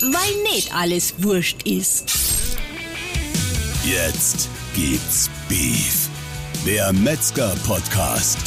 weil 0.00 0.42
nicht 0.52 0.74
alles 0.74 1.22
wurscht 1.22 1.64
ist. 1.64 2.56
Jetzt 3.84 4.48
gibt's 4.74 5.28
Beef. 5.48 6.08
Der 6.64 6.92
Metzger-Podcast. 6.92 8.38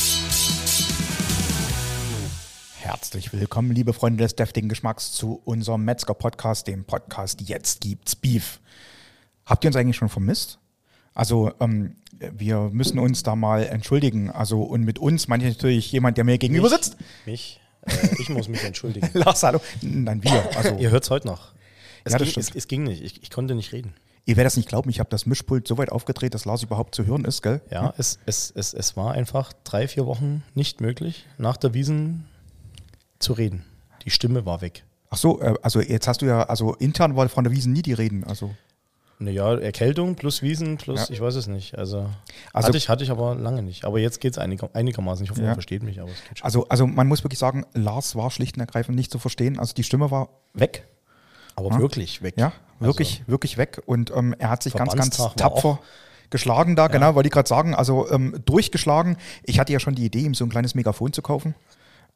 Herzlich 2.79 3.34
willkommen, 3.34 3.72
liebe 3.72 3.94
Freunde 3.94 4.24
des 4.24 4.36
deftigen 4.36 4.70
Geschmacks, 4.70 5.12
zu 5.12 5.42
unserem 5.44 5.84
Metzger-Podcast, 5.84 6.68
dem 6.68 6.86
Podcast 6.86 7.42
Jetzt 7.42 7.81
gibt's 7.81 8.15
Beef. 8.15 8.60
Habt 9.46 9.63
ihr 9.63 9.70
uns 9.70 9.76
eigentlich 9.76 9.97
schon 9.97 10.10
vermisst? 10.10 10.60
Also, 11.13 11.52
ähm, 11.60 11.97
wir 12.20 12.70
müssen 12.72 12.99
uns 12.99 13.24
da 13.24 13.36
mal 13.36 13.63
entschuldigen. 13.63 14.29
Also, 14.29 14.62
und 14.62 14.83
mit 14.83 14.99
uns 14.99 15.28
meine 15.28 15.44
ich 15.47 15.58
natürlich 15.58 15.92
jemand, 15.92 16.18
der 16.18 16.23
mir 16.23 16.38
gegenüber 16.38 16.70
sitzt. 16.70 16.95
Mich? 17.26 17.61
Äh, 17.86 17.94
ich 18.20 18.30
muss 18.30 18.48
mich 18.48 18.63
entschuldigen. 18.63 19.09
Lars, 19.14 19.44
hallo. 19.44 19.59
Nein, 19.82 20.23
wir. 20.23 20.58
Also, 20.58 20.77
Ihr 20.77 20.91
hört 20.91 21.04
es 21.04 21.09
heute 21.09 21.27
noch. 21.27 21.52
Es, 22.04 22.14
Ja, 22.14 22.20
ging, 22.20 22.34
es, 22.38 22.55
es 22.55 22.68
ging 22.68 22.84
nicht. 22.84 23.02
Ich, 23.04 23.22
ich 23.24 23.30
konnte 23.30 23.54
nicht 23.55 23.72
reden. 23.74 23.94
ihr 24.26 24.36
werdet 24.38 24.52
es 24.54 24.58
nicht 24.58 24.70
glauben, 24.70 24.90
ich 24.90 25.00
habe 25.00 25.10
das 25.10 25.26
Mischpult 25.26 25.68
so 25.68 25.78
weit 25.78 25.91
aufgedreht, 25.91 26.34
dass 26.34 26.46
Lars 26.46 26.64
überhaupt 26.64 26.96
zu 26.96 27.05
hören 27.05 27.26
ist, 27.26 27.41
gell? 27.41 27.62
Ja, 27.70 27.94
es, 27.98 28.20
es, 28.26 28.52
es, 28.55 28.74
es 28.74 28.96
war 28.98 29.12
einfach 29.14 29.54
drei, 29.64 29.88
vier 29.88 30.05
Wochen 30.05 30.44
nicht 30.55 30.82
möglich, 30.82 31.26
nach 31.38 31.58
der 31.58 31.74
Wiesen 31.74 32.28
zu 33.20 33.34
reden. 33.34 33.66
Die 34.05 34.10
Stimme 34.10 34.46
war 34.46 34.62
weg. 34.62 34.84
Ach 35.12 35.18
so, 35.18 35.41
äh, 35.41 35.54
also 35.62 35.80
jetzt 35.82 36.08
hast 36.08 36.22
du 36.22 36.26
ja, 36.26 36.44
also 36.44 36.74
intern 36.76 37.16
war 37.16 37.30
von 37.30 37.44
der 37.44 37.52
Wiesen 37.54 37.74
nie 37.74 37.82
die 37.82 37.94
Reden. 37.94 38.24
Also, 38.24 38.55
Naja, 39.22 39.56
Erkältung 39.60 40.16
plus 40.16 40.42
Wiesen 40.42 40.78
plus, 40.78 41.08
Ja. 41.10 41.14
ich 41.14 41.22
weiß 41.22 41.36
es 41.36 41.46
nicht. 41.48 41.78
Also, 41.78 42.10
Also- 42.54 42.68
hatte, 42.70 42.78
ich, 42.78 42.90
hatte 42.90 43.04
ich 43.04 43.12
aber 43.12 43.36
lange 43.36 43.62
nicht. 43.62 43.86
Aber 43.86 44.00
jetzt 44.00 44.20
geht 44.20 44.34
es 44.34 44.38
einiger, 44.40 44.70
einigermaßen. 44.74 45.24
Ich 45.24 45.30
hoffe, 45.30 45.42
Ja. 45.42 45.48
man 45.48 45.56
versteht 45.56 45.84
mich, 45.84 46.02
aber 46.02 46.10
es 46.10 46.24
geht 46.28 46.40
schon. 46.40 46.46
also, 46.46 46.68
also 46.70 46.88
man 46.88 47.08
muss 47.08 47.24
wirklich 47.24 47.38
sagen, 47.40 47.66
Lars 47.74 48.16
war 48.16 48.32
schlicht 48.32 48.56
und 48.58 48.62
ergreifend 48.62 48.96
nicht 48.98 49.12
zu 49.12 49.20
verstehen. 49.20 49.60
Also 49.60 49.74
die 49.76 49.84
Stimme 49.84 50.10
war 50.10 50.30
weg. 50.54 50.88
Aber 51.56 51.78
wirklich 51.80 52.24
weg. 52.24 52.34
Ja, 52.38 52.52
wirklich, 52.80 53.24
wirklich 53.28 53.58
weg. 53.58 53.82
Und 53.86 54.12
ähm, 54.16 54.34
er 54.40 54.50
hat 54.50 54.63
sich 54.63 54.74
ganz, 54.74 54.96
ganz 54.96 55.18
tapfer 55.35 55.80
geschlagen 56.32 56.76
da, 56.78 56.88
genau, 56.88 57.13
wollte 57.13 57.28
ich 57.28 57.34
gerade 57.34 57.50
sagen. 57.50 57.76
Also 57.76 58.10
ähm, 58.10 58.41
durchgeschlagen. 58.46 59.18
Ich 59.44 59.60
hatte 59.60 59.74
ja 59.74 59.80
schon 59.80 59.96
die 59.96 60.06
Idee, 60.06 60.22
ihm 60.22 60.34
so 60.34 60.46
ein 60.46 60.50
kleines 60.50 60.76
Megafon 60.76 61.12
zu 61.13 61.22
kaufen. 61.22 61.54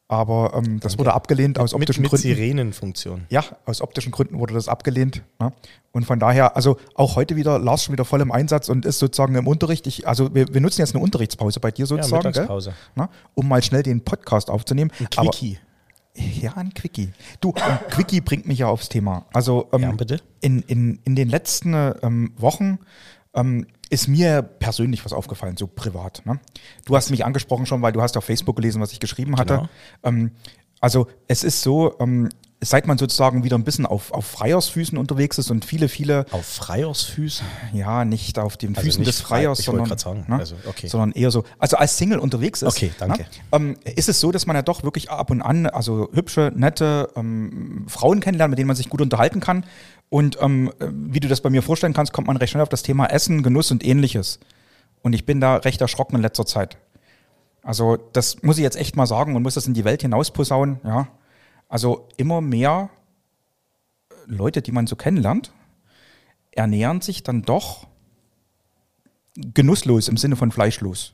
Aber 0.08 0.52
ähm, 0.54 0.78
das 0.78 0.98
wurde 0.98 1.14
abgelehnt 1.14 1.58
aus 1.58 1.72
mit, 1.72 1.82
optischen 1.82 2.02
mit 2.02 2.10
Gründen. 2.10 2.22
Sirenenfunktion. 2.28 3.24
Ja, 3.28 3.42
aus 3.64 3.80
optischen 3.82 4.12
Gründen 4.12 4.38
wurde 4.38 4.54
das 4.54 4.68
abgelehnt. 4.68 5.22
Ne? 5.40 5.52
Und 5.90 6.04
von 6.04 6.20
daher, 6.20 6.54
also 6.54 6.76
auch 6.94 7.16
heute 7.16 7.34
wieder, 7.34 7.58
Lars 7.58 7.82
schon 7.84 7.92
wieder 7.92 8.04
voll 8.04 8.20
im 8.20 8.30
Einsatz 8.30 8.68
und 8.68 8.84
ist 8.86 9.00
sozusagen 9.00 9.34
im 9.34 9.48
Unterricht. 9.48 9.86
Ich, 9.88 10.06
also 10.06 10.32
wir, 10.32 10.52
wir 10.54 10.60
nutzen 10.60 10.80
jetzt 10.82 10.94
eine 10.94 11.02
Unterrichtspause 11.02 11.58
bei 11.58 11.72
dir 11.72 11.86
sozusagen, 11.86 12.22
gell? 12.22 12.30
Mittagspause. 12.30 12.72
Ne? 12.94 13.08
um 13.34 13.48
mal 13.48 13.62
schnell 13.64 13.82
den 13.82 14.00
Podcast 14.04 14.48
aufzunehmen. 14.48 14.92
Aber- 15.16 15.30
Quickie. 15.30 15.58
ja, 16.14 16.52
ein 16.54 16.72
Quickie. 16.72 17.10
Du, 17.40 17.52
ein 17.54 17.80
Quickie 17.90 18.20
bringt 18.20 18.46
mich 18.46 18.60
ja 18.60 18.68
aufs 18.68 18.88
Thema. 18.88 19.26
Also 19.32 19.68
ähm, 19.72 19.82
Ja, 19.82 19.90
bitte. 19.92 20.20
In, 20.40 20.62
in, 20.62 21.00
in 21.04 21.16
den 21.16 21.28
letzten 21.28 21.74
ähm, 21.74 22.32
Wochen 22.36 22.78
ähm, 23.34 23.66
ist 23.88 24.08
mir 24.08 24.42
persönlich 24.42 25.04
was 25.04 25.12
aufgefallen, 25.12 25.56
so 25.56 25.66
privat. 25.66 26.22
Ne? 26.24 26.40
Du 26.84 26.96
hast 26.96 27.10
mich 27.10 27.24
angesprochen 27.24 27.66
schon, 27.66 27.82
weil 27.82 27.92
du 27.92 28.02
hast 28.02 28.16
auf 28.16 28.24
Facebook 28.24 28.56
gelesen, 28.56 28.80
was 28.80 28.92
ich 28.92 29.00
geschrieben 29.00 29.36
hatte. 29.38 29.54
Genau. 29.54 29.68
Ähm, 30.02 30.30
also 30.80 31.06
es 31.28 31.44
ist 31.44 31.62
so, 31.62 31.94
ähm, 32.00 32.28
seit 32.60 32.86
man 32.86 32.96
sozusagen 32.98 33.44
wieder 33.44 33.56
ein 33.56 33.64
bisschen 33.64 33.86
auf, 33.86 34.12
auf 34.12 34.24
Freiersfüßen 34.26 34.96
unterwegs 34.98 35.36
ist 35.38 35.50
und 35.50 35.64
viele, 35.64 35.88
viele, 35.88 36.24
Auf 36.30 36.46
Freiersfüßen. 36.46 37.46
ja, 37.74 38.04
nicht 38.04 38.38
auf 38.38 38.56
den 38.56 38.70
Also 38.74 38.86
Füßen 38.86 39.00
nicht 39.00 39.08
des 39.08 39.20
frei- 39.20 39.42
Freiers, 39.44 39.66
wollte 39.68 39.80
sondern, 39.80 39.98
sagen, 39.98 40.24
ne, 40.28 40.38
also, 40.38 40.56
okay. 40.66 40.88
sondern 40.88 41.12
eher 41.12 41.30
so, 41.30 41.44
also 41.58 41.76
als 41.76 41.96
Single 41.98 42.18
unterwegs 42.18 42.62
ist. 42.62 42.68
Okay, 42.76 42.92
danke. 42.98 43.22
Ne, 43.22 43.28
ähm, 43.52 43.76
ist 43.94 44.08
es 44.08 44.20
so, 44.20 44.32
dass 44.32 44.46
man 44.46 44.56
ja 44.56 44.62
doch 44.62 44.82
wirklich 44.82 45.10
ab 45.10 45.30
und 45.30 45.42
an, 45.42 45.66
also 45.66 46.08
hübsche, 46.12 46.50
nette 46.56 47.10
ähm, 47.14 47.84
Frauen 47.88 48.20
kennenlernt, 48.20 48.50
mit 48.50 48.58
denen 48.58 48.68
man 48.68 48.76
sich 48.76 48.88
gut 48.88 49.02
unterhalten 49.02 49.40
kann. 49.40 49.64
Und 50.08 50.38
ähm, 50.40 50.72
äh, 50.78 50.88
wie 50.90 51.20
du 51.20 51.28
das 51.28 51.40
bei 51.40 51.50
mir 51.50 51.62
vorstellen 51.62 51.92
kannst, 51.92 52.12
kommt 52.12 52.26
man 52.26 52.36
recht 52.36 52.50
schnell 52.50 52.62
auf 52.62 52.68
das 52.68 52.82
Thema 52.82 53.06
Essen, 53.06 53.42
Genuss 53.42 53.70
und 53.70 53.84
ähnliches. 53.84 54.38
Und 55.02 55.12
ich 55.12 55.26
bin 55.26 55.40
da 55.40 55.56
recht 55.56 55.80
erschrocken 55.80 56.16
in 56.16 56.22
letzter 56.22 56.46
Zeit. 56.46 56.78
Also 57.62 57.96
das 57.96 58.42
muss 58.42 58.58
ich 58.58 58.62
jetzt 58.62 58.76
echt 58.76 58.96
mal 58.96 59.06
sagen 59.06 59.34
und 59.34 59.42
muss 59.42 59.54
das 59.54 59.66
in 59.66 59.74
die 59.74 59.84
Welt 59.84 60.02
hinaus 60.02 60.30
posaunen. 60.30 60.78
Ja. 60.84 61.08
Also 61.68 62.08
immer 62.16 62.40
mehr 62.40 62.90
Leute, 64.26 64.62
die 64.62 64.72
man 64.72 64.86
so 64.86 64.94
kennenlernt, 64.96 65.52
ernähren 66.52 67.00
sich 67.00 67.22
dann 67.22 67.42
doch 67.42 67.86
genusslos 69.34 70.08
im 70.08 70.16
Sinne 70.16 70.36
von 70.36 70.52
fleischlos. 70.52 71.12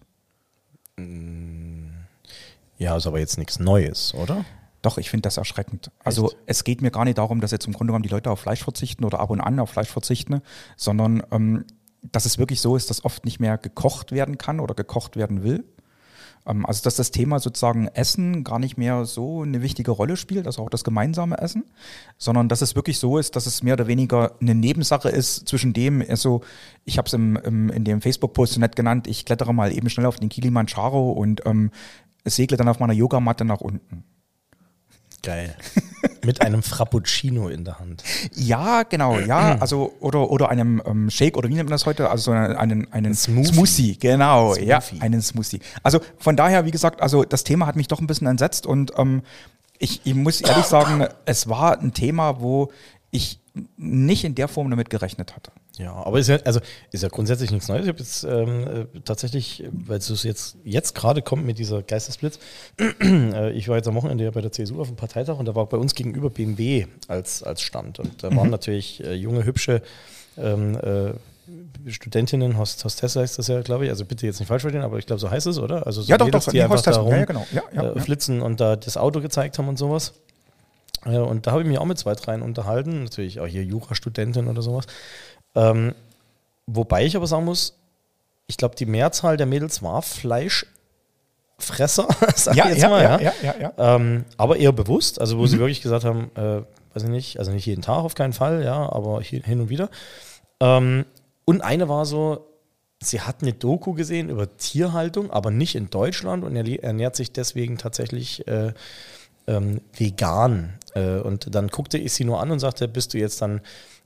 Ja, 2.78 2.96
ist 2.96 3.06
aber 3.06 3.18
jetzt 3.18 3.38
nichts 3.38 3.58
Neues, 3.58 4.14
oder? 4.14 4.44
Doch, 4.82 4.98
ich 4.98 5.10
finde 5.10 5.22
das 5.22 5.36
erschreckend. 5.36 5.90
Also 6.04 6.26
Echt? 6.26 6.38
es 6.46 6.64
geht 6.64 6.82
mir 6.82 6.90
gar 6.90 7.04
nicht 7.04 7.18
darum, 7.18 7.40
dass 7.40 7.52
jetzt 7.52 7.66
im 7.66 7.72
Grunde 7.72 7.92
genommen 7.92 8.02
die 8.02 8.08
Leute 8.08 8.30
auf 8.30 8.40
Fleisch 8.40 8.62
verzichten 8.62 9.04
oder 9.04 9.20
ab 9.20 9.30
und 9.30 9.40
an 9.40 9.58
auf 9.60 9.70
Fleisch 9.70 9.88
verzichten, 9.90 10.42
sondern 10.76 11.22
ähm, 11.30 11.64
dass 12.10 12.26
es 12.26 12.36
wirklich 12.36 12.60
so 12.60 12.76
ist, 12.76 12.90
dass 12.90 13.04
oft 13.04 13.24
nicht 13.24 13.38
mehr 13.38 13.58
gekocht 13.58 14.10
werden 14.10 14.38
kann 14.38 14.58
oder 14.58 14.74
gekocht 14.74 15.16
werden 15.16 15.44
will. 15.44 15.64
Ähm, 16.46 16.66
also 16.66 16.82
dass 16.82 16.96
das 16.96 17.10
Thema 17.12 17.38
sozusagen 17.38 17.86
Essen 17.88 18.42
gar 18.44 18.58
nicht 18.58 18.76
mehr 18.76 19.04
so 19.04 19.42
eine 19.42 19.62
wichtige 19.62 19.92
Rolle 19.92 20.16
spielt, 20.16 20.46
also 20.46 20.62
auch 20.62 20.70
das 20.70 20.84
gemeinsame 20.84 21.38
Essen, 21.38 21.64
sondern 22.18 22.48
dass 22.48 22.62
es 22.62 22.74
wirklich 22.74 22.98
so 22.98 23.18
ist, 23.18 23.36
dass 23.36 23.46
es 23.46 23.62
mehr 23.62 23.74
oder 23.74 23.86
weniger 23.86 24.32
eine 24.40 24.54
Nebensache 24.54 25.08
ist 25.08 25.48
zwischen 25.48 25.72
dem, 25.72 26.04
also 26.08 26.42
ich 26.84 26.98
habe 26.98 27.06
es 27.06 27.12
im, 27.12 27.36
im, 27.36 27.70
in 27.70 27.84
dem 27.84 28.00
Facebook-Post 28.00 28.54
so 28.54 28.60
nett 28.60 28.76
genannt, 28.76 29.06
ich 29.06 29.24
klettere 29.24 29.54
mal 29.54 29.72
eben 29.72 29.88
schnell 29.90 30.06
auf 30.06 30.16
den 30.16 30.28
Kilimanjaro 30.28 31.12
und 31.12 31.46
ähm, 31.46 31.70
segle 32.24 32.56
dann 32.56 32.68
auf 32.68 32.80
meiner 32.80 32.92
Yogamatte 32.92 33.44
nach 33.44 33.60
unten. 33.60 34.04
Geil. 35.22 35.54
Mit 36.24 36.42
einem 36.42 36.62
Frappuccino 36.62 37.48
in 37.48 37.64
der 37.64 37.78
Hand. 37.78 38.02
Ja, 38.34 38.82
genau, 38.82 39.18
ja, 39.18 39.56
also 39.60 39.94
oder 40.00 40.30
oder 40.30 40.48
einem 40.48 40.82
ähm, 40.84 41.10
Shake 41.10 41.36
oder 41.36 41.48
wie 41.48 41.54
nennt 41.54 41.68
man 41.68 41.74
das 41.74 41.86
heute? 41.86 42.10
Also 42.10 42.24
so 42.24 42.30
einen 42.32 42.56
einen, 42.56 42.92
einen 42.92 43.14
Smoothie. 43.14 43.52
Smoothie, 43.52 43.98
genau, 43.98 44.54
ja, 44.56 44.80
Smoothie. 44.80 45.02
einen 45.02 45.22
Smoothie. 45.22 45.60
Also 45.82 46.00
von 46.18 46.36
daher, 46.36 46.64
wie 46.64 46.70
gesagt, 46.70 47.00
also 47.00 47.24
das 47.24 47.44
Thema 47.44 47.66
hat 47.66 47.76
mich 47.76 47.88
doch 47.88 48.00
ein 48.00 48.06
bisschen 48.06 48.26
entsetzt 48.26 48.66
und 48.66 48.92
ähm, 48.96 49.22
ich, 49.78 50.00
ich 50.04 50.14
muss 50.14 50.40
ehrlich 50.40 50.66
sagen, 50.66 51.06
es 51.24 51.48
war 51.48 51.78
ein 51.80 51.92
Thema, 51.92 52.40
wo 52.40 52.70
ich 53.10 53.40
nicht 53.76 54.24
in 54.24 54.34
der 54.34 54.48
Form 54.48 54.70
damit 54.70 54.90
gerechnet 54.90 55.34
hatte. 55.34 55.52
Ja, 55.78 55.94
aber 55.94 56.18
ist 56.18 56.28
ja, 56.28 56.36
also 56.44 56.60
ist 56.90 57.02
ja 57.02 57.08
grundsätzlich 57.08 57.50
nichts 57.50 57.68
Neues. 57.68 57.82
Ich 57.82 57.88
habe 57.88 57.98
jetzt 57.98 58.24
ähm, 58.24 58.88
äh, 58.94 59.00
tatsächlich, 59.04 59.64
weil 59.72 59.98
es 59.98 60.22
jetzt, 60.22 60.56
jetzt 60.64 60.94
gerade 60.94 61.22
kommt 61.22 61.46
mit 61.46 61.58
dieser 61.58 61.82
Geistesblitz, 61.82 62.38
äh, 63.02 63.52
ich 63.52 63.68
war 63.68 63.76
jetzt 63.76 63.88
am 63.88 63.94
Wochenende 63.94 64.24
ja 64.24 64.30
bei 64.30 64.42
der 64.42 64.52
CSU 64.52 64.80
auf 64.80 64.88
dem 64.88 64.96
Parteitag 64.96 65.38
und 65.38 65.46
da 65.46 65.54
war 65.54 65.66
bei 65.66 65.78
uns 65.78 65.94
gegenüber 65.94 66.28
BMW 66.28 66.86
als, 67.08 67.42
als 67.42 67.62
Stand. 67.62 67.98
Und 68.00 68.22
da 68.22 68.34
waren 68.36 68.50
natürlich 68.50 69.02
äh, 69.02 69.14
junge, 69.14 69.44
hübsche 69.44 69.82
ähm, 70.36 70.76
äh, 70.76 71.12
Studentinnen, 71.90 72.56
Host, 72.58 72.84
Hostess 72.84 73.16
heißt 73.16 73.38
das 73.38 73.48
ja, 73.48 73.60
glaube 73.62 73.84
ich. 73.84 73.90
Also 73.90 74.04
bitte 74.04 74.26
jetzt 74.26 74.38
nicht 74.38 74.48
falsch 74.48 74.62
verstehen, 74.62 74.82
aber 74.82 74.98
ich 74.98 75.06
glaube, 75.06 75.20
so 75.20 75.30
heißt 75.30 75.46
es, 75.46 75.58
oder? 75.58 75.86
Also 75.86 76.02
so 76.02 76.08
Ja, 76.08 76.18
doch, 76.18 76.26
Mädels, 76.26 76.44
doch, 76.44 76.52
die 76.52 76.58
nee, 76.58 76.64
einfach 76.64 76.80
da 76.80 76.90
Hostessen. 76.90 77.02
rum 77.02 77.12
Ja, 77.12 77.18
ja, 77.18 77.24
genau. 77.24 77.46
Ja, 77.52 77.62
ja, 77.72 77.82
äh, 77.82 77.96
ja. 77.96 78.02
flitzen 78.02 78.40
und 78.42 78.60
da 78.60 78.76
das 78.76 78.96
Auto 78.96 79.20
gezeigt 79.20 79.58
haben 79.58 79.68
und 79.68 79.78
sowas. 79.78 80.14
Äh, 81.04 81.18
und 81.18 81.46
da 81.46 81.52
habe 81.52 81.62
ich 81.62 81.68
mich 81.68 81.78
auch 81.78 81.84
mit 81.84 81.98
zwei, 81.98 82.14
dreien 82.14 82.42
unterhalten. 82.42 83.04
Natürlich 83.04 83.40
auch 83.40 83.46
hier 83.46 83.64
Jurastudentin 83.64 84.48
oder 84.48 84.62
sowas. 84.62 84.86
Ähm, 85.54 85.94
wobei 86.66 87.04
ich 87.04 87.16
aber 87.16 87.26
sagen 87.26 87.44
muss, 87.44 87.74
ich 88.46 88.56
glaube, 88.56 88.74
die 88.76 88.86
Mehrzahl 88.86 89.36
der 89.36 89.46
Mädels 89.46 89.82
war 89.82 90.02
Fleischfresser, 90.02 90.66
sag 92.36 92.56
Ja, 92.56 92.64
ich 92.66 92.70
jetzt 92.72 92.82
ja, 92.82 92.88
mal. 92.88 93.02
ja, 93.02 93.20
Ja, 93.20 93.32
ja, 93.42 93.54
ja. 93.60 93.72
Ähm, 93.96 94.24
aber 94.36 94.56
eher 94.56 94.72
bewusst, 94.72 95.20
also 95.20 95.38
wo 95.38 95.46
sie 95.46 95.56
Mhm. 95.56 95.60
wirklich 95.60 95.82
gesagt 95.82 96.04
haben, 96.04 96.30
äh, 96.34 96.62
weiß 96.94 97.04
ich 97.04 97.08
nicht, 97.08 97.38
also 97.38 97.50
nicht 97.52 97.66
jeden 97.66 97.82
Tag 97.82 97.98
auf 98.04 98.14
keinen 98.14 98.32
Fall, 98.32 98.62
ja, 98.64 98.90
aber 98.92 99.20
hin 99.22 99.60
und 99.60 99.68
wieder. 99.68 99.88
Ähm, 100.60 101.04
und 101.44 101.60
eine 101.62 101.88
war 101.88 102.04
so, 102.06 102.46
sie 103.02 103.20
hat 103.20 103.42
eine 103.42 103.52
Doku 103.52 103.94
gesehen 103.94 104.28
über 104.28 104.56
Tierhaltung, 104.56 105.30
aber 105.30 105.50
nicht 105.50 105.74
in 105.74 105.90
Deutschland 105.90 106.44
und 106.44 106.54
er 106.54 106.82
ernährt 106.84 107.16
sich 107.16 107.32
deswegen 107.32 107.78
tatsächlich 107.78 108.46
äh, 108.46 108.72
ähm, 109.48 109.80
vegan. 109.96 110.74
Äh, 110.94 111.16
und 111.18 111.54
dann 111.54 111.68
guckte 111.68 111.98
ich 111.98 112.12
sie 112.12 112.24
nur 112.24 112.40
an 112.40 112.50
und 112.50 112.60
sagte, 112.60 112.86
bist 112.88 113.14
du 113.14 113.18
jetzt 113.18 113.40
dann 113.42 113.60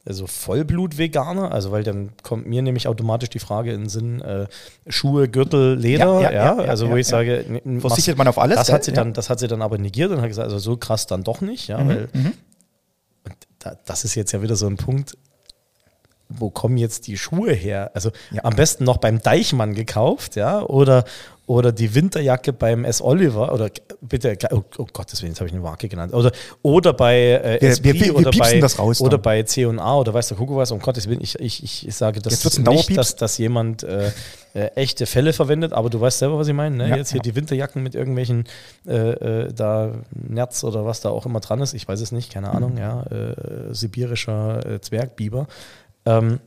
also 0.06 0.26
Vollblut-Veganer? 0.26 1.50
Also, 1.52 1.70
weil 1.72 1.82
dann 1.82 2.10
kommt 2.22 2.46
mir 2.46 2.62
nämlich 2.62 2.88
automatisch 2.88 3.28
die 3.30 3.38
Frage 3.38 3.72
in 3.72 3.82
den 3.82 3.88
Sinn, 3.88 4.20
äh, 4.20 4.46
Schuhe, 4.88 5.28
Gürtel, 5.28 5.74
Leder, 5.76 6.20
Ja, 6.20 6.30
ja, 6.30 6.32
ja, 6.32 6.56
also 6.56 6.88
wo 6.90 6.96
ich 6.96 7.06
sage, 7.06 7.44
n- 7.44 7.56
n- 7.64 7.80
Verzichtet 7.80 8.14
was- 8.14 8.18
man 8.18 8.28
auf 8.28 8.38
alles, 8.38 8.56
Das 8.56 8.72
hat 8.72 8.84
sie 8.84 8.92
dann, 8.92 9.12
das 9.12 9.28
hat 9.30 9.40
sie 9.40 9.48
dann 9.48 9.62
aber 9.62 9.78
negiert 9.78 10.10
und 10.12 10.20
hat 10.20 10.28
gesagt, 10.28 10.44
also 10.46 10.58
so 10.58 10.76
krass 10.76 11.06
dann 11.06 11.24
doch 11.24 11.40
nicht, 11.40 11.68
ja, 11.68 11.86
weil 11.86 12.08
Mhm. 12.12 12.32
da, 13.58 13.76
das 13.84 14.04
ist 14.04 14.14
jetzt 14.14 14.32
ja 14.32 14.42
wieder 14.42 14.56
so 14.56 14.66
ein 14.66 14.76
Punkt, 14.76 15.16
wo 16.28 16.50
kommen 16.50 16.76
jetzt 16.76 17.06
die 17.06 17.17
Schuhe 17.17 17.52
her? 17.52 17.90
Also 17.94 18.11
Ja. 18.32 18.44
am 18.44 18.56
besten 18.56 18.84
noch 18.84 18.96
beim 18.99 19.20
Deichmann 19.23 19.75
gekauft, 19.75 20.34
ja, 20.37 20.61
oder, 20.62 21.05
oder 21.46 21.70
die 21.70 21.94
Winterjacke 21.94 22.52
beim 22.52 22.84
S. 22.84 23.00
Oliver, 23.00 23.52
oder 23.55 23.70
bitte, 24.00 24.37
oh, 24.50 24.62
oh 24.78 24.87
Gottes 24.93 25.23
Willen, 25.23 25.32
jetzt 25.32 25.38
habe 25.40 25.46
ich 25.49 25.55
eine 25.55 25.62
Marke 25.62 25.88
genannt, 25.88 26.12
oder, 26.12 26.32
oder 26.62 26.93
bei 26.94 27.17
äh, 27.17 27.61
Wir- 27.61 27.69
Esprit 27.70 27.94
wir- 27.94 28.00
wir 28.06 28.17
oder, 28.17 28.31
bei, 28.32 28.58
das 28.58 28.76
raus 28.78 29.00
oder 29.00 29.11
dann. 29.12 29.23
bei 29.23 29.43
C&A 29.44 29.96
oder 29.99 30.12
weiß 30.12 30.26
der 30.28 30.37
Kuckuck 30.37 30.56
was, 30.56 30.73
um 30.73 30.81
Gottes 30.81 31.08
Willen, 31.08 31.20
ich, 31.23 31.38
ich, 31.38 31.87
ich, 31.87 31.94
sage 31.94 32.20
das 32.20 32.44
nicht, 32.58 32.96
dass, 32.96 33.14
dass 33.14 33.38
jemand 33.38 33.84
äh, 33.84 34.11
äh, 34.55 34.67
echte 34.75 35.06
Fälle 35.06 35.32
verwendet, 35.32 35.73
aber 35.73 35.90
du 35.90 36.00
weißt 36.00 36.19
selber, 36.19 36.38
was 36.38 36.49
ich 36.49 36.55
meine, 36.55 36.76
ne? 36.76 36.88
Ja, 36.88 36.96
jetzt 36.96 37.11
hier 37.12 37.19
ja. 37.19 37.23
die 37.23 37.37
Winterjacken 37.37 37.82
mit 37.84 37.94
irgendwelchen 37.94 38.44
äh, 38.88 38.94
äh, 39.44 39.52
da 39.52 39.93
Nerz 40.11 40.64
oder 40.64 40.84
was 40.84 41.02
da 41.02 41.11
auch 41.11 41.25
immer 41.26 41.38
dran 41.40 41.61
ist, 41.61 41.73
ich 41.75 41.87
weiß 41.87 42.00
es 42.00 42.11
nicht, 42.11 42.32
keine 42.32 42.50
Ahnung, 42.50 42.78
ja, 42.78 43.02
äh, 43.05 43.73
sibirischer 43.73 44.67
äh, 44.67 44.81
Zwergbiber. 44.81 45.46
Ähm, 46.06 46.40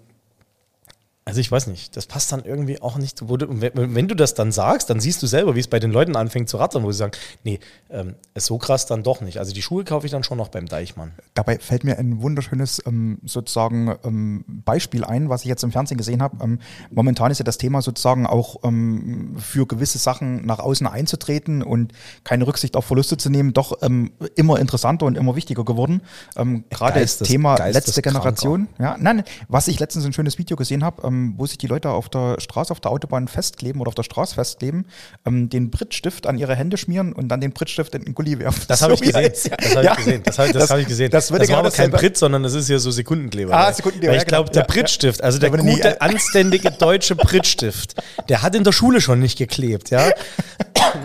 also 1.30 1.40
ich 1.40 1.52
weiß 1.52 1.68
nicht, 1.68 1.96
das 1.96 2.06
passt 2.06 2.32
dann 2.32 2.44
irgendwie 2.44 2.82
auch 2.82 2.98
nicht. 2.98 3.30
Wo 3.30 3.38
du, 3.38 3.48
wenn, 3.50 3.96
wenn 3.96 4.08
du 4.08 4.16
das 4.16 4.34
dann 4.34 4.52
sagst, 4.52 4.90
dann 4.90 5.00
siehst 5.00 5.24
du 5.24 5.28
selber, 5.28 5.56
wie 5.56 5.60
es 5.60 5.68
bei 5.68 5.80
den 5.80 5.92
Leuten 5.92 6.16
anfängt 6.16 6.50
zu 6.50 6.58
rattern, 6.58 6.84
wo 6.84 6.92
sie 6.92 6.98
sagen, 6.98 7.14
nee, 7.44 7.60
ähm, 7.90 8.16
ist 8.34 8.48
so 8.48 8.58
krass 8.58 8.86
dann 8.86 9.04
doch 9.04 9.22
nicht. 9.22 9.38
Also 9.40 9.54
die 9.54 9.62
Schuhe 9.62 9.84
kaufe 9.84 10.06
ich 10.06 10.12
dann 10.12 10.24
schon 10.24 10.38
noch 10.38 10.50
beim 10.50 10.66
Deichmann. 10.66 11.14
Dabei 11.34 11.60
fällt 11.60 11.84
mir 11.84 11.98
ein 11.98 12.22
wunderschönes 12.22 12.82
ähm, 12.86 13.20
sozusagen 13.26 13.96
ähm, 14.04 14.44
Beispiel 14.66 15.04
ein, 15.06 15.30
was 15.30 15.42
ich 15.44 15.48
jetzt 15.48 15.64
im 15.64 15.72
Fernsehen 15.72 15.98
gesehen 15.98 16.22
habe. 16.22 16.44
Ähm, 16.44 16.60
momentan 16.92 17.32
ist 17.32 17.40
ja 17.40 17.46
das 17.46 17.58
Thema 17.58 17.82
sozusagen 17.82 18.28
auch 18.28 18.58
ähm, 18.64 19.36
für 19.38 19.66
gewisse 19.66 19.98
Sachen 19.98 20.46
nach 20.46 20.60
außen 20.60 20.88
einzutreten 20.88 21.64
und 21.64 21.94
keine 22.24 22.46
Rücksicht 22.48 22.76
auf 22.76 22.86
Verluste 22.86 23.18
zu 23.18 23.30
nehmen, 23.30 23.54
doch 23.54 23.78
ähm, 23.82 24.12
immer 24.36 24.60
interessanter 24.60 25.06
und 25.06 25.18
immer 25.18 25.36
wichtiger 25.36 25.64
geworden. 25.64 26.02
Gerade 26.36 27.00
das 27.02 27.20
Geistes- 27.20 27.28
Thema 27.28 27.56
geisteskranker. 27.56 27.74
letzte 27.74 28.02
Generation. 28.02 28.68
Ja, 28.80 28.96
nein, 29.00 29.24
was 29.48 29.68
ich 29.68 29.80
letztens 29.80 30.06
ein 30.06 30.14
schönes 30.14 30.38
Video 30.38 30.58
gesehen 30.58 30.84
habe, 30.84 31.02
ähm, 31.20 31.34
wo 31.38 31.46
sich 31.46 31.58
die 31.58 31.68
Leute 31.68 31.90
auf 31.90 32.10
der 32.10 32.40
Straße, 32.40 32.72
auf 32.72 32.80
der 32.80 32.92
Autobahn 32.92 33.28
festkleben 33.28 33.82
oder 33.82 33.90
auf 33.90 33.96
der 33.96 34.04
Straße 34.04 34.36
festkleben, 34.36 34.86
ähm, 35.26 35.50
den 35.50 35.70
Brittstift 35.70 36.28
an 36.28 36.38
ihre 36.38 36.56
Hände 36.56 36.78
schmieren 36.78 37.14
und 37.14 37.28
dann 37.30 37.42
den 37.42 37.52
Brittstift 37.52 37.94
in 37.96 38.04
den 38.06 38.14
Gully 38.16 38.40
werfen. 38.40 38.64
Das 38.68 38.82
habe 38.82 38.96
So 38.96 39.04
ich 39.04 39.12
gesehen. 39.14 39.32
Das 39.60 39.76
habe 39.76 39.86
Ja. 39.86 39.92
ich 39.92 39.98
gesehen. 39.98 40.22
Das 40.24 40.40
habe 40.40 40.54
das 40.54 40.70
hab 40.70 40.80
ich 40.80 40.88
gesehen. 40.88 41.12
Das, 41.12 41.32
würde 41.32 41.48
war 41.50 41.58
aber 41.60 41.72
kein 41.72 41.92
dasselbe- 41.92 41.98
Brit, 41.98 42.18
sondern 42.18 42.44
das 42.44 42.54
ist 42.54 42.70
ja 42.70 42.80
so 42.80 42.92
Sekundenkleber. 42.92 43.54
Ah, 43.54 43.72
Sekundenkleber, 43.74 44.14
Weil 44.14 44.20
ich 44.22 44.28
glaube, 44.28 44.50
der 44.52 44.62
Ja. 44.64 44.68
Brittstift, 44.68 45.24
also 45.24 45.40
der 45.40 45.52
wurde 45.52 45.64
nie- 45.64 45.76
gute, 45.76 46.02
anständige 46.02 46.72
deutsche 46.72 47.16
Brittstift, 47.16 47.96
der 48.30 48.42
hat 48.42 48.56
in 48.56 48.64
der 48.64 48.72
Schule 48.72 49.02
schon 49.02 49.20
nicht 49.20 49.38
geklebt, 49.38 49.90
ja. 49.90 50.10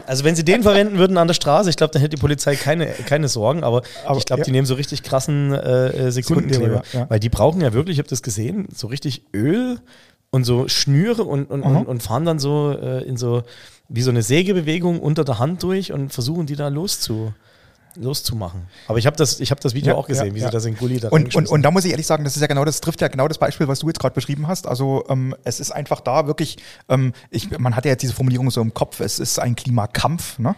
Also 0.07 0.25
wenn 0.25 0.35
sie 0.35 0.45
den 0.45 0.63
verwenden 0.63 0.99
würden 0.99 1.19
an 1.19 1.27
der 1.27 1.35
Straße, 1.35 1.69
ich 1.69 1.77
glaube, 1.77 1.93
dann 1.93 2.01
hätte 2.01 2.17
die 2.17 2.21
Polizei 2.21 2.57
keine, 2.57 2.87
keine 2.87 3.29
Sorgen, 3.29 3.65
aber, 3.65 3.83
Aber, 4.07 4.19
ich 4.19 4.25
glaube, 4.25 4.41
ja. 4.41 4.45
die 4.45 4.51
nehmen 4.53 4.67
so 4.67 4.75
richtig 4.75 5.03
krassen 5.03 5.53
äh, 5.53 5.89
äh, 6.07 6.11
Sekundenkleber. 6.11 6.65
Sekundenkleber, 6.83 6.83
ja. 6.93 7.11
Weil 7.11 7.21
die 7.21 7.29
brauchen 7.29 7.61
ja 7.61 7.73
wirklich, 7.73 7.97
ich 7.97 7.99
habe 7.99 8.09
das 8.09 8.23
gesehen, 8.23 8.67
so 8.75 8.87
richtig 8.87 9.25
Öl 9.35 9.79
und 10.35 10.43
so 10.43 10.67
Schnüre 10.67 11.23
und, 11.23 11.49
und, 11.49 11.65
Mhm. 11.65 11.83
und, 11.83 12.03
fahren 12.03 12.25
dann 12.25 12.41
so 12.41 12.73
äh, 12.73 13.05
in 13.05 13.17
so 13.17 13.45
wie 13.89 14.03
so 14.03 14.11
eine 14.11 14.23
Sägebewegung 14.23 14.99
unter 14.99 15.25
der 15.25 15.39
Hand 15.39 15.63
durch 15.63 15.93
und 15.93 16.13
versuchen 16.13 16.47
die 16.47 16.57
da 16.57 16.67
loszu, 16.69 17.33
loszumachen. 17.95 18.63
Aber 18.89 18.99
ich 18.99 19.07
habe 19.07 19.17
das, 19.17 19.39
ich 19.39 19.53
hab 19.53 19.61
das 19.61 19.75
Video 19.75 19.93
Ja, 19.93 19.95
auch 19.95 20.09
gesehen, 20.09 20.29
ja, 20.29 20.35
wie 20.35 20.41
ja. 20.41 20.47
sie 20.47 20.53
das 20.53 20.65
in 20.65 20.77
Gulli 20.77 20.99
da 20.99 21.09
Und, 21.11 21.37
und, 21.37 21.49
und 21.49 21.63
da 21.63 21.71
muss 21.71 21.85
ich 21.85 21.93
ehrlich 21.93 22.09
sagen, 22.09 22.25
das 22.25 22.35
ist 22.35 22.43
ja 22.43 22.49
genau, 22.49 22.65
das 22.65 22.81
trifft 22.81 23.01
ja 23.01 23.07
genau 23.07 23.29
das 23.29 23.39
Beispiel, 23.39 23.69
was 23.69 23.79
du 23.79 23.87
jetzt 23.87 24.01
gerade 24.01 24.15
beschrieben 24.15 24.49
hast. 24.49 24.67
Also 24.67 25.05
ähm, 25.09 25.37
es 25.45 25.61
ist 25.61 25.71
einfach 25.71 26.01
da 26.01 26.27
wirklich, 26.27 26.57
ähm, 26.89 27.13
ich, 27.31 27.57
man 27.57 27.77
hat 27.77 27.85
ja 27.85 27.93
jetzt 27.93 28.03
diese 28.03 28.15
Formulierung 28.15 28.51
so 28.51 28.61
im 28.61 28.75
Kopf, 28.75 28.99
es 28.99 29.21
ist 29.21 29.39
ein 29.39 29.55
Klimakampf, 29.55 30.41
ne? 30.41 30.57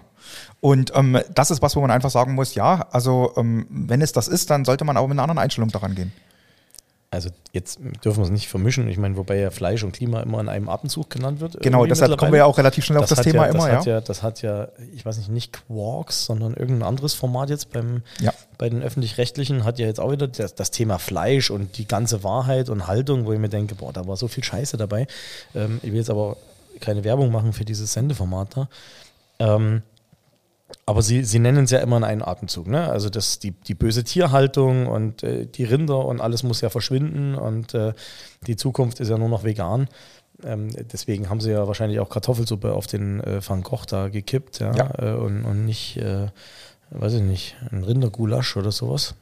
Und 0.61 0.93
ähm, 0.97 1.19
das 1.35 1.51
ist 1.51 1.61
was, 1.61 1.77
wo 1.77 1.83
man 1.83 1.91
einfach 1.91 2.11
sagen 2.11 2.35
muss, 2.35 2.55
ja, 2.55 2.87
also 2.91 3.35
ähm, 3.37 3.67
wenn 3.69 4.01
es 4.01 4.13
das 4.13 4.27
ist, 4.27 4.49
dann 4.49 4.65
sollte 4.65 4.85
man 4.85 4.97
auch 4.97 5.07
mit 5.07 5.13
einer 5.13 5.23
anderen 5.23 5.39
Einstellung 5.39 5.71
daran 5.71 5.95
gehen. 5.95 6.13
Also 7.11 7.31
jetzt 7.53 7.79
dürfen 8.05 8.19
wir 8.19 8.25
es 8.25 8.31
nicht 8.31 8.49
vermischen. 8.49 8.89
Ich 8.89 8.99
meine, 8.99 9.17
wobei 9.17 9.39
ja 9.39 9.51
Fleisch 9.51 9.85
und 9.85 9.93
Klima 9.93 10.21
immer 10.23 10.41
in 10.41 10.49
einem 10.49 10.69
Atemzug 10.69 11.09
genannt 11.09 11.41
wird. 11.41 11.61
Genau, 11.61 11.87
deshalb 11.87 12.17
kommen 12.19 12.33
wir 12.33 12.39
ja 12.39 12.45
auch 12.47 12.59
relativ 12.59 12.85
schnell 12.85 12.99
auf 12.99 13.09
das, 13.09 13.21
Thema 13.21 13.47
ja, 13.47 13.53
immer, 13.53 13.69
das 13.69 13.69
ja. 13.69 13.77
Hat 13.79 13.87
ja. 13.87 14.01
Das 14.01 14.23
hat 14.23 14.43
ja, 14.43 14.69
ich 14.95 15.07
weiß 15.07 15.19
nicht, 15.19 15.31
nicht 15.31 15.53
Quarks, 15.53 16.27
sondern 16.27 16.55
irgendein 16.55 16.89
anderes 16.89 17.15
Format 17.15 17.49
jetzt 17.49 17.73
beim, 17.73 18.03
Ja. 18.21 18.33
bei 18.59 18.69
den 18.69 18.83
Öffentlich-Rechtlichen 18.83 19.65
hat 19.65 19.79
ja 19.79 19.87
jetzt 19.87 20.01
auch 20.01 20.11
wieder 20.11 20.27
das, 20.27 20.55
das 20.57 20.71
Thema 20.73 20.99
Fleisch 20.99 21.51
und 21.51 21.79
die 21.79 21.87
ganze 21.87 22.25
Wahrheit 22.25 22.69
und 22.69 22.87
Haltung, 22.89 23.25
wo 23.25 23.33
ich 23.33 23.39
mir 23.39 23.49
denke, 23.49 23.77
boah, 23.77 23.93
da 23.93 24.07
war 24.07 24.17
so 24.17 24.27
viel 24.27 24.43
Scheiße 24.43 24.77
dabei. 24.77 25.07
Ähm, 25.55 25.81
ich 25.83 25.93
will 25.93 25.99
jetzt 25.99 26.11
aber 26.11 26.37
keine 26.81 27.05
Werbung 27.05 27.31
machen 27.31 27.53
für 27.53 27.65
dieses 27.65 27.93
Sendeformat 27.93 28.57
da. 28.57 28.69
Ähm, 29.39 29.83
aber 30.85 31.03
sie, 31.03 31.25
sie 31.25 31.39
nennen 31.39 31.65
es 31.65 31.71
ja 31.71 31.79
immer 31.79 31.97
in 31.97 32.05
einem 32.05 32.23
Atemzug. 32.23 32.67
Ne? 32.67 32.89
Also 32.89 33.09
das, 33.09 33.39
die, 33.39 33.53
die 33.53 33.75
böse 33.75 34.05
Tierhaltung 34.05 34.87
und 34.87 35.23
äh, 35.23 35.47
die 35.47 35.65
Rinder 35.65 36.05
und 36.05 36.21
alles 36.21 36.43
muss 36.43 36.61
ja 36.61 36.71
verschwinden 36.71 37.35
und 37.35 37.75
äh, 37.75 37.93
die 38.47 38.57
Zukunft 38.57 39.01
ist 39.01 39.09
ja 39.09 39.19
nur 39.19 39.29
noch 39.29 39.45
vegan. 39.45 39.89
Ähm, 40.45 40.71
deswegen 40.93 41.31
haben 41.31 41.41
sie 41.41 41.51
ja 41.51 41.67
wahrscheinlich 41.67 42.01
auch 42.01 42.11
Kartoffelsuppe 42.11 42.73
auf 42.73 42.87
den 42.87 43.21
äh, 43.21 43.41
Van 43.47 43.63
Gogh 43.63 43.87
da 43.87 44.09
gekippt 44.09 44.59
ja? 44.59 44.75
Ja. 44.75 44.91
Äh, 44.99 45.17
und, 45.17 45.45
und 45.45 45.65
nicht, 45.65 45.97
äh, 45.97 46.29
weiß 46.91 47.15
ich 47.15 47.23
nicht, 47.23 47.57
ein 47.71 47.85
Rindergulasch 47.85 48.57
oder 48.57 48.73
sowas. 48.73 49.15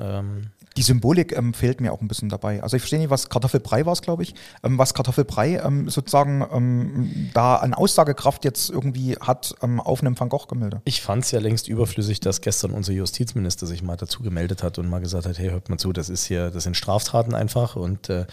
Ähm, 0.00 0.50
Die 0.76 0.82
Symbolik 0.82 1.36
ähm, 1.36 1.54
fehlt 1.54 1.80
mir 1.80 1.92
auch 1.92 2.00
ein 2.00 2.08
bisschen 2.08 2.28
dabei. 2.28 2.62
Also 2.62 2.76
ich 2.76 2.82
verstehe 2.82 2.98
nicht, 2.98 3.10
was 3.10 3.28
Kartoffelbrei 3.28 3.86
war 3.86 3.94
glaube 4.00 4.22
ich. 4.22 4.34
Ähm, 4.62 4.78
was 4.78 4.94
Kartoffelbrei 4.94 5.60
ähm, 5.64 5.88
sozusagen 5.88 6.44
ähm, 6.52 7.30
da 7.32 7.56
an 7.56 7.74
Aussagekraft 7.74 8.44
jetzt 8.44 8.70
irgendwie 8.70 9.16
hat 9.20 9.54
ähm, 9.62 9.80
auf 9.80 10.00
einem 10.00 10.18
Van 10.18 10.28
Gogh-Gemälde. 10.28 10.82
Ich 10.84 11.02
fand 11.02 11.24
es 11.24 11.30
ja 11.30 11.38
längst 11.38 11.68
überflüssig, 11.68 12.20
dass 12.20 12.40
gestern 12.40 12.72
unser 12.72 12.92
Justizminister 12.92 13.66
sich 13.66 13.82
mal 13.82 13.96
dazu 13.96 14.22
gemeldet 14.22 14.62
hat 14.62 14.78
und 14.78 14.88
mal 14.88 15.00
gesagt 15.00 15.26
hat, 15.26 15.38
hey, 15.38 15.50
hört 15.50 15.68
mal 15.68 15.78
zu, 15.78 15.92
das 15.92 16.08
ist 16.08 16.24
hier, 16.24 16.50
das 16.50 16.64
sind 16.64 16.76
Straftaten 16.76 17.34
einfach 17.34 17.76
und 17.76 18.08
äh, 18.08 18.26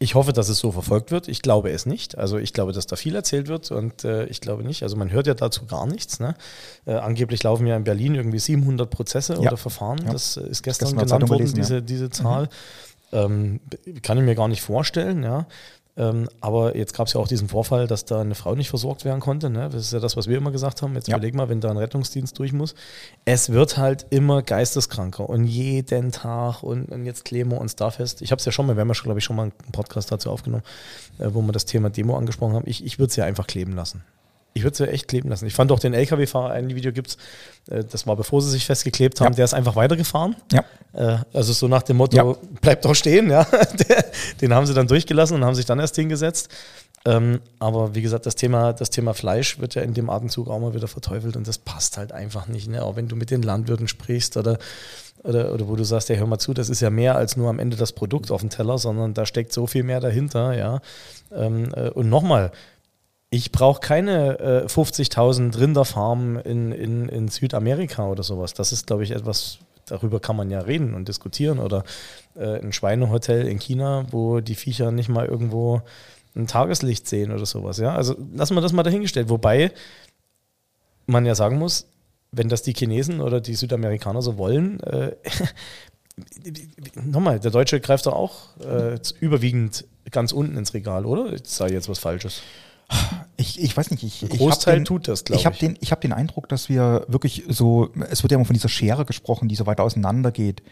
ich 0.00 0.16
hoffe, 0.16 0.32
dass 0.32 0.48
es 0.48 0.58
so 0.58 0.72
verfolgt 0.72 1.12
wird. 1.12 1.28
Ich 1.28 1.40
glaube 1.40 1.70
es 1.70 1.86
nicht. 1.86 2.18
Also 2.18 2.36
ich 2.36 2.52
glaube, 2.52 2.72
dass 2.72 2.86
da 2.88 2.96
viel 2.96 3.14
erzählt 3.14 3.46
wird 3.46 3.70
und 3.70 4.02
äh, 4.02 4.24
ich 4.26 4.40
glaube 4.40 4.64
nicht. 4.64 4.82
Also 4.82 4.96
man 4.96 5.12
hört 5.12 5.28
ja 5.28 5.34
dazu 5.34 5.66
gar 5.66 5.86
nichts. 5.86 6.18
Ne? 6.18 6.34
Äh, 6.84 6.94
angeblich 6.94 7.44
laufen 7.44 7.64
ja 7.66 7.76
in 7.76 7.84
Berlin 7.84 8.16
irgendwie 8.16 8.40
700 8.40 8.90
Prozesse 8.90 9.34
Ja. 9.34 9.38
oder 9.40 9.56
Verfahren. 9.56 9.98
Ja. 10.04 10.12
Das 10.12 10.36
äh, 10.36 10.48
ist 10.48 10.64
gestern 10.64 10.88
Gestern 10.88 11.06
genannt 11.06 11.28
worden, 11.28 11.38
gelesen, 11.38 11.56
ja. 11.58 11.62
diese, 11.62 11.82
diese 11.82 12.10
Zahl. 12.10 12.48
Ähm, 13.12 13.60
kann 14.02 14.18
ich 14.18 14.24
mir 14.24 14.34
gar 14.34 14.48
nicht 14.48 14.62
vorstellen, 14.62 15.22
ja. 15.22 15.46
Ähm, 15.98 16.28
aber 16.42 16.76
jetzt 16.76 16.92
gab 16.94 17.06
es 17.06 17.14
ja 17.14 17.20
auch 17.20 17.28
diesen 17.28 17.48
Vorfall, 17.48 17.86
dass 17.86 18.04
da 18.04 18.20
eine 18.20 18.34
Frau 18.34 18.54
nicht 18.54 18.68
versorgt 18.68 19.04
werden 19.06 19.20
konnte. 19.20 19.48
Ne? 19.48 19.70
Das 19.72 19.80
ist 19.82 19.92
ja 19.94 19.98
das, 19.98 20.14
was 20.16 20.28
wir 20.28 20.36
immer 20.36 20.50
gesagt 20.50 20.82
haben. 20.82 20.94
Jetzt 20.94 21.08
Ja. 21.08 21.16
überleg 21.16 21.34
mal, 21.34 21.48
wenn 21.48 21.60
da 21.62 21.70
ein 21.70 21.78
Rettungsdienst 21.78 22.38
durch 22.38 22.52
muss. 22.52 22.74
Es 23.24 23.50
wird 23.50 23.78
halt 23.78 24.04
immer 24.10 24.42
geisteskranker 24.42 25.28
und 25.28 25.46
jeden 25.46 26.12
Tag 26.12 26.62
und, 26.62 26.86
und 26.92 27.06
jetzt 27.06 27.24
kleben 27.24 27.50
wir 27.52 27.60
uns 27.60 27.76
da 27.76 27.90
fest. 27.90 28.20
Ich 28.20 28.30
habe 28.30 28.40
es 28.40 28.44
ja 28.44 28.52
schon 28.52 28.66
mal, 28.66 28.76
wir 28.76 28.82
haben 28.82 28.88
ja, 28.92 28.94
glaube 29.02 29.18
ich, 29.20 29.24
schon 29.24 29.36
mal 29.36 29.44
einen 29.44 29.52
Podcast 29.72 30.12
dazu 30.12 30.30
aufgenommen, 30.30 30.64
äh, 31.18 31.28
wo 31.32 31.40
wir 31.40 31.52
das 31.52 31.64
Thema 31.64 31.88
Demo 31.88 32.16
angesprochen 32.18 32.54
haben. 32.54 32.64
Ich, 32.68 32.84
ich 32.84 32.98
würde 32.98 33.10
es 33.10 33.16
ja 33.16 33.24
einfach 33.24 33.46
kleben 33.46 33.72
lassen. 33.74 34.02
Ich 34.52 34.62
würde 34.62 34.72
es 34.72 34.78
ja 34.78 34.86
echt 34.86 35.08
kleben 35.08 35.28
lassen. 35.28 35.46
Ich 35.46 35.54
fand 35.54 35.70
auch 35.70 35.78
den 35.78 35.92
LKW-Fahrer, 35.92 36.50
ein 36.52 36.74
Video 36.74 36.90
gibt 36.90 37.08
es, 37.08 37.18
das 37.90 38.06
war 38.06 38.16
bevor 38.16 38.40
sie 38.40 38.50
sich 38.50 38.64
festgeklebt 38.64 39.20
haben, 39.20 39.32
Ja. 39.32 39.36
der 39.36 39.44
ist 39.44 39.52
einfach 39.52 39.76
weitergefahren. 39.76 40.34
Ja. 40.50 40.64
Äh, 40.96 41.18
Also 41.32 41.52
so 41.52 41.68
nach 41.68 41.82
dem 41.82 41.98
Motto, 41.98 42.16
Ja. 42.16 42.36
bleibt 42.60 42.84
doch 42.84 42.94
stehen, 42.94 43.30
ja. 43.30 43.46
Den 44.40 44.54
haben 44.54 44.66
sie 44.66 44.74
dann 44.74 44.86
durchgelassen 44.88 45.36
und 45.36 45.44
haben 45.44 45.54
sich 45.54 45.66
dann 45.66 45.78
erst 45.78 45.96
hingesetzt. 45.96 46.48
Ähm, 47.04 47.40
aber 47.60 47.94
wie 47.94 48.02
gesagt, 48.02 48.26
das 48.26 48.34
Thema, 48.34 48.72
das 48.72 48.90
Thema 48.90 49.14
Fleisch 49.14 49.60
wird 49.60 49.76
ja 49.76 49.82
in 49.82 49.94
dem 49.94 50.10
Atemzug 50.10 50.48
auch 50.48 50.58
mal 50.58 50.74
wieder 50.74 50.88
verteufelt 50.88 51.36
und 51.36 51.46
das 51.46 51.58
passt 51.58 51.98
halt 51.98 52.10
einfach 52.10 52.48
nicht. 52.48 52.68
Ne? 52.68 52.82
Auch 52.82 52.96
wenn 52.96 53.06
du 53.06 53.14
mit 53.14 53.30
den 53.30 53.42
Landwirten 53.42 53.86
sprichst 53.86 54.36
oder, 54.36 54.58
oder, 55.22 55.52
oder 55.54 55.68
wo 55.68 55.76
du 55.76 55.84
sagst, 55.84 56.08
ja, 56.08 56.16
hör 56.16 56.26
mal 56.26 56.38
zu, 56.40 56.52
das 56.52 56.68
ist 56.68 56.80
ja 56.80 56.90
mehr 56.90 57.14
als 57.14 57.36
nur 57.36 57.48
am 57.48 57.60
Ende 57.60 57.76
das 57.76 57.92
Produkt 57.92 58.32
auf 58.32 58.40
dem 58.40 58.50
Teller, 58.50 58.78
sondern 58.78 59.14
da 59.14 59.24
steckt 59.24 59.52
so 59.52 59.68
viel 59.68 59.84
mehr 59.84 60.00
dahinter, 60.00 60.56
ja. 60.56 60.80
Ähm, 61.32 61.72
äh, 61.76 61.90
und 61.90 62.08
nochmal, 62.08 62.50
ich 63.30 63.52
brauche 63.52 63.80
keine 63.80 64.38
äh, 64.40 64.66
50.000 64.66 65.58
Rinderfarmen 65.60 66.40
in, 66.40 66.72
in, 66.72 67.08
in 67.08 67.28
Südamerika 67.28 68.08
oder 68.08 68.24
sowas. 68.24 68.54
Das 68.54 68.72
ist, 68.72 68.86
glaube 68.88 69.04
ich, 69.04 69.12
etwas, 69.12 69.58
darüber 69.86 70.20
kann 70.20 70.36
man 70.36 70.50
ja 70.50 70.60
reden 70.60 70.94
und 70.94 71.08
diskutieren. 71.08 71.58
Oder 71.58 71.84
äh, 72.34 72.60
ein 72.60 72.72
Schweinehotel 72.72 73.46
in 73.46 73.58
China, 73.58 74.06
wo 74.10 74.40
die 74.40 74.54
Viecher 74.54 74.90
nicht 74.90 75.08
mal 75.08 75.26
irgendwo 75.26 75.82
ein 76.34 76.46
Tageslicht 76.46 77.08
sehen 77.08 77.32
oder 77.32 77.46
sowas. 77.46 77.78
Ja? 77.78 77.94
Also 77.94 78.14
lassen 78.34 78.54
wir 78.54 78.60
das 78.60 78.72
mal 78.72 78.82
dahingestellt. 78.82 79.28
Wobei 79.28 79.72
man 81.06 81.24
ja 81.24 81.34
sagen 81.34 81.58
muss, 81.58 81.88
wenn 82.32 82.48
das 82.48 82.62
die 82.62 82.74
Chinesen 82.74 83.20
oder 83.20 83.40
die 83.40 83.54
Südamerikaner 83.54 84.20
so 84.20 84.36
wollen, 84.36 84.80
äh, 84.80 85.16
nochmal, 87.02 87.40
der 87.40 87.50
Deutsche 87.50 87.80
greift 87.80 88.06
doch 88.06 88.14
auch 88.14 88.56
äh, 88.60 88.98
überwiegend 89.20 89.86
ganz 90.10 90.32
unten 90.32 90.56
ins 90.56 90.74
Regal, 90.74 91.06
oder? 91.06 91.32
Ich 91.32 91.44
sage 91.44 91.74
jetzt 91.74 91.88
was 91.88 91.98
Falsches. 91.98 92.42
Ich, 93.38 93.62
ich 93.62 93.76
weiß 93.76 93.90
nicht, 93.90 94.02
ich, 94.02 94.22
Ein 94.22 94.30
ich 94.32 94.38
Großteil 94.38 94.74
hab 94.74 94.78
den, 94.78 94.84
tut 94.86 95.08
das, 95.08 95.24
glaub 95.24 95.38
ich. 95.38 95.44
habe 95.44 95.54
ich. 95.54 95.60
den, 95.60 95.76
ich 95.80 95.92
hab 95.92 96.00
den 96.00 96.12
Eindruck, 96.12 96.48
dass 96.48 96.68
wir 96.70 97.04
wirklich 97.08 97.44
so, 97.48 97.90
es 98.10 98.22
wird 98.22 98.32
ja 98.32 98.36
immer 98.36 98.46
von 98.46 98.54
dieser 98.54 98.70
Schere 98.70 99.04
gesprochen, 99.04 99.48
die 99.48 99.56
so 99.56 99.66
weiter 99.66 99.82
auseinander 99.82 100.32
geht, 100.32 100.62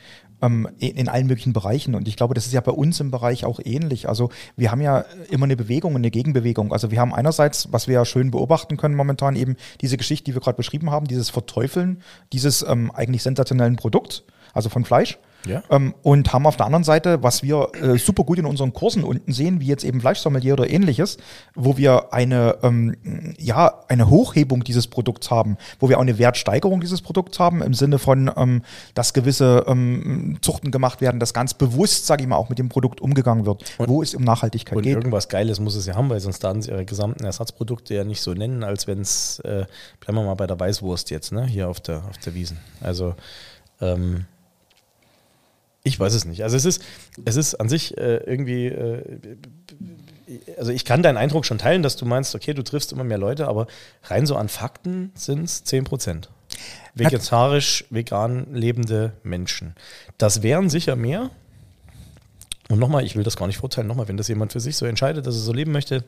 ähm, 0.40 0.68
in, 0.78 0.96
in 0.96 1.08
allen 1.08 1.26
möglichen 1.26 1.52
Bereichen. 1.52 1.94
Und 1.94 2.08
ich 2.08 2.16
glaube, 2.16 2.32
das 2.32 2.46
ist 2.46 2.52
ja 2.52 2.62
bei 2.62 2.72
uns 2.72 3.00
im 3.00 3.10
Bereich 3.10 3.44
auch 3.44 3.60
ähnlich. 3.62 4.08
Also 4.08 4.30
wir 4.56 4.70
haben 4.70 4.80
ja 4.80 5.04
immer 5.28 5.44
eine 5.44 5.56
Bewegung 5.56 5.92
und 5.94 6.00
eine 6.00 6.10
Gegenbewegung. 6.10 6.72
Also 6.72 6.90
wir 6.90 7.00
haben 7.00 7.12
einerseits, 7.12 7.70
was 7.70 7.86
wir 7.86 7.94
ja 7.94 8.04
schön 8.06 8.30
beobachten 8.30 8.78
können 8.78 8.94
momentan, 8.94 9.36
eben 9.36 9.56
diese 9.82 9.98
Geschichte, 9.98 10.24
die 10.24 10.34
wir 10.34 10.40
gerade 10.40 10.56
beschrieben 10.56 10.90
haben, 10.90 11.06
dieses 11.06 11.28
Verteufeln 11.30 12.02
dieses 12.32 12.62
ähm, 12.62 12.90
eigentlich 12.92 13.22
sensationellen 13.22 13.76
Produkts, 13.76 14.22
also 14.54 14.70
von 14.70 14.84
Fleisch. 14.84 15.18
Ja. 15.46 15.62
Ähm, 15.70 15.94
und 16.02 16.32
haben 16.32 16.46
auf 16.46 16.56
der 16.56 16.66
anderen 16.66 16.84
Seite, 16.84 17.22
was 17.22 17.42
wir 17.42 17.68
äh, 17.74 17.98
super 17.98 18.24
gut 18.24 18.38
in 18.38 18.46
unseren 18.46 18.72
Kursen 18.72 19.04
unten 19.04 19.32
sehen, 19.32 19.60
wie 19.60 19.66
jetzt 19.66 19.84
eben 19.84 20.00
Fleischsommelier 20.00 20.54
oder 20.54 20.68
ähnliches, 20.68 21.18
wo 21.54 21.76
wir 21.76 22.12
eine, 22.12 22.56
ähm, 22.62 22.96
ja, 23.38 23.80
eine 23.88 24.08
Hochhebung 24.08 24.64
dieses 24.64 24.86
Produkts 24.86 25.30
haben, 25.30 25.56
wo 25.78 25.88
wir 25.88 25.98
auch 25.98 26.02
eine 26.02 26.18
Wertsteigerung 26.18 26.80
dieses 26.80 27.02
Produkts 27.02 27.38
haben, 27.38 27.62
im 27.62 27.74
Sinne 27.74 27.98
von, 27.98 28.30
ähm, 28.36 28.62
dass 28.94 29.12
gewisse 29.12 29.64
ähm, 29.66 30.38
Zuchten 30.40 30.70
gemacht 30.70 31.00
werden, 31.00 31.20
dass 31.20 31.34
ganz 31.34 31.54
bewusst, 31.54 32.06
sage 32.06 32.22
ich 32.22 32.28
mal, 32.28 32.36
auch 32.36 32.48
mit 32.48 32.58
dem 32.58 32.68
Produkt 32.68 33.00
umgegangen 33.00 33.46
wird, 33.46 33.64
wo 33.78 34.02
es 34.02 34.14
um 34.14 34.24
Nachhaltigkeit 34.24 34.76
Und 34.76 34.82
geht. 34.82 34.96
irgendwas 34.96 35.28
Geiles 35.28 35.60
muss 35.60 35.74
es 35.74 35.86
ja 35.86 35.94
haben, 35.94 36.10
weil 36.10 36.20
sonst 36.20 36.42
darf 36.42 36.54
sie 36.60 36.70
ihre 36.70 36.84
gesamten 36.84 37.24
Ersatzprodukte 37.24 37.94
ja 37.94 38.04
nicht 38.04 38.20
so 38.20 38.32
nennen, 38.32 38.62
als 38.62 38.86
wenn 38.86 39.00
es, 39.00 39.40
äh, 39.40 39.66
bleiben 40.00 40.18
wir 40.18 40.24
mal 40.24 40.34
bei 40.34 40.46
der 40.46 40.58
Weißwurst 40.58 41.10
jetzt, 41.10 41.32
ne? 41.32 41.46
hier 41.46 41.68
auf 41.68 41.80
der, 41.80 42.04
auf 42.08 42.18
der 42.18 42.34
Wiesen. 42.34 42.58
Also, 42.80 43.14
ähm, 43.80 44.26
ich 45.84 46.00
weiß 46.00 46.14
es 46.14 46.24
nicht. 46.24 46.42
Also 46.42 46.56
es 46.56 46.64
ist, 46.64 46.82
es 47.24 47.36
ist 47.36 47.54
an 47.56 47.68
sich 47.68 47.96
äh, 47.98 48.16
irgendwie, 48.16 48.66
äh, 48.66 49.36
also 50.58 50.72
ich 50.72 50.86
kann 50.86 51.02
deinen 51.02 51.18
Eindruck 51.18 51.44
schon 51.44 51.58
teilen, 51.58 51.82
dass 51.82 51.96
du 51.96 52.06
meinst, 52.06 52.34
okay, 52.34 52.54
du 52.54 52.64
triffst 52.64 52.90
immer 52.90 53.04
mehr 53.04 53.18
Leute, 53.18 53.46
aber 53.46 53.66
rein 54.04 54.24
so 54.26 54.34
an 54.36 54.48
Fakten 54.48 55.12
sind 55.14 55.44
es 55.44 55.62
10 55.64 55.84
Prozent. 55.84 56.30
Vegetarisch, 56.94 57.84
vegan 57.90 58.54
lebende 58.54 59.12
Menschen. 59.22 59.74
Das 60.16 60.42
wären 60.42 60.70
sicher 60.70 60.96
mehr. 60.96 61.30
Und 62.70 62.78
nochmal, 62.78 63.04
ich 63.04 63.14
will 63.14 63.24
das 63.24 63.36
gar 63.36 63.46
nicht 63.46 63.56
verurteilen, 63.56 63.86
nochmal, 63.86 64.08
wenn 64.08 64.16
das 64.16 64.28
jemand 64.28 64.52
für 64.52 64.60
sich 64.60 64.76
so 64.76 64.86
entscheidet, 64.86 65.26
dass 65.26 65.34
er 65.34 65.42
so 65.42 65.52
leben 65.52 65.72
möchte, 65.72 66.02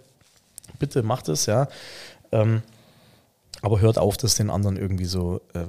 bitte 0.78 1.02
macht 1.02 1.28
es, 1.28 1.44
ja. 1.44 1.68
Ähm, 2.32 2.62
aber 3.60 3.80
hört 3.80 3.98
auf, 3.98 4.16
das 4.16 4.36
den 4.36 4.48
anderen 4.48 4.76
irgendwie 4.76 5.04
so, 5.04 5.42
äh, 5.52 5.64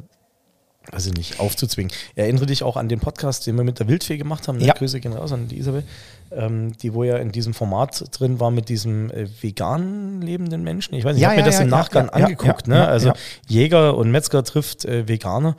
ich 1.06 1.14
nicht, 1.14 1.40
aufzuzwingen. 1.40 1.92
Erinnere 2.16 2.46
dich 2.46 2.64
auch 2.64 2.78
an 2.78 2.88
den 2.88 3.00
Podcast, 3.00 3.46
den 3.46 3.56
wir 3.58 3.64
mit 3.64 3.80
der 3.80 3.88
Wildfee 3.88 4.18
gemacht 4.18 4.48
haben, 4.48 4.58
ne? 4.58 4.66
Ja. 4.68 4.74
Grüße 4.74 5.00
gehen 5.00 5.14
raus 5.14 5.32
an 5.34 5.48
die 5.48 5.58
Isabel, 5.58 5.84
ähm, 6.32 6.78
die 6.78 6.94
wo 6.94 7.04
ja 7.04 7.18
in 7.18 7.32
diesem 7.32 7.54
Format 7.54 8.04
drin 8.18 8.40
war 8.40 8.52
mit 8.52 8.70
diesem 8.70 9.12
äh, 9.12 9.28
vegan 9.42 10.22
lebenden 10.22 10.64
Menschen. 10.64 10.96
Ich 10.96 11.04
weiß 11.04 11.14
nicht, 11.16 11.18
ich 11.18 11.24
Ja, 11.24 11.30
habe 11.30 11.38
mir 11.38 11.42
ja, 11.42 11.46
das 11.48 11.58
ja, 11.58 11.64
im 11.64 11.70
Nachgang 11.70 12.10
angeguckt. 12.10 12.68
ja, 12.68 12.74
ne? 12.74 12.88
also. 12.88 13.12
Jäger 13.48 13.98
und 13.98 14.12
Metzger 14.12 14.44
trifft 14.44 14.86
äh, 14.86 15.08
Veganer. 15.08 15.56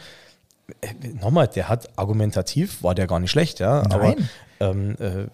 Äh, 0.81 0.89
Nochmal, 1.21 1.49
der 1.49 1.69
hat 1.69 1.89
argumentativ, 1.97 2.83
war 2.83 2.95
der 2.95 3.07
gar 3.07 3.21
nicht 3.21 3.31
schlecht, 3.31 3.61
ja. 3.61 3.83
Aber 3.91 4.15
Nein. 4.15 4.29
ähm, 4.61 4.97
äh, 4.99 5.27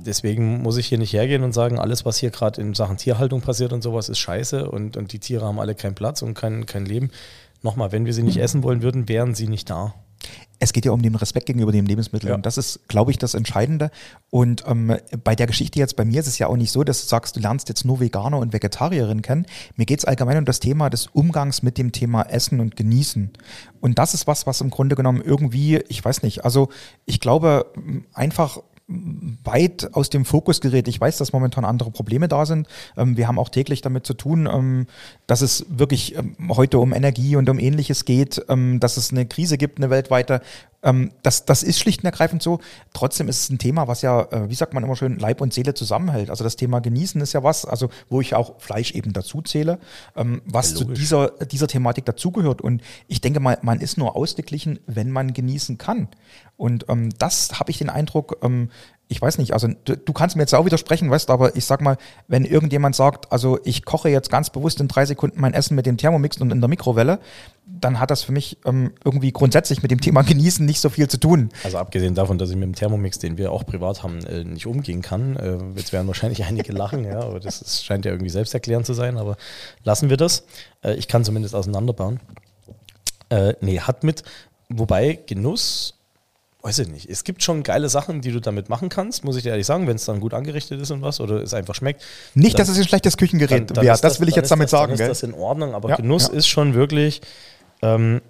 deswegen 0.00 0.62
muss 0.62 0.76
ich 0.76 0.86
hier 0.86 0.98
nicht 0.98 1.12
hergehen 1.12 1.42
und 1.42 1.52
sagen, 1.52 1.78
alles, 1.78 2.04
was 2.04 2.18
hier 2.18 2.30
gerade 2.30 2.60
in 2.60 2.74
Sachen 2.74 2.96
Tierhaltung 2.96 3.40
passiert 3.40 3.72
und 3.72 3.82
sowas, 3.82 4.08
ist 4.08 4.18
scheiße 4.18 4.70
und, 4.70 4.96
und 4.96 5.12
die 5.12 5.18
Tiere 5.18 5.44
haben 5.46 5.58
alle 5.60 5.74
keinen 5.74 5.94
Platz 5.94 6.22
und 6.22 6.34
kein, 6.34 6.66
kein 6.66 6.84
Leben. 6.86 7.10
Nochmal, 7.64 7.92
wenn 7.92 8.04
wir 8.04 8.12
sie 8.12 8.22
nicht 8.22 8.36
essen 8.36 8.62
wollen 8.62 8.82
würden, 8.82 9.08
wären 9.08 9.34
sie 9.34 9.48
nicht 9.48 9.70
da. 9.70 9.94
Es 10.58 10.74
geht 10.74 10.84
ja 10.84 10.92
um 10.92 11.00
den 11.00 11.14
Respekt 11.14 11.46
gegenüber 11.46 11.72
dem 11.72 11.86
Lebensmittel. 11.86 12.28
Ja. 12.28 12.34
Und 12.34 12.44
das 12.44 12.58
ist, 12.58 12.88
glaube 12.88 13.10
ich, 13.10 13.16
das 13.16 13.32
Entscheidende. 13.32 13.90
Und 14.28 14.64
ähm, 14.66 14.96
bei 15.24 15.34
der 15.34 15.46
Geschichte 15.46 15.78
jetzt 15.78 15.96
bei 15.96 16.04
mir 16.04 16.20
ist 16.20 16.26
es 16.26 16.38
ja 16.38 16.46
auch 16.46 16.56
nicht 16.56 16.70
so, 16.70 16.84
dass 16.84 17.00
du 17.00 17.06
sagst, 17.06 17.36
du 17.36 17.40
lernst 17.40 17.70
jetzt 17.70 17.86
nur 17.86 18.00
Veganer 18.00 18.38
und 18.38 18.52
Vegetarierin 18.52 19.22
kennen. 19.22 19.46
Mir 19.76 19.86
geht 19.86 19.98
es 19.98 20.04
allgemein 20.04 20.36
um 20.36 20.44
das 20.44 20.60
Thema 20.60 20.90
des 20.90 21.06
Umgangs 21.06 21.62
mit 21.62 21.78
dem 21.78 21.90
Thema 21.90 22.22
Essen 22.24 22.60
und 22.60 22.76
Genießen. 22.76 23.30
Und 23.80 23.98
das 23.98 24.12
ist 24.12 24.26
was, 24.26 24.46
was 24.46 24.60
im 24.60 24.68
Grunde 24.68 24.94
genommen 24.94 25.22
irgendwie, 25.22 25.82
ich 25.88 26.04
weiß 26.04 26.22
nicht, 26.22 26.44
also 26.44 26.68
ich 27.06 27.18
glaube 27.18 27.72
einfach 28.12 28.58
weit 28.86 29.94
aus 29.94 30.10
dem 30.10 30.24
Fokus 30.24 30.60
gerät. 30.60 30.88
Ich 30.88 31.00
weiß, 31.00 31.16
dass 31.16 31.32
momentan 31.32 31.64
andere 31.64 31.90
Probleme 31.90 32.28
da 32.28 32.44
sind. 32.44 32.68
Ähm, 32.96 33.16
wir 33.16 33.28
haben 33.28 33.38
auch 33.38 33.48
täglich 33.48 33.80
damit 33.80 34.06
zu 34.06 34.14
tun, 34.14 34.46
ähm, 34.46 34.86
dass 35.26 35.40
es 35.40 35.64
wirklich 35.70 36.16
ähm, 36.16 36.36
heute 36.50 36.78
um 36.78 36.92
Energie 36.92 37.36
und 37.36 37.48
um 37.48 37.58
ähnliches 37.58 38.04
geht, 38.04 38.44
dass 38.46 38.96
es 38.96 39.10
eine 39.10 39.26
Krise 39.26 39.56
gibt, 39.58 39.78
eine 39.78 39.90
weltweite. 39.90 40.40
Ähm, 40.84 41.10
das, 41.22 41.44
das 41.46 41.62
ist 41.62 41.80
schlicht 41.80 42.00
und 42.00 42.06
ergreifend 42.06 42.42
so. 42.42 42.60
Trotzdem 42.92 43.28
ist 43.28 43.42
es 43.42 43.50
ein 43.50 43.58
Thema, 43.58 43.88
was 43.88 44.02
ja, 44.02 44.22
äh, 44.30 44.48
wie 44.48 44.54
sagt 44.54 44.74
man 44.74 44.84
immer 44.84 44.94
schön, 44.94 45.18
Leib 45.18 45.40
und 45.40 45.52
Seele 45.52 45.74
zusammenhält. 45.74 46.30
Also 46.30 46.44
das 46.44 46.56
Thema 46.56 46.80
Genießen 46.80 47.20
ist 47.20 47.32
ja 47.32 47.42
was, 47.42 47.64
also 47.64 47.88
wo 48.08 48.20
ich 48.20 48.34
auch 48.34 48.60
Fleisch 48.60 48.92
eben 48.92 49.12
dazu 49.12 49.42
zähle, 49.42 49.78
ähm, 50.14 50.42
was 50.44 50.70
Ja, 50.70 50.76
zu 50.76 50.84
dieser, 50.84 51.28
dieser 51.46 51.66
Thematik 51.66 52.04
dazugehört. 52.04 52.60
Und 52.60 52.82
ich 53.08 53.20
denke 53.20 53.40
mal, 53.40 53.58
man 53.62 53.80
ist 53.80 53.98
nur 53.98 54.14
ausgeglichen, 54.14 54.78
wenn 54.86 55.10
man 55.10 55.32
genießen 55.32 55.78
kann. 55.78 56.08
Und 56.56 56.86
ähm, 56.88 57.10
das 57.18 57.58
habe 57.58 57.70
ich 57.70 57.78
den 57.78 57.90
Eindruck, 57.90 58.38
ähm, 58.42 58.70
ich 59.08 59.20
weiß 59.20 59.38
nicht, 59.38 59.52
also 59.52 59.68
du, 59.84 59.96
du 59.96 60.12
kannst 60.12 60.36
mir 60.36 60.42
jetzt 60.42 60.54
auch 60.54 60.64
widersprechen, 60.64 61.10
weißt, 61.10 61.30
aber 61.30 61.56
ich 61.56 61.66
sag 61.66 61.82
mal, 61.82 61.96
wenn 62.26 62.44
irgendjemand 62.44 62.96
sagt, 62.96 63.30
also 63.30 63.58
ich 63.64 63.84
koche 63.84 64.08
jetzt 64.08 64.30
ganz 64.30 64.50
bewusst 64.50 64.80
in 64.80 64.88
drei 64.88 65.04
Sekunden 65.04 65.40
mein 65.40 65.52
Essen 65.52 65.74
mit 65.74 65.86
dem 65.86 65.96
Thermomix 65.96 66.38
und 66.38 66.50
in 66.50 66.60
der 66.60 66.68
Mikrowelle, 66.68 67.18
dann 67.66 68.00
hat 68.00 68.10
das 68.10 68.22
für 68.22 68.32
mich 68.32 68.58
ähm, 68.64 68.92
irgendwie 69.04 69.30
grundsätzlich 69.32 69.82
mit 69.82 69.90
dem 69.90 70.00
Thema 70.00 70.22
Genießen 70.22 70.64
nicht 70.64 70.80
so 70.80 70.88
viel 70.88 71.08
zu 71.08 71.18
tun. 71.18 71.50
Also 71.64 71.78
abgesehen 71.78 72.14
davon, 72.14 72.38
dass 72.38 72.50
ich 72.50 72.56
mit 72.56 72.64
dem 72.64 72.74
Thermomix, 72.74 73.18
den 73.18 73.36
wir 73.36 73.52
auch 73.52 73.66
privat 73.66 74.02
haben, 74.02 74.24
äh, 74.24 74.44
nicht 74.44 74.66
umgehen 74.66 75.02
kann. 75.02 75.36
Äh, 75.36 75.58
jetzt 75.76 75.92
werden 75.92 76.06
wahrscheinlich 76.06 76.44
einige 76.48 76.72
lachen, 76.72 77.04
ja, 77.04 77.20
aber 77.20 77.40
das 77.40 77.60
ist, 77.60 77.84
scheint 77.84 78.04
ja 78.06 78.10
irgendwie 78.10 78.30
selbsterklärend 78.30 78.86
zu 78.86 78.94
sein, 78.94 79.18
aber 79.18 79.36
lassen 79.82 80.08
wir 80.08 80.16
das. 80.16 80.44
Äh, 80.82 80.94
ich 80.94 81.08
kann 81.08 81.24
zumindest 81.24 81.54
auseinanderbauen. 81.54 82.20
Äh, 83.28 83.54
nee, 83.60 83.80
hat 83.80 84.02
mit, 84.02 84.22
wobei 84.68 85.18
Genuss, 85.26 85.98
weiß 86.64 86.78
ich 86.78 86.88
nicht, 86.88 87.10
es 87.10 87.24
gibt 87.24 87.42
schon 87.42 87.62
geile 87.62 87.90
Sachen, 87.90 88.22
die 88.22 88.32
du 88.32 88.40
damit 88.40 88.70
machen 88.70 88.88
kannst, 88.88 89.22
muss 89.22 89.36
ich 89.36 89.42
dir 89.42 89.50
ehrlich 89.50 89.66
sagen, 89.66 89.86
wenn 89.86 89.96
es 89.96 90.06
dann 90.06 90.18
gut 90.18 90.32
angerichtet 90.32 90.80
ist 90.80 90.90
und 90.90 91.02
was 91.02 91.20
oder 91.20 91.42
es 91.42 91.52
einfach 91.52 91.74
schmeckt. 91.74 92.02
Nicht, 92.34 92.54
dann- 92.54 92.66
dass 92.66 92.70
es 92.70 92.78
ein 92.78 92.88
schlechtes 92.88 93.18
Küchengerät 93.18 93.76
wäre, 93.76 93.92
ist 93.92 94.02
das, 94.02 94.18
will 94.18 94.28
ich 94.30 94.34
jetzt 94.34 94.50
damit 94.50 94.64
das, 94.66 94.70
sagen. 94.70 94.92
Dann 94.92 94.96
gell? 94.98 95.10
ist 95.10 95.22
das 95.22 95.28
in 95.28 95.34
Ordnung, 95.34 95.74
aber 95.74 95.90
Ja, 95.90 95.96
Genuss 95.96 96.28
ja. 96.28 96.34
ist 96.34 96.46
schon 96.46 96.72
wirklich. 96.72 97.20
Ähm, 97.82 98.22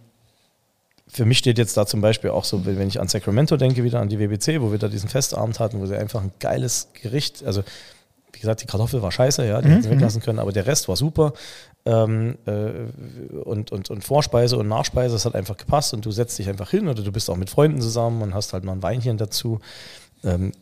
für 1.06 1.24
mich 1.24 1.38
steht 1.38 1.58
jetzt 1.58 1.76
da 1.76 1.86
zum 1.86 2.00
Beispiel 2.00 2.30
auch 2.30 2.44
so, 2.44 2.66
wenn 2.66 2.88
ich 2.88 3.00
an 3.00 3.06
Sacramento 3.06 3.56
denke, 3.56 3.84
wieder 3.84 4.00
an 4.00 4.08
die 4.08 4.18
WBC, 4.18 4.60
wo 4.60 4.72
wir 4.72 4.78
da 4.78 4.88
diesen 4.88 5.08
Festabend 5.08 5.60
hatten, 5.60 5.80
wo 5.80 5.86
sie 5.86 5.96
einfach 5.96 6.20
ein 6.20 6.32
geiles 6.40 6.88
Gericht, 7.00 7.44
also 7.44 7.62
wie 8.32 8.40
gesagt, 8.40 8.62
die 8.62 8.66
Kartoffel 8.66 9.00
war 9.00 9.12
scheiße, 9.12 9.46
ja, 9.46 9.62
die 9.62 9.68
hätten 9.68 9.82
sie 9.84 9.90
weglassen 9.90 10.20
können, 10.20 10.40
aber 10.40 10.50
der 10.50 10.66
Rest 10.66 10.88
war 10.88 10.96
super. 10.96 11.34
Ähm, 11.86 12.38
äh, 12.46 13.36
und, 13.44 13.70
und, 13.70 13.90
und 13.90 14.04
Vorspeise 14.04 14.56
und 14.56 14.68
Nachspeise, 14.68 15.14
das 15.14 15.26
hat 15.26 15.34
einfach 15.34 15.56
gepasst 15.56 15.92
und 15.92 16.06
du 16.06 16.10
setzt 16.10 16.38
dich 16.38 16.48
einfach 16.48 16.70
hin 16.70 16.88
oder 16.88 17.02
du 17.02 17.12
bist 17.12 17.28
auch 17.28 17.36
mit 17.36 17.50
Freunden 17.50 17.80
zusammen 17.82 18.22
und 18.22 18.34
hast 18.34 18.54
halt 18.54 18.64
mal 18.64 18.72
ein 18.72 18.82
Weinchen 18.82 19.18
dazu. 19.18 19.60
Ähm, 20.24 20.52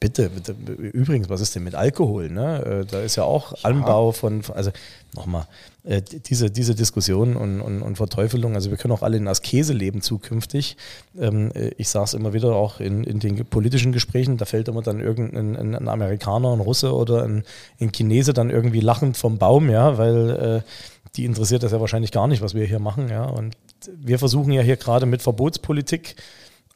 Bitte, 0.00 0.30
bitte, 0.30 0.52
übrigens, 0.52 1.28
was 1.28 1.40
ist 1.40 1.56
denn 1.56 1.64
mit 1.64 1.74
Alkohol? 1.74 2.30
Ne? 2.30 2.64
Äh, 2.64 2.84
Da 2.84 3.00
ist 3.00 3.16
ja 3.16 3.24
auch 3.24 3.64
Anbau 3.64 4.12
von, 4.12 4.42
also 4.54 4.70
nochmal, 5.16 5.48
äh, 5.82 6.00
diese, 6.02 6.52
diese 6.52 6.76
Diskussion 6.76 7.34
und, 7.34 7.60
und, 7.60 7.82
und 7.82 7.96
Verteufelung, 7.96 8.54
also 8.54 8.70
wir 8.70 8.76
können 8.76 8.92
auch 8.92 9.02
alle 9.02 9.16
in 9.16 9.26
Askese 9.26 9.72
leben 9.72 10.00
zukünftig. 10.00 10.76
Ähm, 11.18 11.50
äh, 11.52 11.72
Ich 11.78 11.88
sage 11.88 12.04
es 12.04 12.14
immer 12.14 12.32
wieder 12.32 12.54
auch 12.54 12.78
in, 12.78 13.02
in 13.02 13.18
den 13.18 13.44
politischen 13.46 13.90
Gesprächen, 13.90 14.36
da 14.36 14.44
fällt 14.44 14.68
immer 14.68 14.82
dann 14.82 15.00
irgendein 15.00 15.56
ein, 15.56 15.74
ein 15.74 15.88
Amerikaner, 15.88 16.52
ein 16.52 16.60
Russe 16.60 16.94
oder 16.94 17.24
ein, 17.24 17.42
ein 17.80 17.90
Chinese 17.90 18.32
dann 18.32 18.50
irgendwie 18.50 18.80
lachend 18.80 19.16
vom 19.16 19.38
Baum, 19.38 19.68
ja, 19.68 19.98
weil 19.98 20.62
die 21.16 21.24
interessiert 21.24 21.64
das 21.64 21.72
ja 21.72 21.80
wahrscheinlich 21.80 22.12
gar 22.12 22.28
nicht, 22.28 22.42
was 22.42 22.54
wir 22.54 22.64
hier 22.64 22.78
machen, 22.78 23.08
ja. 23.08 23.24
Und 23.24 23.56
wir 23.96 24.18
versuchen 24.20 24.52
ja 24.52 24.62
hier 24.62 24.76
gerade 24.76 25.06
mit 25.06 25.22
Verbotspolitik 25.22 26.14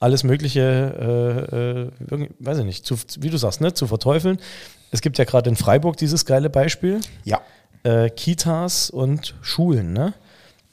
alles 0.03 0.25
Mögliche, 0.25 1.91
äh, 2.11 2.15
äh, 2.15 2.29
weiß 2.41 2.59
ich 2.59 2.65
nicht, 2.65 2.85
zu, 2.85 2.97
wie 3.21 3.31
du 3.31 3.37
sagst, 3.37 3.61
ne, 3.61 3.73
zu 3.73 3.87
verteufeln. 3.87 4.39
Es 4.91 5.01
gibt 5.01 5.17
ja 5.19 5.25
gerade 5.25 5.49
in 5.49 5.57
Freiburg 5.57 5.97
dieses 5.97 6.27
geile 6.27 6.51
Beispiel, 6.51 7.01
Ja. 7.25 7.41
äh, 7.85 8.11
Kitas 8.11 8.91
und 8.91 9.35
Schulen, 9.43 9.93
ne? 9.93 10.15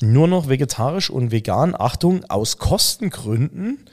Nur 0.02 0.28
noch 0.28 0.48
vegetarisch 0.50 1.10
und 1.10 1.32
vegan, 1.32 1.76
Achtung, 1.78 2.24
aus 2.30 2.58
Kostengründen, 2.58 3.86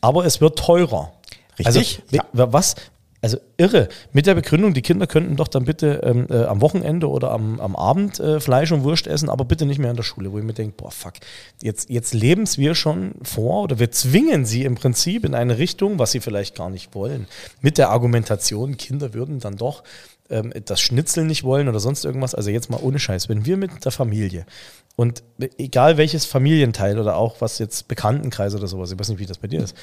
aber 0.00 0.24
es 0.24 0.40
wird 0.40 0.58
teurer. 0.58 1.12
Richtig, 1.58 2.02
Also, 2.12 2.24
we- 2.32 2.52
was? 2.52 2.76
Also 3.20 3.38
irre. 3.56 3.88
Mit 4.12 4.26
der 4.26 4.36
Begründung, 4.36 4.74
die 4.74 4.82
Kinder 4.82 5.08
könnten 5.08 5.34
doch 5.34 5.48
dann 5.48 5.64
bitte 5.64 6.00
ähm, 6.04 6.26
äh, 6.30 6.44
am 6.44 6.60
Wochenende 6.60 7.08
oder 7.08 7.32
am, 7.32 7.58
am 7.58 7.74
Abend 7.74 8.20
äh, 8.20 8.38
Fleisch 8.38 8.70
und 8.70 8.84
Wurst 8.84 9.08
essen, 9.08 9.28
aber 9.28 9.44
bitte 9.44 9.66
nicht 9.66 9.78
mehr 9.78 9.90
in 9.90 9.96
der 9.96 10.04
Schule, 10.04 10.30
wo 10.30 10.38
ich 10.38 10.44
mir 10.44 10.52
denke, 10.52 10.74
boah, 10.76 10.92
fuck, 10.92 11.14
jetzt, 11.60 11.90
jetzt 11.90 12.14
leben 12.14 12.44
es 12.44 12.58
wir 12.58 12.76
schon 12.76 13.14
vor 13.22 13.64
oder 13.64 13.80
wir 13.80 13.90
zwingen 13.90 14.44
sie 14.44 14.62
im 14.64 14.76
Prinzip 14.76 15.24
in 15.24 15.34
eine 15.34 15.58
Richtung, 15.58 15.98
was 15.98 16.12
sie 16.12 16.20
vielleicht 16.20 16.54
gar 16.54 16.70
nicht 16.70 16.94
wollen. 16.94 17.26
Mit 17.60 17.76
der 17.76 17.90
Argumentation, 17.90 18.76
Kinder 18.76 19.14
würden 19.14 19.40
dann 19.40 19.56
doch 19.56 19.82
ähm, 20.30 20.52
das 20.64 20.80
Schnitzel 20.80 21.24
nicht 21.24 21.42
wollen 21.42 21.68
oder 21.68 21.80
sonst 21.80 22.04
irgendwas. 22.04 22.36
Also 22.36 22.50
jetzt 22.50 22.70
mal 22.70 22.80
ohne 22.80 23.00
Scheiß, 23.00 23.28
wenn 23.28 23.44
wir 23.44 23.56
mit 23.56 23.84
der 23.84 23.92
Familie 23.92 24.46
und 24.94 25.24
egal 25.58 25.96
welches 25.96 26.24
Familienteil 26.24 27.00
oder 27.00 27.16
auch 27.16 27.40
was 27.40 27.58
jetzt 27.58 27.88
Bekanntenkreis 27.88 28.54
oder 28.54 28.68
sowas, 28.68 28.92
ich 28.92 28.98
weiß 28.98 29.08
nicht, 29.08 29.18
wie 29.18 29.26
das 29.26 29.38
bei 29.38 29.48
dir 29.48 29.62
ist, 29.62 29.76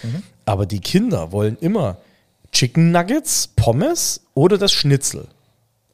aber 0.46 0.65
die 0.65 0.80
Kinder 0.80 1.34
wollen 1.34 1.58
immer 1.60 1.98
Chicken 2.56 2.92
Nuggets, 2.92 3.50
Pommes 3.58 4.22
oder 4.34 4.58
das 4.58 4.72
Schnitzel. 4.72 5.28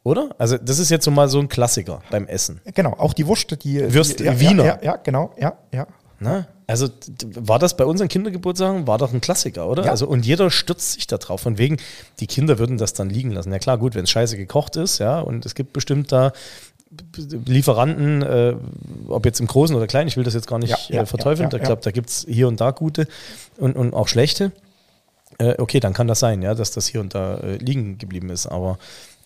Oder? 0.04 0.30
Also, 0.38 0.58
das 0.58 0.78
ist 0.78 0.92
jetzt 0.92 1.06
so 1.06 1.10
mal 1.12 1.28
so 1.28 1.40
ein 1.40 1.50
Klassiker 1.50 2.02
beim 2.12 2.28
Essen. 2.28 2.62
Genau, 2.76 2.94
auch 2.98 3.14
die 3.14 3.26
Wurst, 3.26 3.52
die 3.64 3.80
Würst- 3.82 4.20
die, 4.20 4.26
ja, 4.26 4.40
Wiener. 4.40 4.66
Ja, 4.66 4.80
ja, 4.84 4.96
genau, 4.98 5.32
ja, 5.40 5.54
ja. 5.74 5.88
Ne? 6.20 6.48
Also, 6.68 6.88
war 7.36 7.58
das 7.58 7.76
bei 7.76 7.84
unseren 7.86 8.08
Kindergeburtstagen? 8.10 8.86
War 8.86 9.00
doch 9.00 9.12
ein 9.12 9.22
Klassiker, 9.22 9.68
oder? 9.68 9.86
Ja. 9.86 9.92
Also, 9.92 10.08
und 10.08 10.24
jeder 10.24 10.52
stürzt 10.52 10.94
sich 10.94 11.08
da 11.08 11.18
drauf. 11.18 11.42
Von 11.42 11.58
wegen, 11.58 11.78
die 12.20 12.28
Kinder 12.28 12.60
würden 12.60 12.78
das 12.78 12.94
dann 12.94 13.10
liegen 13.10 13.32
lassen. 13.32 13.52
Ja, 13.52 13.58
klar, 13.58 13.80
gut, 13.80 13.96
wenn 13.96 14.04
es 14.04 14.12
scheiße 14.12 14.38
gekocht 14.38 14.76
ist, 14.76 15.00
ja, 15.00 15.20
und 15.20 15.46
es 15.48 15.56
gibt 15.56 15.74
bestimmt 15.74 16.12
da 16.12 16.32
Lieferanten, 17.46 18.22
äh, 18.22 18.56
ob 19.08 19.26
jetzt 19.26 19.40
im 19.40 19.48
Großen 19.48 19.76
oder 19.76 19.88
Kleinen, 19.88 20.08
ich 20.08 20.18
will 20.18 20.24
das 20.24 20.34
jetzt 20.34 20.48
gar 20.48 20.60
nicht 20.60 20.90
Ja, 20.90 21.02
äh, 21.02 21.06
verteufeln. 21.06 21.50
ja, 21.52 21.58
ich 21.58 21.64
glaube, 21.64 21.82
da 21.82 21.92
gibt 21.92 22.10
es 22.10 22.26
hier 22.30 22.48
und 22.48 22.60
da 22.62 22.72
gute 22.72 23.08
und, 23.58 23.76
und 23.76 23.94
auch 23.94 24.08
schlechte. 24.08 24.52
Äh, 25.42 25.56
okay, 25.58 25.80
dann 25.80 25.94
kann 25.94 26.08
das 26.08 26.20
sein, 26.20 26.42
ja, 26.42 26.54
dass 26.54 26.72
das 26.72 26.88
hier 26.88 27.02
und 27.02 27.16
da 27.16 27.38
äh, 27.38 27.58
liegen 27.58 27.98
geblieben 27.98 28.30
ist. 28.30 28.46
Aber 28.46 28.78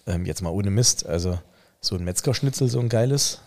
ähm, 0.07 0.25
jetzt 0.25 0.41
mal 0.41 0.49
ohne 0.49 0.71
Mist, 0.71 1.05
also 1.05 1.37
so 1.81 1.95
ein 1.95 2.03
Metzgerschnitzel, 2.03 2.69
so 2.69 2.79
ein 2.79 2.89
geiles. 2.89 3.41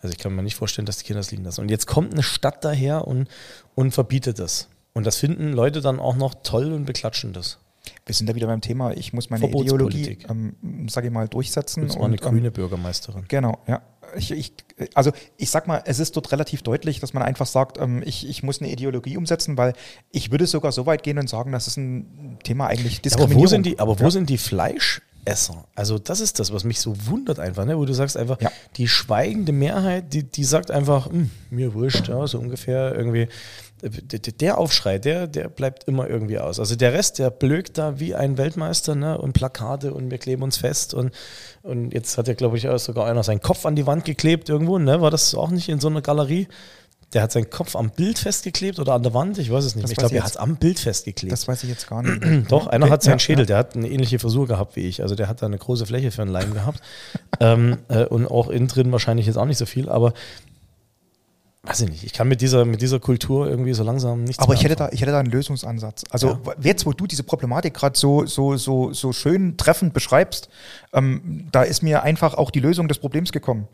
Also 0.00 0.12
ich 0.12 0.18
kann 0.18 0.34
mir 0.34 0.42
nicht 0.42 0.56
vorstellen, 0.56 0.86
dass 0.86 0.98
die 0.98 1.04
Kinder 1.04 1.20
das 1.20 1.30
liegen 1.30 1.44
lassen. 1.44 1.60
Und 1.60 1.70
jetzt 1.70 1.86
kommt 1.86 2.12
eine 2.12 2.22
Stadt 2.22 2.64
daher 2.64 3.06
und, 3.06 3.28
und 3.74 3.92
verbietet 3.92 4.38
das. 4.38 4.68
Und 4.94 5.06
das 5.06 5.16
finden 5.16 5.52
Leute 5.52 5.80
dann 5.80 6.00
auch 6.00 6.16
noch 6.16 6.34
toll 6.42 6.72
und 6.72 6.86
beklatschen 6.86 7.32
das. 7.32 7.58
Wir 8.04 8.14
sind 8.14 8.28
da 8.28 8.34
wieder 8.34 8.46
beim 8.48 8.60
Thema, 8.60 8.92
ich 8.92 9.12
muss 9.12 9.30
meine 9.30 9.48
Ideologie, 9.48 10.18
ähm, 10.28 10.88
sage 10.88 11.06
ich 11.06 11.12
mal, 11.12 11.28
durchsetzen. 11.28 11.86
Das 11.86 11.96
war 11.96 12.04
eine 12.04 12.14
und, 12.14 12.24
ähm, 12.24 12.30
grüne 12.30 12.50
Bürgermeisterin. 12.50 13.24
Genau, 13.28 13.58
ja. 13.66 13.80
Ich, 14.16 14.30
ich, 14.30 14.52
also 14.94 15.12
ich 15.36 15.50
sag 15.50 15.66
mal, 15.66 15.82
es 15.86 15.98
ist 15.98 16.16
dort 16.16 16.30
relativ 16.32 16.62
deutlich, 16.62 17.00
dass 17.00 17.12
man 17.12 17.22
einfach 17.22 17.46
sagt, 17.46 17.78
ähm, 17.78 18.02
ich, 18.04 18.28
ich 18.28 18.42
muss 18.42 18.60
eine 18.60 18.70
Ideologie 18.70 19.16
umsetzen, 19.16 19.56
weil 19.58 19.72
ich 20.10 20.30
würde 20.30 20.46
sogar 20.46 20.72
so 20.72 20.86
weit 20.86 21.02
gehen 21.02 21.18
und 21.18 21.28
sagen, 21.28 21.52
das 21.52 21.66
ist 21.66 21.76
ein 21.76 22.38
Thema 22.44 22.66
eigentlich 22.68 22.94
Aber 22.94 23.02
Diskriminierung. 23.02 23.42
wo 23.42 23.46
sind 23.46 23.66
die, 23.66 23.78
aber 23.78 23.98
wo 24.00 24.04
ja. 24.04 24.10
sind 24.10 24.30
die 24.30 24.38
Fleischesser? 24.38 25.64
Also 25.74 25.98
das 25.98 26.20
ist 26.20 26.38
das, 26.38 26.52
was 26.52 26.64
mich 26.64 26.80
so 26.80 26.94
wundert 27.06 27.38
einfach, 27.38 27.64
ne? 27.66 27.76
wo 27.76 27.84
du 27.84 27.92
sagst 27.92 28.16
einfach, 28.16 28.40
Ja. 28.40 28.50
die 28.76 28.88
schweigende 28.88 29.52
Mehrheit, 29.52 30.12
die, 30.12 30.22
die 30.22 30.44
sagt 30.44 30.70
einfach, 30.70 31.10
"Hm, 31.10 31.30
mir 31.50 31.74
wurscht, 31.74 32.08
ja, 32.08 32.26
so 32.26 32.38
ungefähr 32.38 32.94
irgendwie. 32.94 33.28
Der, 33.82 34.58
Aufschrei, 34.58 34.98
der, 34.98 35.26
der 35.26 35.48
bleibt 35.48 35.84
immer 35.84 36.08
irgendwie 36.08 36.38
aus. 36.38 36.58
Also 36.58 36.74
der 36.74 36.92
Rest, 36.92 37.18
der 37.18 37.30
blökt 37.30 37.78
da 37.78 38.00
wie 38.00 38.14
ein 38.14 38.36
Weltmeister 38.36 38.94
ne? 38.94 39.18
und 39.18 39.32
Plakate 39.32 39.94
und 39.94 40.10
wir 40.10 40.18
kleben 40.18 40.42
uns 40.42 40.56
fest 40.56 40.94
und, 40.94 41.12
und 41.62 41.92
jetzt 41.92 42.18
hat 42.18 42.28
ja, 42.28 42.34
glaube 42.34 42.56
ich, 42.56 42.68
auch 42.68 42.78
sogar 42.78 43.06
einer 43.06 43.22
seinen 43.22 43.40
Kopf 43.40 43.66
an 43.66 43.76
die 43.76 43.86
Wand 43.86 44.04
geklebt 44.04 44.48
irgendwo, 44.48 44.78
ne? 44.78 45.00
War 45.00 45.10
das 45.10 45.34
auch 45.34 45.50
nicht 45.50 45.68
in 45.68 45.80
so 45.80 45.88
einer 45.88 46.02
Galerie? 46.02 46.48
Der 47.14 47.22
hat 47.22 47.32
seinen 47.32 47.48
Kopf 47.48 47.74
am 47.74 47.90
Bild 47.90 48.18
festgeklebt 48.18 48.78
oder 48.78 48.92
an 48.92 49.02
der 49.02 49.14
Wand, 49.14 49.38
ich 49.38 49.50
weiß 49.50 49.64
es 49.64 49.74
nicht. 49.74 49.84
Das. 49.84 49.92
Ich 49.92 49.96
glaube, 49.96 50.16
er 50.16 50.24
hat 50.24 50.32
es 50.32 50.36
am 50.36 50.56
Bild 50.56 50.78
festgeklebt. 50.78 51.32
Das 51.32 51.48
weiß 51.48 51.62
ich 51.62 51.70
jetzt 51.70 51.88
gar 51.88 52.02
nicht. 52.02 52.50
Doch, 52.50 52.66
einer 52.66 52.90
hat 52.90 53.02
seinen 53.02 53.18
Schädel, 53.18 53.46
der 53.46 53.56
hat 53.56 53.74
eine 53.74 53.88
ähnliche 53.88 54.18
Frisur 54.18 54.46
gehabt 54.46 54.76
wie 54.76 54.86
ich. 54.86 55.00
Also 55.00 55.14
der 55.14 55.26
hat 55.26 55.40
da 55.40 55.46
eine 55.46 55.56
große 55.56 55.86
Fläche 55.86 56.10
für 56.10 56.20
einen 56.20 56.30
Leim 56.30 56.52
gehabt. 56.52 56.82
ähm, 57.40 57.78
äh, 57.88 58.04
und 58.04 58.26
auch 58.26 58.48
innen 58.50 58.68
drin 58.68 58.92
wahrscheinlich 58.92 59.26
jetzt 59.26 59.36
auch 59.36 59.46
nicht 59.46 59.56
so 59.56 59.64
viel, 59.64 59.88
aber 59.88 60.12
weiß 61.68 61.80
ich 61.82 61.90
nicht. 61.90 62.04
Ich 62.04 62.12
kann 62.12 62.28
mit 62.28 62.40
dieser, 62.40 62.64
mit 62.64 62.80
dieser 62.82 62.98
Kultur 63.00 63.48
irgendwie 63.48 63.72
so 63.74 63.82
langsam 63.84 64.24
nichts 64.24 64.38
Aber 64.38 64.48
mehr 64.52 64.58
ich 64.58 64.64
hätte, 64.64 64.76
da, 64.76 64.88
ich 64.90 65.00
hätte 65.02 65.12
da 65.12 65.20
einen 65.20 65.30
Lösungsansatz. 65.30 66.04
Also 66.10 66.38
Ja. 66.44 66.54
jetzt, 66.62 66.86
wo 66.86 66.92
du 66.92 67.06
diese 67.06 67.22
Problematik 67.22 67.74
gerade 67.74 67.98
so, 67.98 68.26
so, 68.26 68.56
so, 68.56 68.92
so 68.92 69.12
schön 69.12 69.56
treffend 69.56 69.92
beschreibst, 69.94 70.48
ähm, 70.92 71.48
da 71.52 71.62
ist 71.62 71.82
mir 71.82 72.02
einfach 72.02 72.34
auch 72.34 72.50
die 72.50 72.60
Lösung 72.60 72.88
des 72.88 72.98
Problems 72.98 73.32
gekommen. 73.32 73.68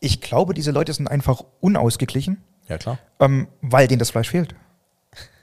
Ich 0.00 0.20
glaube, 0.20 0.54
diese 0.54 0.70
Leute 0.70 0.92
sind 0.92 1.08
einfach 1.08 1.42
unausgeglichen, 1.60 2.42
Ja, 2.68 2.78
klar. 2.78 2.98
ähm, 3.20 3.48
weil 3.60 3.86
denen 3.86 3.98
das 3.98 4.10
Fleisch 4.10 4.30
fehlt. 4.30 4.54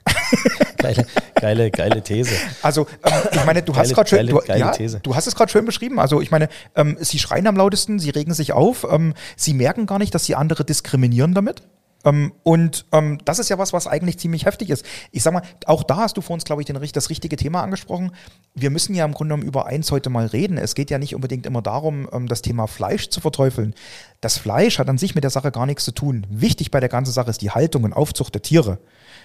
Geile, 0.78 1.06
geile, 1.34 1.70
geile 1.70 2.02
These. 2.02 2.34
Also, 2.62 2.86
ähm, 3.04 3.12
ich 3.32 3.44
meine, 3.44 3.62
du 3.62 3.72
Geile- 3.72 3.82
hast 3.88 3.94
gerade 3.94 4.08
schön, 4.08 4.18
geile- 4.18 4.30
du, 4.30 4.38
geile 4.46 4.60
ja, 4.60 4.70
These. 4.70 5.00
du 5.02 5.14
hast 5.14 5.26
es 5.26 5.34
gerade 5.34 5.50
schön 5.50 5.64
beschrieben. 5.64 5.98
Also, 5.98 6.20
ich 6.20 6.30
meine, 6.30 6.48
ähm, 6.76 6.96
sie 7.00 7.18
schreien 7.18 7.46
am 7.46 7.56
lautesten, 7.56 7.98
sie 7.98 8.10
regen 8.10 8.32
sich 8.32 8.52
auf, 8.52 8.86
ähm, 8.90 9.14
sie 9.36 9.54
merken 9.54 9.86
gar 9.86 9.98
nicht, 9.98 10.14
dass 10.14 10.24
sie 10.24 10.34
andere 10.36 10.64
diskriminieren 10.64 11.34
damit. 11.34 11.62
Ähm, 12.04 12.32
und 12.42 12.86
ähm, 12.92 13.18
das 13.24 13.38
ist 13.38 13.48
ja 13.48 13.58
was, 13.58 13.72
was 13.72 13.86
eigentlich 13.86 14.18
ziemlich 14.18 14.46
heftig 14.46 14.70
ist. 14.70 14.84
Ich 15.10 15.22
sag 15.22 15.32
mal, 15.32 15.42
auch 15.66 15.82
da 15.82 15.96
hast 15.96 16.16
du 16.16 16.20
vor 16.20 16.34
uns, 16.34 16.44
glaube 16.44 16.62
ich, 16.62 16.66
den, 16.66 16.78
das 16.92 17.10
richtige 17.10 17.36
Thema 17.36 17.62
angesprochen. 17.62 18.12
Wir 18.54 18.70
müssen 18.70 18.94
ja 18.94 19.04
im 19.04 19.12
Grunde 19.12 19.34
genommen 19.34 19.48
über 19.48 19.66
eins 19.66 19.90
heute 19.90 20.10
mal 20.10 20.26
reden. 20.26 20.58
Es 20.58 20.74
geht 20.74 20.90
ja 20.90 20.98
nicht 20.98 21.14
unbedingt 21.14 21.46
immer 21.46 21.62
darum, 21.62 22.08
ähm, 22.12 22.28
das 22.28 22.42
Thema 22.42 22.66
Fleisch 22.66 23.08
zu 23.08 23.20
verteufeln. 23.20 23.74
Das 24.20 24.38
Fleisch 24.38 24.78
hat 24.78 24.88
an 24.88 24.98
sich 24.98 25.14
mit 25.14 25.24
der 25.24 25.30
Sache 25.30 25.50
gar 25.50 25.66
nichts 25.66 25.84
zu 25.84 25.92
tun. 25.92 26.26
Wichtig 26.30 26.70
bei 26.70 26.80
der 26.80 26.88
ganzen 26.88 27.12
Sache 27.12 27.30
ist 27.30 27.42
die 27.42 27.50
Haltung 27.50 27.84
und 27.84 27.92
Aufzucht 27.92 28.34
der 28.34 28.42
Tiere. 28.42 28.78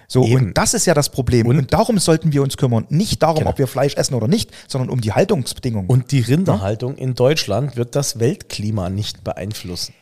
So, 0.07 0.25
Eben. 0.25 0.47
und 0.47 0.57
das 0.57 0.73
ist 0.73 0.85
ja 0.85 0.93
das 0.93 1.09
Problem. 1.09 1.47
Und, 1.47 1.73
darum 1.73 1.97
sollten 1.97 2.33
wir 2.33 2.43
uns 2.43 2.57
kümmern. 2.57 2.85
Nicht 2.89 3.23
darum, 3.23 3.39
Genau. 3.39 3.51
ob 3.51 3.57
wir 3.57 3.67
Fleisch 3.67 3.95
essen 3.95 4.13
oder 4.15 4.27
nicht, 4.27 4.51
sondern 4.67 4.89
um 4.89 5.01
die 5.01 5.13
Haltungsbedingungen. 5.13 5.89
Und 5.89 6.11
die 6.11 6.19
Rinderhaltung 6.19 6.95
in 6.95 7.15
Deutschland 7.15 7.75
wird 7.75 7.95
das 7.95 8.19
Weltklima 8.19 8.89
nicht 8.89 9.23
beeinflussen. 9.23 9.93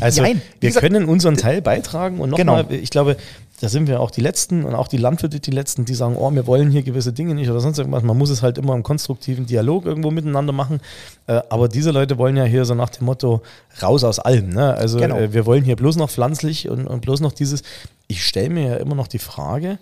Also 0.00 0.22
Nein, 0.22 0.40
wir 0.60 0.68
gesagt, 0.70 0.84
können 0.86 1.04
unseren 1.06 1.36
Teil 1.36 1.62
beitragen 1.62 2.20
und 2.20 2.34
Genau. 2.36 2.56
nochmal, 2.56 2.74
ich 2.74 2.90
glaube, 2.90 3.16
da 3.60 3.68
sind 3.68 3.88
wir 3.88 4.00
auch 4.00 4.10
die 4.10 4.22
Letzten 4.22 4.64
und 4.64 4.74
auch 4.74 4.88
die 4.88 4.96
Landwirte 4.96 5.38
die 5.38 5.50
Letzten, 5.50 5.84
die 5.84 5.94
sagen, 5.94 6.16
oh, 6.16 6.30
wir 6.32 6.46
wollen 6.46 6.70
hier 6.70 6.82
gewisse 6.82 7.12
Dinge 7.12 7.34
nicht 7.34 7.50
oder 7.50 7.60
sonst 7.60 7.78
irgendwas. 7.78 8.02
Man 8.02 8.16
muss 8.16 8.30
es 8.30 8.42
halt 8.42 8.56
immer 8.56 8.74
im 8.74 8.82
konstruktiven 8.82 9.44
Dialog 9.46 9.84
irgendwo 9.84 10.10
miteinander 10.10 10.52
machen. 10.52 10.80
Äh, 11.26 11.40
aber 11.50 11.68
diese 11.68 11.90
Leute 11.90 12.16
wollen 12.16 12.36
ja 12.36 12.44
hier 12.44 12.64
so 12.64 12.74
nach 12.74 12.88
dem 12.88 13.04
Motto 13.04 13.42
raus 13.82 14.02
aus 14.04 14.18
allem. 14.18 14.48
Ne? 14.48 14.74
Also 14.74 14.98
Genau. 14.98 15.16
äh, 15.18 15.34
wir 15.34 15.44
wollen 15.44 15.62
hier 15.64 15.76
bloß 15.76 15.96
noch 15.96 16.08
pflanzlich 16.10 16.68
und, 16.70 16.86
und 16.86 17.02
bloß 17.02 17.20
noch 17.20 17.32
dieses. 17.32 17.62
Ich 18.08 18.24
stelle 18.24 18.48
mir 18.50 18.66
ja 18.68 18.76
immer 18.76 18.94
noch 18.94 19.08
die 19.08 19.18
Frage, 19.18 19.78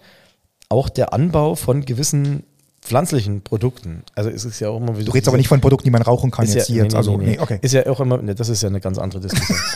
auch 0.68 0.88
der 0.88 1.12
Anbau 1.12 1.54
von 1.54 1.84
gewissen 1.84 2.42
pflanzlichen 2.80 3.42
Produkten. 3.42 4.02
Also 4.14 4.30
es 4.30 4.44
ist 4.44 4.60
ja 4.60 4.68
auch 4.68 4.78
immer 4.78 4.98
wie 4.98 5.04
du 5.04 5.12
redest 5.12 5.28
aber 5.28 5.36
nicht 5.36 5.48
von 5.48 5.60
Produkten, 5.60 5.84
die 5.84 5.90
man 5.90 6.02
rauchen 6.02 6.30
kann 6.30 6.44
ist 6.44 6.54
jetzt 6.54 6.68
ja, 6.68 6.74
hier. 6.74 6.82
nee, 6.82 6.88
jetzt. 6.88 6.94
also, 6.94 7.16
nee, 7.16 7.26
nee, 7.32 7.38
okay. 7.38 7.58
Ist 7.60 7.74
ja 7.74 7.86
auch 7.86 8.00
immer, 8.00 8.18
ne, 8.18 8.34
das 8.34 8.48
ist 8.48 8.62
ja 8.62 8.68
eine 8.68 8.80
ganz 8.80 8.98
andere 8.98 9.20
Diskussion. 9.20 9.58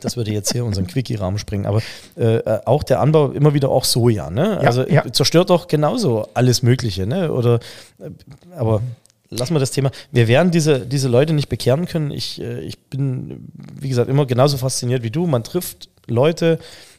Das 0.00 0.16
würde 0.16 0.30
jetzt 0.30 0.52
hier 0.52 0.64
unseren 0.64 0.86
Quickie-Rahmen 0.86 1.38
springen. 1.38 1.66
Aber 1.66 1.82
äh, 2.16 2.40
auch 2.64 2.84
der 2.84 3.00
Anbau 3.00 3.30
immer 3.30 3.54
wieder 3.54 3.70
auch 3.70 3.84
Soja, 3.84 4.30
ne? 4.30 4.60
Ja, 4.62 4.68
also 4.68 4.86
ja. 4.86 5.12
zerstört 5.12 5.50
doch 5.50 5.66
genauso 5.66 6.28
alles 6.34 6.62
Mögliche, 6.62 7.06
ne? 7.06 7.32
Oder 7.32 7.58
äh, 7.98 8.10
aber 8.56 8.82
lassen 9.30 9.54
wir 9.54 9.60
das 9.60 9.70
Thema. 9.70 9.90
Wir 10.12 10.28
werden 10.28 10.50
diese, 10.50 10.80
diese 10.80 11.08
Leute 11.08 11.32
nicht 11.32 11.48
bekehren 11.48 11.86
können. 11.86 12.10
Ich, 12.10 12.40
äh, 12.40 12.60
ich 12.60 12.78
bin, 12.78 13.48
wie 13.80 13.88
gesagt, 13.88 14.08
immer 14.08 14.26
genauso 14.26 14.56
fasziniert 14.56 15.02
wie 15.02 15.10
du. 15.10 15.26
Man 15.26 15.44
trifft 15.44 15.88
Leute, 16.06 16.58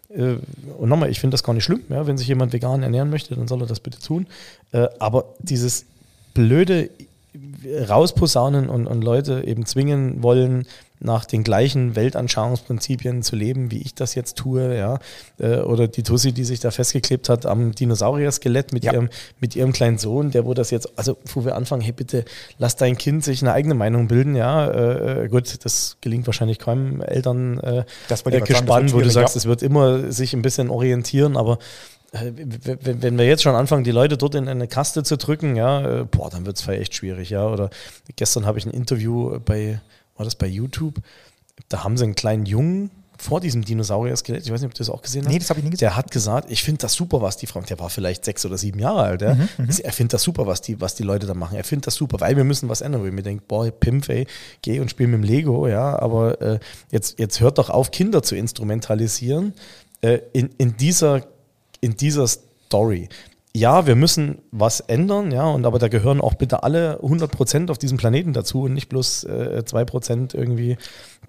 und 0.09 0.89
nochmal, 0.89 1.09
ich 1.09 1.19
finde 1.19 1.35
das 1.35 1.43
gar 1.43 1.53
nicht 1.53 1.63
schlimm, 1.63 1.83
ja, 1.89 2.07
wenn 2.07 2.17
sich 2.17 2.27
jemand 2.27 2.51
vegan 2.51 2.81
ernähren 2.81 3.09
möchte, 3.09 3.35
dann 3.35 3.47
soll 3.47 3.61
er 3.61 3.67
das 3.67 3.79
bitte 3.79 3.99
tun. 3.99 4.25
Äh, 4.71 4.87
aber 4.97 5.25
dieses 5.39 5.85
blöde 6.33 6.89
rausposaunen 7.87 8.69
und, 8.69 8.87
und 8.87 9.03
Leute 9.03 9.43
eben 9.45 9.65
zwingen 9.65 10.23
wollen, 10.23 10.65
nach 10.99 11.25
den 11.25 11.43
gleichen 11.43 11.95
Weltanschauungsprinzipien 11.95 13.23
zu 13.23 13.35
leben, 13.35 13.71
wie 13.71 13.81
ich 13.81 13.95
das 13.95 14.15
jetzt 14.15 14.37
tue, 14.37 14.77
ja. 14.77 14.99
Äh, 15.39 15.59
Oder 15.59 15.87
die 15.87 16.03
Tussi, 16.03 16.33
die 16.33 16.43
sich 16.43 16.59
da 16.59 16.71
festgeklebt 16.71 17.29
hat 17.29 17.45
am 17.45 17.73
Dinosaurier-Skelett 17.73 18.73
mit, 18.73 18.83
Ja. 18.83 18.93
ihrem, 18.93 19.09
mit 19.39 19.55
ihrem 19.55 19.71
kleinen 19.71 19.97
Sohn, 19.97 20.31
der 20.31 20.45
wo 20.45 20.53
das 20.53 20.71
jetzt, 20.71 20.97
also 20.97 21.17
wo 21.33 21.45
wir 21.45 21.55
anfangen, 21.55 21.81
hey 21.81 21.93
bitte, 21.93 22.25
lass 22.57 22.75
dein 22.75 22.97
Kind 22.97 23.23
sich 23.23 23.41
eine 23.41 23.53
eigene 23.53 23.75
Meinung 23.75 24.07
bilden, 24.07 24.35
ja. 24.35 24.67
Äh, 24.67 25.25
äh, 25.25 25.27
gut, 25.29 25.63
das 25.63 25.97
gelingt 26.01 26.27
wahrscheinlich 26.27 26.59
keinem 26.59 27.01
Eltern 27.01 27.59
äh, 27.59 27.85
Das 28.09 28.25
äh, 28.25 28.41
gespannt, 28.41 28.93
wo 28.93 28.99
du 28.99 29.09
sagst, 29.09 29.35
ja. 29.35 29.39
es 29.39 29.45
wird 29.45 29.63
immer 29.63 30.11
sich 30.11 30.33
ein 30.33 30.41
bisschen 30.41 30.69
orientieren, 30.69 31.37
aber 31.37 31.59
äh, 32.11 32.31
wenn 32.81 33.17
wir 33.17 33.25
jetzt 33.25 33.43
schon 33.43 33.55
anfangen, 33.55 33.83
die 33.83 33.91
Leute 33.91 34.17
dort 34.17 34.35
in 34.35 34.47
eine 34.47 34.67
Kaste 34.67 35.03
zu 35.03 35.15
drücken, 35.15 35.55
ja, 35.55 36.03
boah, 36.03 36.29
dann 36.29 36.45
wird 36.45 36.59
es 36.59 36.67
echt 36.67 36.95
schwierig, 36.95 37.29
ja. 37.29 37.47
Oder 37.47 37.69
gestern 38.15 38.45
habe 38.45 38.57
ich 38.57 38.65
ein 38.65 38.71
Interview 38.71 39.39
bei, 39.45 39.79
war 40.19 40.25
das 40.25 40.35
bei 40.35 40.47
YouTube? 40.47 41.01
Da 41.69 41.83
haben 41.83 41.97
sie 41.97 42.03
einen 42.03 42.15
kleinen 42.15 42.45
Jungen 42.45 42.91
vor 43.21 43.41
diesem 43.41 43.65
Dinosaurier-Skelett, 43.65 44.45
ich 44.45 44.51
weiß 44.51 44.61
nicht, 44.61 44.69
ob 44.69 44.73
du 44.73 44.79
das 44.79 44.89
auch 44.89 45.01
gesehen 45.01 45.25
hast. 45.25 45.31
Nee, 45.31 45.39
das 45.39 45.49
habe 45.49 45.59
ich 45.59 45.65
nie 45.65 45.71
gesehen. 45.71 45.87
Der 45.87 45.95
hat 45.97 46.09
gesagt, 46.09 46.49
ich 46.49 46.63
finde 46.63 46.79
das 46.79 46.93
super, 46.93 47.21
was 47.21 47.35
die 47.35 47.47
Frauen, 47.47 47.65
der 47.65 47.77
war 47.79 47.89
vielleicht 47.89 48.23
sechs 48.23 48.45
oder 48.45 48.57
sieben 48.57 48.79
Jahre 48.79 49.01
alt, 49.01 49.21
ja. 49.21 49.33
Mhm, 49.35 49.49
er 49.83 49.91
findet 49.91 50.13
das 50.13 50.23
super, 50.23 50.47
was 50.47 50.61
die, 50.61 50.79
was 50.79 50.95
die 50.95 51.03
Leute 51.03 51.27
da 51.27 51.33
machen. 51.33 51.57
Er 51.57 51.65
findet 51.65 51.87
das 51.87 51.95
super, 51.95 52.21
weil 52.21 52.37
wir 52.37 52.45
müssen 52.45 52.69
was 52.69 52.81
ändern. 52.81 53.05
Ich 53.05 53.11
mir 53.11 53.21
denke, 53.21 53.43
boah, 53.47 53.69
Pimp, 53.71 54.07
ey, 54.07 54.25
geh 54.61 54.79
und 54.79 54.89
spiel 54.89 55.07
mit 55.07 55.21
dem 55.21 55.23
Lego, 55.23 55.67
ja, 55.67 55.99
aber 55.99 56.41
äh, 56.41 56.59
jetzt, 56.91 57.19
jetzt 57.19 57.41
hört 57.41 57.57
doch 57.57 57.69
auf, 57.69 57.91
Kinder 57.91 58.23
zu 58.23 58.35
instrumentalisieren 58.35 59.53
äh, 60.01 60.19
in, 60.31 60.49
in, 60.57 60.77
dieser, 60.77 61.23
in 61.81 61.97
dieser 61.97 62.27
Story. 62.27 63.09
Ja, 63.55 63.87
wir 63.87 63.95
müssen 63.95 64.39
was 64.51 64.79
ändern, 64.79 65.31
ja, 65.31 65.45
und 65.45 65.65
aber 65.65 65.79
da 65.79 65.87
gehören 65.87 66.21
auch 66.21 66.35
bitte 66.35 66.61
alle 66.61 66.99
100% 67.01 67.71
auf 67.71 67.79
diesem 67.79 67.97
Planeten 67.97 68.31
dazu 68.31 68.63
und 68.63 68.73
nicht 68.73 68.89
bloß 68.89 69.23
äh, 69.23 69.63
2% 69.65 70.35
irgendwie 70.35 70.77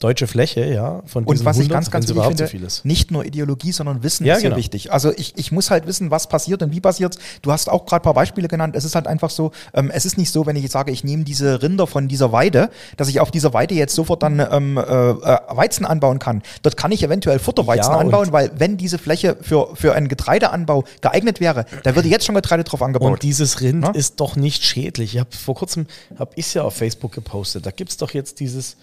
deutsche 0.00 0.26
Fläche, 0.26 0.64
ja, 0.64 1.02
von 1.06 1.24
Und 1.24 1.44
was 1.44 1.56
ich 1.56 1.64
100, 1.64 1.72
ganz, 1.72 1.90
ganz 1.90 2.08
wenn's 2.08 2.18
wichtig 2.18 2.48
finde, 2.48 2.70
so 2.70 2.80
nicht 2.84 3.10
nur 3.10 3.24
Ideologie, 3.24 3.72
sondern 3.72 4.02
Wissen 4.02 4.24
Ja, 4.24 4.34
ist 4.34 4.40
hier 4.40 4.50
genau. 4.50 4.58
wichtig. 4.58 4.92
Also 4.92 5.12
ich, 5.16 5.34
ich 5.36 5.52
muss 5.52 5.70
halt 5.70 5.86
wissen, 5.86 6.10
was 6.10 6.28
passiert 6.28 6.62
und 6.62 6.72
wie 6.72 6.80
passiert 6.80 7.18
Du 7.42 7.52
hast 7.52 7.68
auch 7.68 7.84
gerade 7.84 8.02
ein 8.02 8.04
paar 8.04 8.14
Beispiele 8.14 8.48
genannt. 8.48 8.76
Es 8.76 8.84
ist 8.84 8.94
halt 8.94 9.06
einfach 9.06 9.30
so, 9.30 9.52
ähm, 9.74 9.90
es 9.92 10.06
ist 10.06 10.16
nicht 10.16 10.30
so, 10.30 10.46
wenn 10.46 10.56
ich 10.56 10.62
jetzt 10.62 10.72
sage, 10.72 10.90
ich 10.90 11.04
nehme 11.04 11.24
diese 11.24 11.62
Rinder 11.62 11.86
von 11.86 12.08
dieser 12.08 12.32
Weide, 12.32 12.70
dass 12.96 13.08
ich 13.08 13.20
auf 13.20 13.30
dieser 13.30 13.52
Weide 13.52 13.74
jetzt 13.74 13.94
sofort 13.94 14.22
dann 14.22 14.40
ähm, 14.40 14.78
äh, 14.78 14.80
äh, 14.80 15.38
Weizen 15.50 15.84
anbauen 15.84 16.18
kann. 16.18 16.42
Dort 16.62 16.76
kann 16.76 16.92
ich 16.92 17.02
eventuell 17.02 17.38
Futterweizen 17.38 17.92
Ja, 17.92 17.98
anbauen, 17.98 18.32
weil 18.32 18.50
wenn 18.56 18.76
diese 18.76 18.98
Fläche 18.98 19.36
für, 19.40 19.74
für 19.74 19.94
einen 19.94 20.08
Getreideanbau 20.08 20.84
geeignet 21.00 21.40
wäre, 21.40 21.66
da 21.82 21.94
würde 21.94 22.08
jetzt 22.08 22.19
schon 22.24 22.34
Getreide 22.34 22.64
drauf 22.64 22.82
angebaut. 22.82 23.12
Und 23.12 23.22
dieses 23.22 23.60
Rind 23.60 23.84
Ja? 23.84 23.90
ist 23.90 24.20
doch 24.20 24.36
nicht 24.36 24.64
schädlich. 24.64 25.14
Ich 25.14 25.20
habe 25.20 25.30
vor 25.34 25.54
kurzem, 25.54 25.86
habe 26.18 26.32
ich 26.36 26.54
ja 26.54 26.62
auf 26.62 26.74
Facebook 26.76 27.12
gepostet, 27.12 27.66
da 27.66 27.70
gibt 27.70 27.90
es 27.90 27.96
doch 27.96 28.10
jetzt 28.12 28.40
dieses 28.40 28.76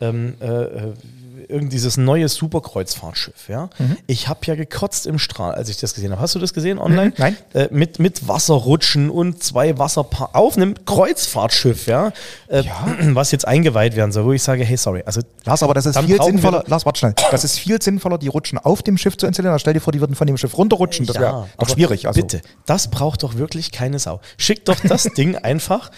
ähm, 0.00 0.34
äh, 0.40 0.92
irgend 1.50 1.72
dieses 1.72 1.96
neue 1.96 2.28
Superkreuzfahrtschiff, 2.28 3.48
ja. 3.48 3.68
Ich 4.06 4.28
habe 4.28 4.40
ja 4.44 4.54
gekotzt 4.54 5.06
im 5.06 5.18
Strahl, 5.18 5.52
als 5.52 5.68
ich 5.68 5.76
das 5.78 5.94
gesehen 5.94 6.12
habe. 6.12 6.20
Hast 6.20 6.34
du 6.34 6.38
das 6.38 6.54
gesehen 6.54 6.78
online? 6.78 7.10
Mhm, 7.10 7.14
nein. 7.18 7.36
Äh, 7.54 7.68
mit, 7.70 7.98
mit 7.98 8.28
Wasserrutschen 8.28 9.10
und 9.10 9.42
zwei 9.42 9.76
Wasserpa 9.78 10.30
auf 10.32 10.56
einem 10.56 10.74
Kreuzfahrtschiff, 10.84 11.86
ja, 11.86 12.12
äh, 12.48 12.62
was 13.12 13.32
jetzt 13.32 13.46
eingeweiht 13.46 13.96
werden 13.96 14.12
soll, 14.12 14.24
wo 14.24 14.32
ich 14.32 14.42
sage, 14.42 14.64
hey, 14.64 14.76
sorry, 14.76 15.02
also 15.04 15.20
Lars, 15.44 15.62
aber 15.62 15.74
das 15.74 15.86
ist 15.86 15.98
viel 15.98 16.22
sinnvoller. 16.22 16.64
Lars, 16.66 16.86
warte 16.86 16.98
schnell. 16.98 17.14
Das 17.30 17.44
ist 17.44 17.58
viel 17.58 17.80
sinnvoller, 17.82 18.18
die 18.18 18.28
Rutschen 18.28 18.58
auf 18.58 18.82
dem 18.82 18.96
Schiff 18.96 19.16
zu 19.16 19.26
installieren. 19.26 19.58
Stell 19.58 19.74
dir 19.74 19.80
vor, 19.80 19.92
die 19.92 20.00
würden 20.00 20.14
von 20.14 20.26
dem 20.26 20.36
Schiff 20.36 20.56
runterrutschen. 20.56 21.06
Das 21.06 21.18
wäre 21.18 21.48
doch 21.58 21.68
schwierig. 21.68 22.06
Also. 22.06 22.20
Bitte, 22.20 22.40
das 22.66 22.88
braucht 22.88 23.22
doch 23.22 23.36
wirklich 23.36 23.72
keine 23.72 23.98
Sau. 23.98 24.20
Schick 24.36 24.64
doch 24.64 24.78
das 24.80 25.04
Ding 25.16 25.36
einfach 25.36 25.90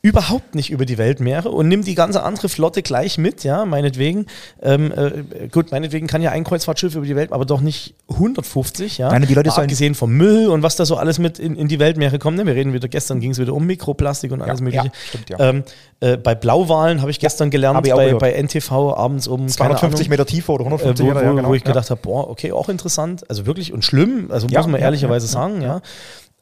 überhaupt 0.00 0.54
nicht 0.54 0.70
über 0.70 0.86
die 0.86 0.96
Weltmeere 0.96 1.50
und 1.50 1.66
nimm 1.66 1.82
die 1.82 1.96
ganze 1.96 2.22
andere 2.22 2.48
Flotte 2.48 2.82
gleich 2.82 3.18
mit, 3.18 3.42
ja, 3.42 3.64
meinetwegen. 3.64 4.26
Ähm, 4.62 4.92
äh, 4.92 5.48
gut, 5.48 5.72
meinetwegen 5.72 6.06
kann 6.06 6.22
ja 6.22 6.30
ein 6.30 6.44
Kreuzfahrtschiff 6.44 6.94
über 6.94 7.04
die 7.04 7.16
Welt, 7.16 7.32
aber 7.32 7.44
doch 7.44 7.60
nicht 7.60 7.94
150, 8.08 8.98
ja. 8.98 9.10
Nein, 9.10 9.26
die 9.26 9.34
Leute 9.34 9.48
Mal 9.50 9.62
abgesehen 9.62 9.96
vom 9.96 10.12
Müll 10.12 10.46
und 10.48 10.62
was 10.62 10.76
da 10.76 10.84
so 10.84 10.96
alles 10.96 11.18
mit 11.18 11.40
in, 11.40 11.56
in 11.56 11.66
die 11.66 11.80
Weltmeere 11.80 12.20
kommt. 12.20 12.36
Ne? 12.36 12.46
Wir 12.46 12.54
reden 12.54 12.72
wieder, 12.72 12.86
gestern 12.86 13.18
ging 13.18 13.32
es 13.32 13.38
wieder 13.40 13.52
um 13.54 13.66
Mikroplastik 13.66 14.30
und 14.30 14.40
alles 14.40 14.60
Ja, 14.60 14.64
mögliche. 14.64 14.84
ja, 14.86 14.92
stimmt, 15.08 15.30
ja. 15.30 15.40
Ähm, 15.40 15.64
äh, 15.98 16.16
bei 16.16 16.36
Blauwalen 16.36 17.00
habe 17.00 17.10
ich 17.10 17.18
gestern 17.18 17.50
gelernt, 17.50 17.84
ich 17.84 17.92
bei, 17.92 18.14
bei 18.14 18.40
NTV 18.40 18.70
abends 18.96 19.26
um 19.26 19.40
keine 19.40 19.52
250 19.52 20.06
Ahnung, 20.06 20.10
Meter 20.10 20.26
tiefer 20.26 20.52
oder 20.54 20.62
äh, 20.62 20.66
150 20.66 21.04
wo, 21.04 21.08
Meter. 21.08 21.22
ja, 21.24 21.32
wo, 21.32 21.36
genau. 21.36 21.48
wo 21.48 21.54
ich 21.54 21.64
gedacht 21.64 21.90
habe, 21.90 22.00
boah, 22.00 22.30
okay, 22.30 22.52
auch 22.52 22.68
interessant, 22.68 23.28
also 23.28 23.46
wirklich 23.46 23.72
und 23.72 23.84
schlimm, 23.84 24.30
also 24.30 24.46
muss 24.46 24.66
man 24.68 24.80
ehrlicherweise 24.80 25.26
sagen, 25.26 25.60
ja. 25.60 25.80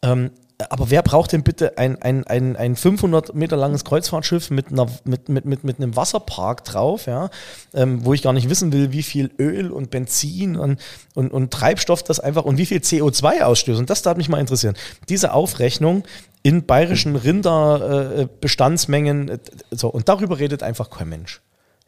Ähm, 0.03 0.31
aber 0.71 0.91
wer 0.91 1.03
braucht 1.03 1.33
denn 1.33 1.43
bitte 1.43 1.77
ein, 1.77 2.01
ein, 2.01 2.27
ein, 2.27 2.57
ein 2.57 2.77
500 2.77 3.35
Meter 3.35 3.57
langes 3.57 3.85
Kreuzfahrtschiff 3.85 4.51
mit, 4.51 4.73
einer, 4.73 4.87
mit, 5.05 5.29
mit, 5.29 5.45
mit, 5.45 5.65
mit 5.65 5.79
einem 5.79 5.97
Wasserpark 5.97 6.65
drauf, 6.65 7.05
ja, 7.07 7.29
ähm, 7.75 8.05
wo 8.05 8.15
ich 8.15 8.23
gar 8.23 8.33
nicht 8.33 8.49
wissen 8.49 8.73
will, 8.73 8.93
wie 8.93 9.03
viel 9.03 9.31
Öl 9.39 9.71
und 9.71 9.91
Benzin 9.91 10.57
und, 10.57 10.81
und, 11.15 11.31
und 11.31 11.53
Treibstoff 11.53 12.03
das 12.03 12.21
einfach 12.21 12.45
und 12.45 12.57
wie 12.57 12.65
viel 12.67 12.79
CO2 12.79 13.43
ausstößt. 13.43 13.79
Und 13.79 13.91
das 13.91 14.01
darf 14.03 14.17
mich 14.17 14.31
mal 14.31 14.41
interessieren. 14.41 14.77
Diese 15.09 15.35
Aufrechnung 15.35 16.05
in 16.43 16.65
bayerischen 16.65 17.17
Rinderbestandsmengen, 17.17 19.29
äh, 19.29 19.39
so, 19.71 19.89
und 19.89 20.09
darüber 20.09 20.39
redet 20.39 20.63
einfach 20.63 20.89
kein 20.91 21.11
Mensch 21.11 21.43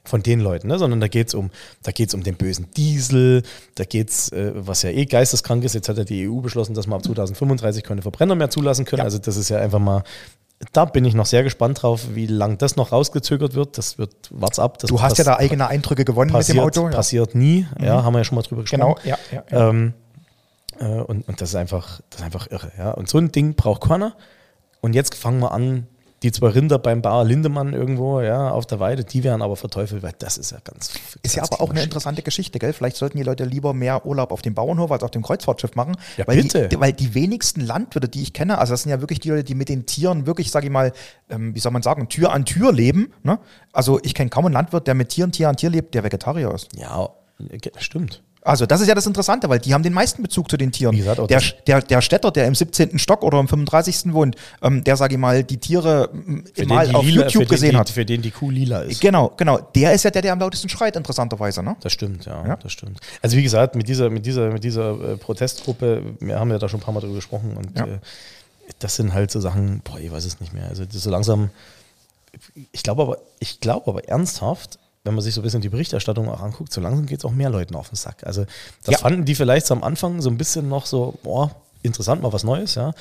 von 0.08 0.22
den 0.22 0.40
Leuten, 0.40 0.68
ne? 0.68 0.78
sondern 0.78 1.00
da 1.00 1.08
geht 1.08 1.28
es 1.28 1.34
um, 1.34 1.50
da 1.82 1.92
geht's 1.92 2.14
um 2.14 2.22
den 2.22 2.36
bösen 2.36 2.70
Diesel, 2.76 3.42
da 3.76 3.84
geht 3.84 4.10
es, 4.10 4.32
äh, 4.32 4.52
was 4.54 4.82
ja 4.82 4.90
eh 4.90 5.04
geisteskrank 5.04 5.62
ist, 5.64 5.74
jetzt 5.74 5.88
hat 5.88 5.98
ja 5.98 6.04
die 6.04 6.28
EU 6.28 6.40
beschlossen, 6.40 6.74
dass 6.74 6.86
man 6.86 6.98
ab 6.98 7.04
2035 7.04 7.84
keine 7.84 8.02
Verbrenner 8.02 8.34
mehr 8.34 8.50
zulassen 8.50 8.84
können. 8.84 8.98
Ja. 9.00 9.04
Also 9.04 9.18
das 9.18 9.36
ist 9.36 9.48
ja 9.48 9.58
einfach 9.58 9.78
mal, 9.78 10.02
da 10.72 10.84
bin 10.86 11.04
ich 11.04 11.14
noch 11.14 11.26
sehr 11.26 11.44
gespannt 11.44 11.82
drauf, 11.82 12.08
wie 12.14 12.26
lang 12.26 12.58
das 12.58 12.76
noch 12.76 12.90
rausgezögert 12.90 13.54
wird. 13.54 13.78
Das 13.78 13.98
wird, 13.98 14.12
wart's 14.30 14.58
ab. 14.58 14.78
Du 14.80 15.00
hast 15.00 15.18
ja 15.18 15.24
da 15.24 15.36
eigene 15.36 15.68
Eindrücke 15.68 16.04
gewonnen 16.04 16.32
passiert, 16.32 16.56
mit 16.56 16.74
dem 16.74 16.82
Auto. 16.82 16.88
Ja. 16.88 16.96
passiert 16.96 17.34
nie, 17.34 17.66
ja, 17.80 18.02
haben 18.02 18.14
wir 18.14 18.18
ja 18.18 18.24
schon 18.24 18.36
mal 18.36 18.42
drüber 18.42 18.62
gesprochen. 18.62 18.80
Genau, 18.80 18.98
ja, 19.04 19.18
ja, 19.30 19.44
ja. 19.50 19.68
Ähm, 19.68 19.94
äh, 20.80 20.84
und, 20.84 21.28
und 21.28 21.40
das 21.40 21.50
ist 21.50 21.54
einfach, 21.54 22.00
das 22.10 22.20
ist 22.20 22.24
einfach 22.24 22.50
irre. 22.50 22.72
Ja? 22.76 22.90
Und 22.90 23.08
so 23.08 23.18
ein 23.18 23.30
Ding 23.30 23.54
braucht 23.54 23.82
keiner. 23.82 24.14
Und 24.80 24.94
jetzt 24.94 25.14
fangen 25.14 25.40
wir 25.40 25.52
an, 25.52 25.86
die 26.22 26.32
zwei 26.32 26.48
Rinder 26.48 26.78
beim 26.78 27.00
Bauer 27.00 27.24
Lindemann 27.24 27.72
irgendwo, 27.72 28.20
ja, 28.20 28.50
auf 28.50 28.66
der 28.66 28.80
Weide, 28.80 29.04
die 29.04 29.22
werden 29.22 29.40
aber 29.40 29.54
verteufelt, 29.56 30.02
weil 30.02 30.12
das 30.18 30.36
ist 30.36 30.50
ja 30.50 30.58
ganz. 30.64 30.92
Ist 31.22 31.36
ja 31.36 31.42
ganz 31.42 31.52
aber 31.52 31.62
auch 31.62 31.70
eine 31.70 31.82
interessante 31.82 32.22
Geschichte, 32.22 32.58
gell? 32.58 32.72
Vielleicht 32.72 32.96
sollten 32.96 33.18
die 33.18 33.22
Leute 33.22 33.44
lieber 33.44 33.72
mehr 33.72 34.04
Urlaub 34.04 34.32
auf 34.32 34.42
dem 34.42 34.54
Bauernhof 34.54 34.90
als 34.90 35.02
auf 35.04 35.12
dem 35.12 35.22
Kreuzfahrtschiff 35.22 35.76
machen. 35.76 35.96
Ja, 36.16 36.26
weil 36.26 36.42
bitte. 36.42 36.68
Die, 36.68 36.80
weil 36.80 36.92
die 36.92 37.14
wenigsten 37.14 37.60
Landwirte, 37.60 38.08
die 38.08 38.22
ich 38.22 38.32
kenne, 38.32 38.58
also 38.58 38.72
das 38.72 38.82
sind 38.82 38.90
ja 38.90 39.00
wirklich 39.00 39.20
die 39.20 39.30
Leute, 39.30 39.44
die 39.44 39.54
mit 39.54 39.68
den 39.68 39.86
Tieren 39.86 40.26
wirklich, 40.26 40.50
sage 40.50 40.66
ich 40.66 40.72
mal, 40.72 40.92
ähm, 41.30 41.54
wie 41.54 41.60
soll 41.60 41.70
man 41.72 41.82
sagen, 41.82 42.08
Tür 42.08 42.32
an 42.32 42.44
Tür 42.44 42.72
leben. 42.72 43.12
Ne? 43.22 43.38
Also 43.72 44.00
ich 44.02 44.14
kenne 44.14 44.30
kaum 44.30 44.46
einen 44.46 44.54
Landwirt, 44.54 44.86
der 44.86 44.94
mit 44.94 45.10
Tieren, 45.10 45.30
Tier 45.30 45.48
an 45.48 45.56
Tier 45.56 45.70
lebt, 45.70 45.94
der 45.94 46.02
Vegetarier 46.04 46.52
ist. 46.52 46.68
Ja, 46.76 47.08
ge- 47.38 47.72
stimmt. 47.78 48.22
Also 48.42 48.66
das 48.66 48.80
ist 48.80 48.88
ja 48.88 48.94
das 48.94 49.06
Interessante, 49.06 49.48
weil 49.48 49.58
die 49.58 49.74
haben 49.74 49.82
den 49.82 49.92
meisten 49.92 50.22
Bezug 50.22 50.50
zu 50.50 50.56
den 50.56 50.70
Tieren. 50.72 50.96
Der, 51.26 51.40
der, 51.66 51.82
der 51.82 52.00
Städter, 52.00 52.30
der 52.30 52.46
im 52.46 52.54
17. 52.54 52.98
Stock 52.98 53.22
oder 53.22 53.40
im 53.40 53.48
35. 53.48 54.12
wohnt, 54.14 54.36
ähm, 54.62 54.84
der, 54.84 54.96
sage 54.96 55.14
ich 55.14 55.18
mal, 55.20 55.42
die 55.44 55.58
Tiere 55.58 56.08
ähm, 56.14 56.44
mal 56.66 56.86
die 56.88 56.94
auf 56.94 57.04
lila- 57.04 57.22
YouTube 57.24 57.42
für 57.44 57.48
gesehen 57.48 57.70
den, 57.72 57.78
hat. 57.78 57.90
Für 57.90 58.04
den 58.04 58.22
die 58.22 58.30
Kuh 58.30 58.50
lila 58.50 58.80
ist. 58.82 59.00
Genau, 59.00 59.32
genau. 59.36 59.58
Der 59.74 59.92
ist 59.92 60.04
ja 60.04 60.10
der, 60.10 60.22
der 60.22 60.32
am 60.32 60.38
lautesten 60.38 60.68
schreit, 60.68 60.96
interessanterweise. 60.96 61.62
Ne? 61.62 61.76
Das 61.80 61.92
stimmt, 61.92 62.24
ja, 62.26 62.46
Ja. 62.46 62.56
das 62.56 62.72
stimmt. 62.72 63.00
Also 63.22 63.36
wie 63.36 63.42
gesagt, 63.42 63.74
mit 63.74 63.88
dieser, 63.88 64.08
mit 64.08 64.24
dieser, 64.24 64.50
mit 64.50 64.62
dieser 64.64 64.92
äh, 65.12 65.16
Protestgruppe, 65.16 66.02
wir 66.20 66.38
haben 66.38 66.50
ja 66.50 66.58
da 66.58 66.68
schon 66.68 66.80
ein 66.80 66.82
paar 66.84 66.94
Mal 66.94 67.00
drüber 67.00 67.14
gesprochen 67.16 67.56
und 67.56 67.76
Ja. 67.76 67.86
äh, 67.86 67.98
das 68.78 68.96
sind 68.96 69.14
halt 69.14 69.30
so 69.30 69.40
Sachen, 69.40 69.80
boah, 69.82 69.98
ich 69.98 70.12
weiß 70.12 70.24
es 70.24 70.40
nicht 70.40 70.52
mehr. 70.54 70.68
Also 70.68 70.84
so 70.90 71.10
langsam, 71.10 71.50
ich 72.72 72.82
glaube 72.82 73.02
aber, 73.02 73.18
ich 73.40 73.60
glaube 73.60 73.88
aber 73.90 74.06
ernsthaft, 74.08 74.78
wenn 75.08 75.14
man 75.14 75.24
sich 75.24 75.34
so 75.34 75.40
ein 75.40 75.44
bisschen 75.44 75.62
die 75.62 75.70
Berichterstattung 75.70 76.28
auch 76.28 76.42
anguckt, 76.42 76.70
so 76.70 76.80
langsam 76.82 77.06
geht 77.06 77.20
es 77.20 77.24
auch 77.24 77.32
mehr 77.32 77.48
Leuten 77.48 77.74
auf 77.74 77.88
den 77.88 77.96
Sack. 77.96 78.24
Also 78.26 78.44
das 78.84 78.92
Ja. 78.92 78.98
fanden 78.98 79.24
die 79.24 79.34
vielleicht 79.34 79.66
so 79.66 79.72
am 79.74 79.82
Anfang 79.82 80.20
so 80.20 80.28
ein 80.28 80.36
bisschen 80.36 80.68
noch 80.68 80.84
so, 80.84 81.14
boah, 81.22 81.50
interessant, 81.82 82.20
mal 82.22 82.32
was 82.32 82.44
Neues, 82.44 82.74
ja. 82.74 82.92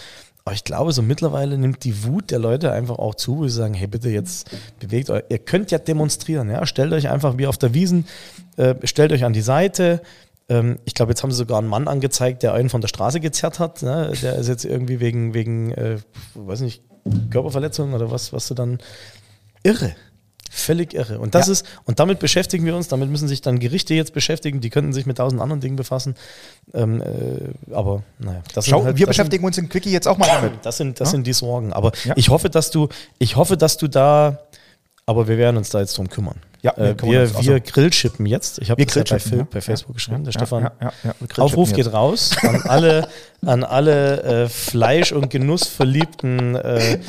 Aber 0.46 0.54
ich 0.56 0.64
glaube, 0.64 0.94
so 0.94 1.02
mittlerweile 1.02 1.58
nimmt 1.58 1.84
die 1.84 2.06
Wut 2.06 2.32
der 2.32 2.40
Leute 2.40 2.72
einfach 2.72 2.98
auch 2.98 3.16
zu, 3.16 3.40
wo 3.40 3.44
sie 3.50 3.54
sagen, 3.56 3.74
hey, 3.74 3.88
bitte 3.88 4.10
jetzt 4.10 4.50
bewegt 4.80 5.10
euch. 5.10 5.24
Ihr 5.28 5.40
könnt 5.40 5.70
ja 5.72 5.78
demonstrieren, 5.78 6.50
ja. 6.50 6.66
Stellt 6.66 6.94
euch 6.94 7.10
einfach 7.10 7.38
wie 7.38 7.48
auf 7.48 7.58
der 7.58 7.74
Wiesen, 7.74 8.08
äh, 8.56 8.76
stellt 8.86 9.12
euch 9.12 9.26
an 9.26 9.34
die 9.34 9.42
Seite. 9.42 10.02
Ähm, 10.48 10.80
ich 10.86 10.94
glaube, 10.94 11.12
jetzt 11.12 11.22
haben 11.24 11.32
sie 11.32 11.38
sogar 11.38 11.58
einen 11.58 11.68
Mann 11.68 11.90
angezeigt, 11.90 12.42
der 12.44 12.54
einen 12.54 12.70
von 12.70 12.80
der 12.80 12.88
Straße 12.88 13.20
gezerrt 13.20 13.60
hat. 13.60 13.82
Ne? 13.84 14.14
Der 14.22 14.36
ist 14.36 14.48
jetzt 14.48 14.64
irgendwie 14.64 15.02
wegen, 15.02 15.34
wegen 15.34 15.74
äh, 15.74 15.98
weiß 16.36 16.62
nicht, 16.62 16.82
Körperverletzung 17.30 17.94
oder 17.94 18.10
was, 18.10 18.32
was 18.32 18.48
du 18.48 18.54
dann. 18.54 18.78
Irre. 19.64 19.94
Völlig 20.60 20.94
irre. 20.96 21.20
Und 21.20 21.36
das 21.36 21.46
Ja. 21.48 21.54
ist, 21.54 21.66
und 21.86 22.00
damit 22.00 22.18
beschäftigen 22.20 22.66
wir 22.66 22.76
uns, 22.76 22.88
damit 22.88 23.10
müssen 23.10 23.28
sich 23.28 23.42
dann 23.42 23.60
Gerichte 23.60 23.94
jetzt 23.94 24.12
beschäftigen, 24.14 24.60
die 24.60 24.70
könnten 24.72 24.92
sich 24.92 25.06
mit 25.06 25.18
tausend 25.18 25.40
anderen 25.42 25.62
Dingen 25.62 25.76
befassen. 25.76 26.16
Ähm, 26.74 27.02
äh, 27.02 27.74
aber 27.74 28.02
naja, 28.18 28.42
das 28.56 28.66
Schau, 28.66 28.78
sind 28.78 28.86
halt, 28.88 28.98
wir 28.98 29.06
das 29.06 29.16
sind- 29.16 29.24
beschäftigen 29.26 29.46
uns 29.46 29.58
in 29.60 29.70
Quickie 29.70 29.92
jetzt 29.92 30.08
auch 30.08 30.18
mal 30.18 30.28
damit. 30.42 30.54
das 30.64 30.78
sind, 30.78 31.00
das 31.00 31.10
Ja? 31.10 31.12
sind 31.12 31.28
die 31.28 31.34
Sorgen. 31.34 31.74
Aber 31.74 31.92
Ja. 32.06 32.14
ich 32.18 32.30
hoffe, 32.30 32.50
dass 32.50 32.72
du, 32.72 32.90
ich 33.20 33.36
hoffe, 33.36 33.56
dass 33.56 33.78
du 33.78 33.88
da, 33.88 34.40
aber 35.08 35.28
wir 35.28 35.38
werden 35.40 35.58
uns 35.58 35.70
da 35.70 35.80
jetzt 35.80 35.98
drum 35.98 36.10
kümmern. 36.10 36.36
Ja, 36.64 36.74
wir 36.76 36.86
äh, 36.86 37.02
wir, 37.02 37.22
uns. 37.22 37.36
Also- 37.36 37.50
wir 37.52 37.60
grillschippen 37.62 38.26
jetzt. 38.26 38.60
Ich 38.60 38.70
habe 38.72 38.80
Wir 38.80 38.86
das 38.88 38.96
ja 38.96 39.04
bei, 39.04 39.20
Phil- 39.20 39.38
ja. 39.40 39.48
bei 39.50 39.62
Facebook 39.62 39.96
geschrieben. 39.96 40.24
Der 40.26 40.34
Ja, 40.34 40.40
Stefan, 40.40 40.64
ja, 40.64 40.72
ja, 40.82 40.94
ja, 41.04 41.14
wir 41.20 41.44
Aufruf 41.44 41.70
jetzt. 41.70 41.78
geht 41.78 41.94
raus 41.94 42.36
an 42.42 42.62
alle, 42.68 43.08
an 43.46 43.64
alle 43.64 44.24
äh, 44.24 44.50
Fleisch- 44.50 45.14
und 45.14 45.30
Genussverliebten 45.30 46.56
äh, 46.56 47.00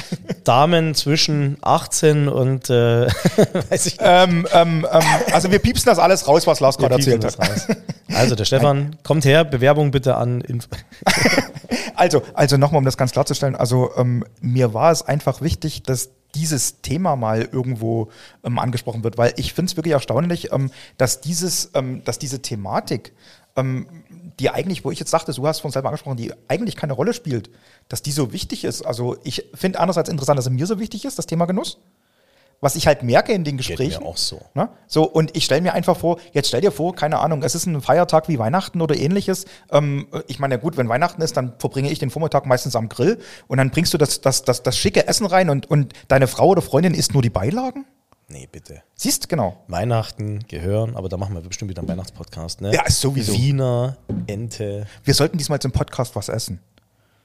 Damen 0.44 0.94
zwischen 0.94 1.56
18 1.62 2.28
und 2.28 2.70
äh, 2.70 3.06
weiß 3.70 3.86
ich 3.86 3.96
Ähm, 4.00 4.46
ähm, 4.52 4.86
ähm, 4.92 5.02
also 5.32 5.50
wir 5.50 5.58
piepsen 5.58 5.86
das 5.86 5.98
alles 5.98 6.28
raus, 6.28 6.46
was 6.46 6.60
Lars 6.60 6.78
wir 6.78 6.88
gerade 6.88 7.00
erzählt 7.02 7.24
hat. 7.24 7.36
Also 8.14 8.34
der 8.36 8.44
Stefan, 8.44 8.96
kommt 9.02 9.24
her, 9.24 9.44
Bewerbung 9.44 9.90
bitte 9.90 10.16
an. 10.16 10.42
Also, 11.96 12.22
also 12.32 12.56
nochmal, 12.56 12.78
um 12.78 12.84
das 12.84 12.96
ganz 12.96 13.10
klarzustellen, 13.10 13.56
also 13.56 13.90
ähm, 13.96 14.24
mir 14.40 14.72
war 14.72 14.92
es 14.92 15.02
einfach 15.02 15.40
wichtig, 15.40 15.82
dass 15.82 16.10
dieses 16.34 16.80
Thema 16.82 17.16
mal 17.16 17.48
irgendwo 17.50 18.10
ähm, 18.44 18.58
angesprochen 18.58 19.04
wird, 19.04 19.18
weil 19.18 19.32
ich 19.36 19.52
finde 19.52 19.70
es 19.70 19.76
wirklich 19.76 19.94
erstaunlich, 19.94 20.52
ähm, 20.52 20.70
dass 20.96 21.20
dieses, 21.20 21.70
ähm, 21.74 22.04
dass 22.04 22.18
diese 22.18 22.42
Thematik, 22.42 23.12
ähm, 23.56 23.86
die 24.38 24.50
eigentlich, 24.50 24.84
wo 24.84 24.90
ich 24.90 24.98
jetzt 24.98 25.12
dachte, 25.12 25.32
du 25.32 25.46
hast 25.46 25.60
von 25.60 25.70
selber 25.70 25.88
angesprochen, 25.88 26.16
die 26.16 26.32
eigentlich 26.46 26.76
keine 26.76 26.92
Rolle 26.92 27.12
spielt, 27.12 27.50
dass 27.88 28.02
die 28.02 28.12
so 28.12 28.32
wichtig 28.32 28.64
ist. 28.64 28.82
Also 28.82 29.16
ich 29.24 29.46
finde 29.54 29.80
einerseits 29.80 30.08
interessant, 30.08 30.38
dass 30.38 30.46
es 30.46 30.52
mir 30.52 30.66
so 30.66 30.78
wichtig 30.78 31.04
ist, 31.04 31.18
das 31.18 31.26
Thema 31.26 31.46
Genuss. 31.46 31.78
Was 32.60 32.74
ich 32.74 32.88
halt 32.88 33.04
merke 33.04 33.32
in 33.32 33.44
den 33.44 33.56
Gesprächen. 33.56 34.02
mir 34.02 34.08
auch 34.08 34.16
so. 34.16 34.40
Ne? 34.54 34.68
So, 34.88 35.04
und 35.04 35.36
ich 35.36 35.44
stelle 35.44 35.60
mir 35.60 35.74
einfach 35.74 35.96
vor, 35.96 36.18
jetzt 36.32 36.48
stell 36.48 36.60
dir 36.60 36.72
vor, 36.72 36.94
keine 36.94 37.20
Ahnung, 37.20 37.42
es 37.44 37.54
ist 37.54 37.66
ein 37.66 37.80
Feiertag 37.80 38.28
wie 38.28 38.38
Weihnachten 38.38 38.80
oder 38.80 38.96
ähnliches. 38.96 39.44
Ähm, 39.70 40.08
ich 40.26 40.40
meine, 40.40 40.54
ja 40.54 40.60
gut, 40.60 40.76
wenn 40.76 40.88
Weihnachten 40.88 41.22
ist, 41.22 41.36
dann 41.36 41.54
verbringe 41.58 41.90
ich 41.90 42.00
den 42.00 42.10
Vormittag 42.10 42.46
meistens 42.46 42.74
am 42.74 42.88
Grill 42.88 43.18
und 43.46 43.58
dann 43.58 43.70
bringst 43.70 43.94
du 43.94 43.98
das, 43.98 44.20
das, 44.20 44.42
das, 44.42 44.64
das 44.64 44.76
schicke 44.76 45.06
Essen 45.06 45.26
rein 45.26 45.50
und, 45.50 45.70
und 45.70 45.92
deine 46.08 46.26
Frau 46.26 46.48
oder 46.48 46.62
Freundin 46.62 46.94
isst 46.94 47.12
nur 47.12 47.22
die 47.22 47.30
Beilagen? 47.30 47.86
Nee, 48.30 48.48
bitte. 48.50 48.82
Siehst, 48.94 49.28
genau. 49.28 49.56
Weihnachten 49.68 50.40
gehören, 50.48 50.96
aber 50.96 51.08
da 51.08 51.16
machen 51.16 51.34
wir 51.34 51.40
bestimmt 51.40 51.70
wieder 51.70 51.80
einen 51.80 51.88
Weihnachtspodcast, 51.88 52.60
ne? 52.60 52.74
Ja, 52.74 52.82
sowieso. 52.90 53.32
Wiener, 53.32 53.96
Ente. 54.26 54.86
Wir 55.02 55.14
sollten 55.14 55.38
diesmal 55.38 55.60
zum 55.60 55.72
Podcast 55.72 56.14
was 56.14 56.28
essen. 56.28 56.60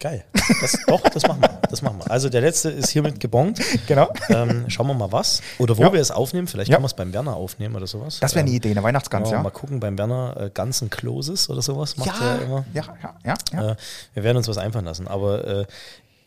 Geil. 0.03 0.25
Das, 0.59 0.77
doch, 0.85 0.99
das 1.01 1.25
machen 1.25 1.39
wir. 1.41 1.59
Das 1.69 1.81
machen 1.81 1.99
wir. 1.99 2.11
Also 2.11 2.27
der 2.27 2.41
letzte 2.41 2.69
ist 2.69 2.89
hiermit 2.89 3.21
gebongt. 3.21 3.61
Genau. 3.87 4.11
Ähm, 4.27 4.65
schauen 4.67 4.87
wir 4.87 4.93
mal 4.93 5.13
was. 5.13 5.41
Oder 5.59 5.77
wo 5.77 5.81
Ja. 5.83 5.93
wir 5.93 6.01
es 6.01 6.11
aufnehmen. 6.11 6.47
Vielleicht 6.47 6.69
Ja. 6.69 6.75
können 6.75 6.83
wir 6.83 6.87
es 6.87 6.93
beim 6.93 7.13
Werner 7.13 7.37
aufnehmen 7.37 7.73
oder 7.77 7.87
sowas. 7.87 8.17
Das 8.19 8.35
wäre 8.35 8.41
eine 8.41 8.49
Ähm, 8.49 8.57
Idee, 8.57 8.71
eine 8.71 8.83
Weihnachtsgans, 8.83 9.29
ja, 9.29 9.37
ja. 9.37 9.41
Mal 9.43 9.51
gucken, 9.51 9.79
beim 9.79 9.97
Werner 9.97 10.35
äh, 10.37 10.49
ganzen 10.49 10.89
Closes 10.89 11.49
oder 11.49 11.61
sowas 11.61 11.95
macht 11.95 12.21
er 12.21 12.41
immer. 12.41 12.65
ja, 12.73 12.83
ja, 13.01 13.15
ja, 13.23 13.35
ja. 13.53 13.71
Äh, 13.71 13.75
wir 14.13 14.23
werden 14.25 14.35
uns 14.37 14.49
was 14.49 14.57
einfallen 14.57 14.83
lassen. 14.83 15.07
Aber 15.07 15.47
äh, 15.47 15.65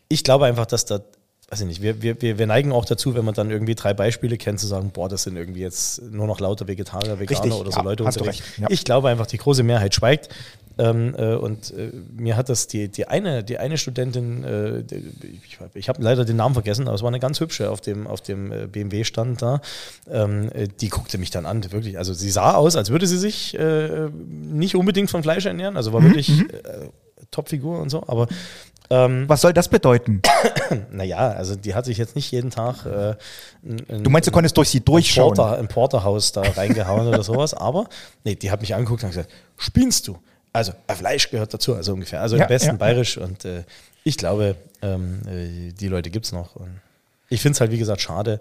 ich 0.08 0.24
glaube 0.24 0.46
einfach, 0.46 0.64
dass 0.64 0.86
da 0.86 1.00
weiß 1.50 1.60
ich 1.60 1.66
nicht, 1.66 1.82
wir, 1.82 2.02
wir, 2.02 2.20
wir 2.20 2.46
neigen 2.46 2.72
auch 2.72 2.86
dazu, 2.86 3.14
wenn 3.14 3.24
man 3.24 3.34
dann 3.34 3.50
irgendwie 3.52 3.76
drei 3.76 3.94
Beispiele 3.94 4.36
kennt, 4.36 4.58
zu 4.58 4.66
sagen, 4.66 4.90
boah, 4.90 5.08
das 5.08 5.22
sind 5.22 5.36
irgendwie 5.36 5.60
jetzt 5.60 6.02
nur 6.02 6.26
noch 6.26 6.40
lauter 6.40 6.66
Vegetarier, 6.66 7.20
Veganer 7.20 7.40
Richtig, 7.44 7.52
oder 7.60 7.70
so 7.70 7.78
ja, 7.78 7.84
Leute 7.84 8.02
unterwegs. 8.04 8.42
ja. 8.56 8.66
Ich 8.68 8.84
glaube 8.84 9.10
einfach, 9.10 9.26
die 9.26 9.36
große 9.36 9.62
Mehrheit 9.62 9.94
schweigt. 9.94 10.28
Ähm, 10.78 11.14
äh, 11.16 11.34
und 11.34 11.72
äh, 11.72 11.90
mir 12.16 12.36
hat 12.36 12.48
das 12.48 12.66
die, 12.66 12.88
die, 12.88 13.08
eine, 13.08 13.42
die 13.42 13.58
eine 13.58 13.78
Studentin, 13.78 14.44
äh, 14.44 14.82
die, 14.82 15.12
ich, 15.44 15.58
ich 15.74 15.88
habe 15.88 16.02
leider 16.02 16.24
den 16.24 16.36
Namen 16.36 16.54
vergessen, 16.54 16.86
aber 16.86 16.94
es 16.94 17.02
war 17.02 17.08
eine 17.08 17.20
ganz 17.20 17.40
hübsche 17.40 17.70
auf 17.70 17.80
dem, 17.80 18.06
auf 18.06 18.20
dem 18.20 18.52
äh, 18.52 18.66
BMW-Stand 18.66 19.40
da. 19.40 19.60
Ähm, 20.10 20.50
äh, 20.52 20.68
die 20.68 20.88
guckte 20.88 21.16
mich 21.18 21.30
dann 21.30 21.46
an, 21.46 21.64
wirklich. 21.72 21.96
Also 21.96 22.12
sie 22.12 22.30
sah 22.30 22.54
aus, 22.54 22.76
als 22.76 22.90
würde 22.90 23.06
sie 23.06 23.18
sich 23.18 23.58
äh, 23.58 24.08
nicht 24.30 24.74
unbedingt 24.76 25.10
von 25.10 25.22
Fleisch 25.22 25.46
ernähren, 25.46 25.76
also 25.76 25.92
war 25.92 26.00
Mhm, 26.00 26.06
wirklich 26.06 26.40
äh, 26.40 26.88
Topfigur 27.30 27.80
und 27.80 27.88
so, 27.88 28.04
aber 28.06 28.28
ähm, 28.88 29.24
Was 29.28 29.40
soll 29.40 29.52
das 29.52 29.68
bedeuten? 29.68 30.22
naja, 30.92 31.18
also 31.30 31.56
die 31.56 31.74
hat 31.74 31.86
sich 31.86 31.98
jetzt 31.98 32.14
nicht 32.14 32.30
jeden 32.30 32.50
Tag 32.50 32.86
äh, 32.86 33.16
ein, 33.64 34.04
Du 34.04 34.10
meinst, 34.10 34.28
du 34.28 34.32
konntest 34.32 34.56
durch 34.56 34.68
sie 34.68 34.80
durchschauen? 34.80 35.34
Porter, 35.34 35.58
ein 35.58 35.68
Porterhaus 35.68 36.32
da 36.32 36.42
reingehauen 36.42 37.08
oder 37.08 37.22
sowas, 37.24 37.54
aber 37.54 37.88
nee, 38.24 38.36
die 38.36 38.50
hat 38.50 38.60
mich 38.60 38.74
angeguckt 38.74 39.02
und 39.02 39.10
gesagt, 39.10 39.30
spinnst 39.56 40.06
du? 40.06 40.18
Also 40.56 40.72
äh, 40.86 40.94
Fleisch 40.94 41.30
gehört 41.30 41.52
dazu, 41.52 41.74
also 41.74 41.92
ungefähr. 41.92 42.20
Also 42.20 42.36
Ja, 42.36 42.44
im 42.44 42.48
besten 42.48 42.68
ja. 42.70 42.74
bayerisch 42.74 43.18
und 43.18 43.44
äh, 43.44 43.64
ich 44.04 44.16
glaube, 44.16 44.56
ähm, 44.82 45.20
äh, 45.26 45.72
die 45.72 45.88
Leute 45.88 46.10
gibt 46.10 46.26
es 46.26 46.32
noch. 46.32 46.56
Und 46.56 46.80
ich 47.28 47.42
finde 47.42 47.56
es 47.56 47.60
halt, 47.60 47.70
wie 47.70 47.78
gesagt, 47.78 48.00
schade. 48.00 48.40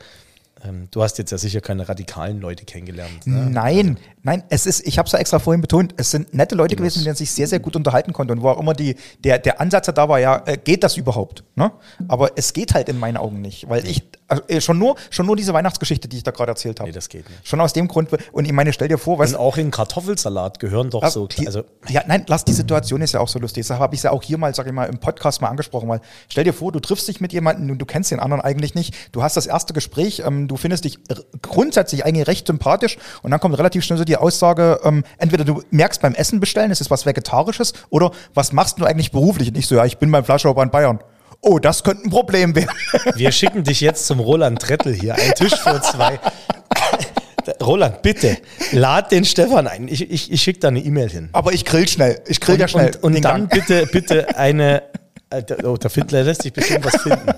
Ähm, 0.64 0.88
du 0.92 1.04
hast 1.04 1.18
jetzt 1.18 1.32
ja 1.32 1.38
sicher 1.38 1.60
keine 1.60 1.90
radikalen 1.90 2.40
Leute 2.40 2.64
kennengelernt. 2.66 3.28
Ne? 3.28 3.50
Nein, 3.50 3.98
nein, 4.26 4.44
es 4.50 4.66
ist, 4.66 4.86
ich 4.88 4.98
habe 4.98 5.06
es 5.06 5.12
ja 5.12 5.20
extra 5.20 5.40
vorhin 5.40 5.62
betont, 5.62 5.94
es 5.98 6.12
sind 6.12 6.34
nette 6.34 6.56
Leute 6.56 6.76
gewesen, 6.76 7.00
mit 7.00 7.06
denen 7.06 7.16
sich 7.16 7.32
sehr, 7.32 7.48
sehr 7.48 7.60
gut 7.60 7.76
unterhalten 7.76 8.12
konnte 8.12 8.34
und 8.34 8.42
wo 8.42 8.50
auch 8.50 8.60
immer 8.60 8.74
die, 8.74 8.96
der, 9.24 9.38
der 9.38 9.62
Ansatz 9.62 9.86
da 9.86 10.10
war, 10.10 10.20
ja, 10.20 10.42
äh, 10.46 10.58
geht 10.58 10.84
das 10.84 10.98
überhaupt? 10.98 11.44
Ne? 11.56 11.72
Aber 12.08 12.32
es 12.36 12.52
geht 12.52 12.74
halt 12.74 12.90
in 12.90 13.00
meinen 13.00 13.18
Augen 13.18 13.40
nicht, 13.42 13.70
weil 13.70 13.86
ich, 13.88 14.04
also, 14.28 14.42
äh, 14.48 14.60
schon, 14.60 14.80
nur, 14.80 14.96
schon 15.12 15.28
nur 15.28 15.36
diese 15.36 15.54
Weihnachtsgeschichte, 15.54 16.08
die 16.08 16.18
ich 16.18 16.24
da 16.24 16.32
gerade 16.32 16.52
erzählt 16.52 16.80
habe. 16.80 16.90
Nee, 16.90 16.96
das 16.96 17.08
geht 17.08 17.30
nicht. 17.30 17.48
Schon 17.48 17.62
aus 17.62 17.74
dem 17.74 17.88
Grund, 17.88 18.10
und 18.32 18.46
ich 18.46 18.52
meine, 18.52 18.74
stell 18.74 18.88
dir 18.88 18.98
vor, 18.98 19.20
was. 19.20 19.34
Und 19.34 19.40
auch 19.40 19.58
in 19.58 19.70
Kartoffelsalat 19.70 20.60
gehören 20.60 20.90
doch 20.90 21.08
so, 21.10 21.28
die, 21.28 21.46
also 21.46 21.64
ja, 21.88 22.02
nein, 22.08 22.26
lass, 22.28 22.44
die 22.44 22.54
Situation 22.54 23.02
ist 23.02 23.14
ja 23.14 23.20
auch 23.20 23.28
so 23.28 23.38
lustig. 23.38 23.62
Deshalb 23.62 23.80
habe 23.80 23.94
ich 23.94 24.00
es 24.00 24.04
ja 24.04 24.12
auch 24.12 24.24
hier 24.24 24.40
mal, 24.40 24.56
sag 24.56 24.66
ich 24.66 24.74
mal, 24.74 24.86
im 24.86 24.98
Podcast 24.98 25.42
mal 25.42 25.50
angesprochen. 25.50 25.88
Weil 25.88 26.02
stell 26.30 26.44
dir 26.44 26.54
vor, 26.54 26.72
du 26.72 26.80
triffst 26.80 27.08
dich 27.08 27.22
mit 27.22 27.32
jemandem 27.32 27.70
und 27.70 27.78
du 27.78 27.86
kennst 27.86 28.10
den 28.10 28.20
anderen 28.20 28.42
eigentlich 28.42 28.74
nicht. 28.74 28.96
Du 29.12 29.22
hast 29.22 29.38
das 29.38 29.46
erste 29.46 29.74
Gespräch, 29.74 30.24
ähm, 30.26 30.48
du 30.48 30.58
findest 30.58 30.86
dich 30.86 30.98
grundsätzlich 31.44 32.04
eigentlich 32.06 32.26
recht 32.26 32.48
sympathisch 32.48 32.98
und 33.22 33.30
dann 33.30 33.40
kommt 33.40 33.56
relativ 33.60 33.84
schnell 33.84 34.00
so 34.00 34.06
die 34.06 34.15
Aussage, 34.22 34.80
ähm, 34.84 35.04
entweder 35.18 35.44
du 35.46 35.62
merkst 35.72 36.02
beim 36.02 36.14
Essen 36.16 36.40
bestellen, 36.40 36.72
es 36.72 36.82
ist 36.82 36.90
was 36.92 37.06
Vegetarisches 37.06 37.74
oder 37.90 38.12
was 38.34 38.52
machst 38.54 38.80
du 38.80 38.86
eigentlich 38.86 39.12
beruflich? 39.12 39.50
Und 39.50 39.58
ich 39.58 39.68
so, 39.68 39.76
ja, 39.76 39.86
ich 39.86 39.98
bin 39.98 40.12
beim 40.12 40.24
Fleischhauber 40.26 40.64
in 40.64 40.70
Bayern. 40.72 41.00
Oh, 41.42 41.60
das 41.60 41.84
könnte 41.84 42.04
ein 42.08 42.10
Problem 42.10 42.56
werden. 42.56 42.70
Wir 43.16 43.32
schicken 43.32 43.64
dich 43.64 43.82
jetzt 43.82 44.08
zum 44.08 44.20
Roland 44.20 44.60
Trettel 44.62 44.94
hier. 44.94 45.16
Ein 45.16 45.34
Tisch 45.36 45.54
für 45.56 45.80
zwei. 45.82 46.20
Roland, 47.62 48.02
bitte, 48.02 48.38
lad 48.72 49.12
den 49.12 49.24
Stefan 49.24 49.68
ein. 49.68 49.88
Ich, 49.88 50.10
ich, 50.10 50.32
ich 50.32 50.42
schicke 50.42 50.60
da 50.62 50.70
eine 50.70 50.80
E-Mail 50.80 51.10
hin. 51.10 51.30
Aber 51.32 51.54
ich 51.54 51.64
grill 51.64 51.88
schnell. 51.88 52.20
Ich 52.28 52.42
grill 52.42 52.60
ja 52.60 52.68
schnell. 52.68 52.96
Und, 53.02 53.16
und 53.16 53.22
dann 53.24 53.48
Gang. 53.48 53.50
bitte, 53.52 53.86
bitte 53.92 54.36
eine. 54.38 54.82
äh, 55.30 55.44
da- 55.44 55.58
Oh, 55.64 55.78
der 55.78 55.92
Findler 55.92 56.24
lässt 56.24 56.42
sich 56.42 56.54
bestimmt 56.54 56.84
was 56.86 57.00
finden. 57.04 57.32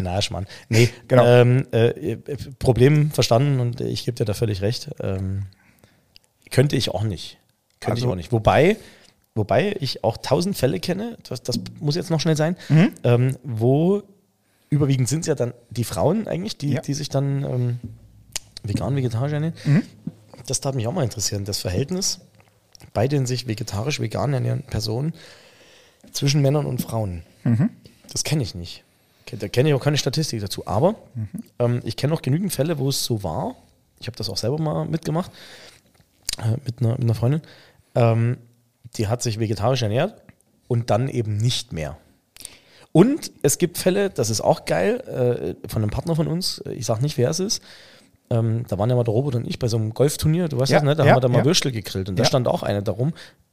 Na, 0.00 0.20
Schmarrn. 0.22 0.46
Nee, 0.70 0.88
Genau. 1.06 1.24
Ähm, 1.26 1.66
äh, 1.70 2.16
Problem 2.58 3.10
verstanden 3.10 3.60
und 3.60 3.80
ich 3.82 4.06
gebe 4.06 4.16
dir 4.16 4.24
da 4.24 4.32
völlig 4.34 4.62
recht. 4.62 4.88
Ähm, 5.02 5.44
könnte 6.52 6.76
ich 6.76 6.90
auch 6.90 7.02
nicht. 7.02 7.38
Könnte 7.80 7.98
ich 7.98 8.04
Also- 8.04 8.12
auch 8.12 8.16
nicht. 8.16 8.30
Wobei, 8.30 8.76
wobei 9.34 9.74
ich 9.80 10.04
auch 10.04 10.16
tausend 10.18 10.56
Fälle 10.56 10.78
kenne, 10.78 11.18
das, 11.28 11.42
das 11.42 11.58
muss 11.80 11.96
jetzt 11.96 12.10
noch 12.10 12.20
schnell 12.20 12.36
sein, 12.36 12.56
Mhm. 12.68 12.92
ähm, 13.02 13.36
wo 13.42 14.02
überwiegend 14.70 15.08
sind 15.08 15.20
es 15.20 15.26
ja 15.26 15.34
dann 15.34 15.52
die 15.70 15.84
Frauen 15.84 16.28
eigentlich, 16.28 16.56
die, 16.56 16.74
Ja. 16.74 16.80
die 16.80 16.94
sich 16.94 17.08
dann 17.08 17.42
ähm, 17.44 17.80
vegan, 18.62 18.94
vegetarisch 18.94 19.32
ernähren. 19.32 19.54
Mhm. 19.64 19.82
Das 20.46 20.60
darf 20.60 20.74
mich 20.74 20.86
auch 20.86 20.92
mal 20.92 21.02
interessieren, 21.04 21.44
das 21.44 21.58
Verhältnis 21.58 22.20
bei 22.94 23.08
den 23.08 23.26
sich 23.26 23.46
vegetarisch, 23.48 24.00
vegan 24.00 24.32
ernährenden 24.32 24.68
Personen 24.68 25.12
zwischen 26.12 26.42
Männern 26.42 26.66
und 26.66 26.80
Frauen. 26.82 27.22
Mhm. 27.44 27.70
Das 28.12 28.24
kenne 28.24 28.42
ich 28.42 28.54
nicht. 28.54 28.84
Da 29.38 29.48
kenne 29.48 29.70
ich 29.70 29.74
auch 29.74 29.82
keine 29.82 29.96
Statistik 29.96 30.40
dazu. 30.42 30.66
Aber 30.66 30.96
Mhm. 31.14 31.28
ähm, 31.58 31.80
ich 31.84 31.96
kenne 31.96 32.12
auch 32.12 32.20
genügend 32.22 32.52
Fälle, 32.52 32.78
wo 32.78 32.88
es 32.90 33.02
so 33.04 33.22
war. 33.22 33.54
Ich 34.00 34.06
habe 34.08 34.16
das 34.16 34.28
auch 34.28 34.36
selber 34.36 34.58
mal 34.58 34.84
mitgemacht 34.84 35.30
äh, 36.38 36.56
mit, 36.64 36.80
einer, 36.80 36.92
mit 36.92 37.02
einer 37.02 37.14
Freundin. 37.14 37.42
Ähm, 37.94 38.38
die 38.96 39.08
hat 39.08 39.22
sich 39.22 39.38
vegetarisch 39.40 39.82
ernährt 39.82 40.22
und 40.68 40.90
dann 40.90 41.08
eben 41.08 41.36
nicht 41.36 41.72
mehr. 41.72 41.96
Und 42.92 43.32
es 43.42 43.56
gibt 43.58 43.78
Fälle, 43.78 44.10
das 44.10 44.28
ist 44.28 44.42
auch 44.42 44.64
geil, 44.66 45.56
äh, 45.64 45.68
von 45.68 45.82
einem 45.82 45.90
Partner 45.90 46.14
von 46.14 46.26
uns, 46.26 46.58
äh, 46.58 46.72
ich 46.72 46.84
sage 46.86 47.00
nicht, 47.02 47.16
wer 47.16 47.30
es 47.30 47.40
ist. 47.40 47.62
Ähm, 48.28 48.64
da 48.68 48.78
waren 48.78 48.88
ja 48.90 48.96
mal 48.96 49.04
der 49.04 49.14
Robert 49.14 49.34
und 49.34 49.46
ich 49.46 49.58
bei 49.58 49.68
so 49.68 49.76
einem 49.78 49.94
Golfturnier, 49.94 50.48
du 50.48 50.58
weißt 50.58 50.70
Ja, 50.72 50.78
das, 50.78 50.84
ne? 50.84 50.94
Da 50.94 51.04
ja, 51.04 51.10
haben 51.10 51.16
wir 51.16 51.20
da 51.20 51.28
mal 51.28 51.38
ja. 51.38 51.44
Würstel 51.44 51.72
gegrillt 51.72 52.08
und 52.08 52.16
da 52.18 52.22
Ja. 52.22 52.28
stand 52.28 52.48
auch 52.48 52.62
eine 52.62 52.82
darum, 52.82 53.12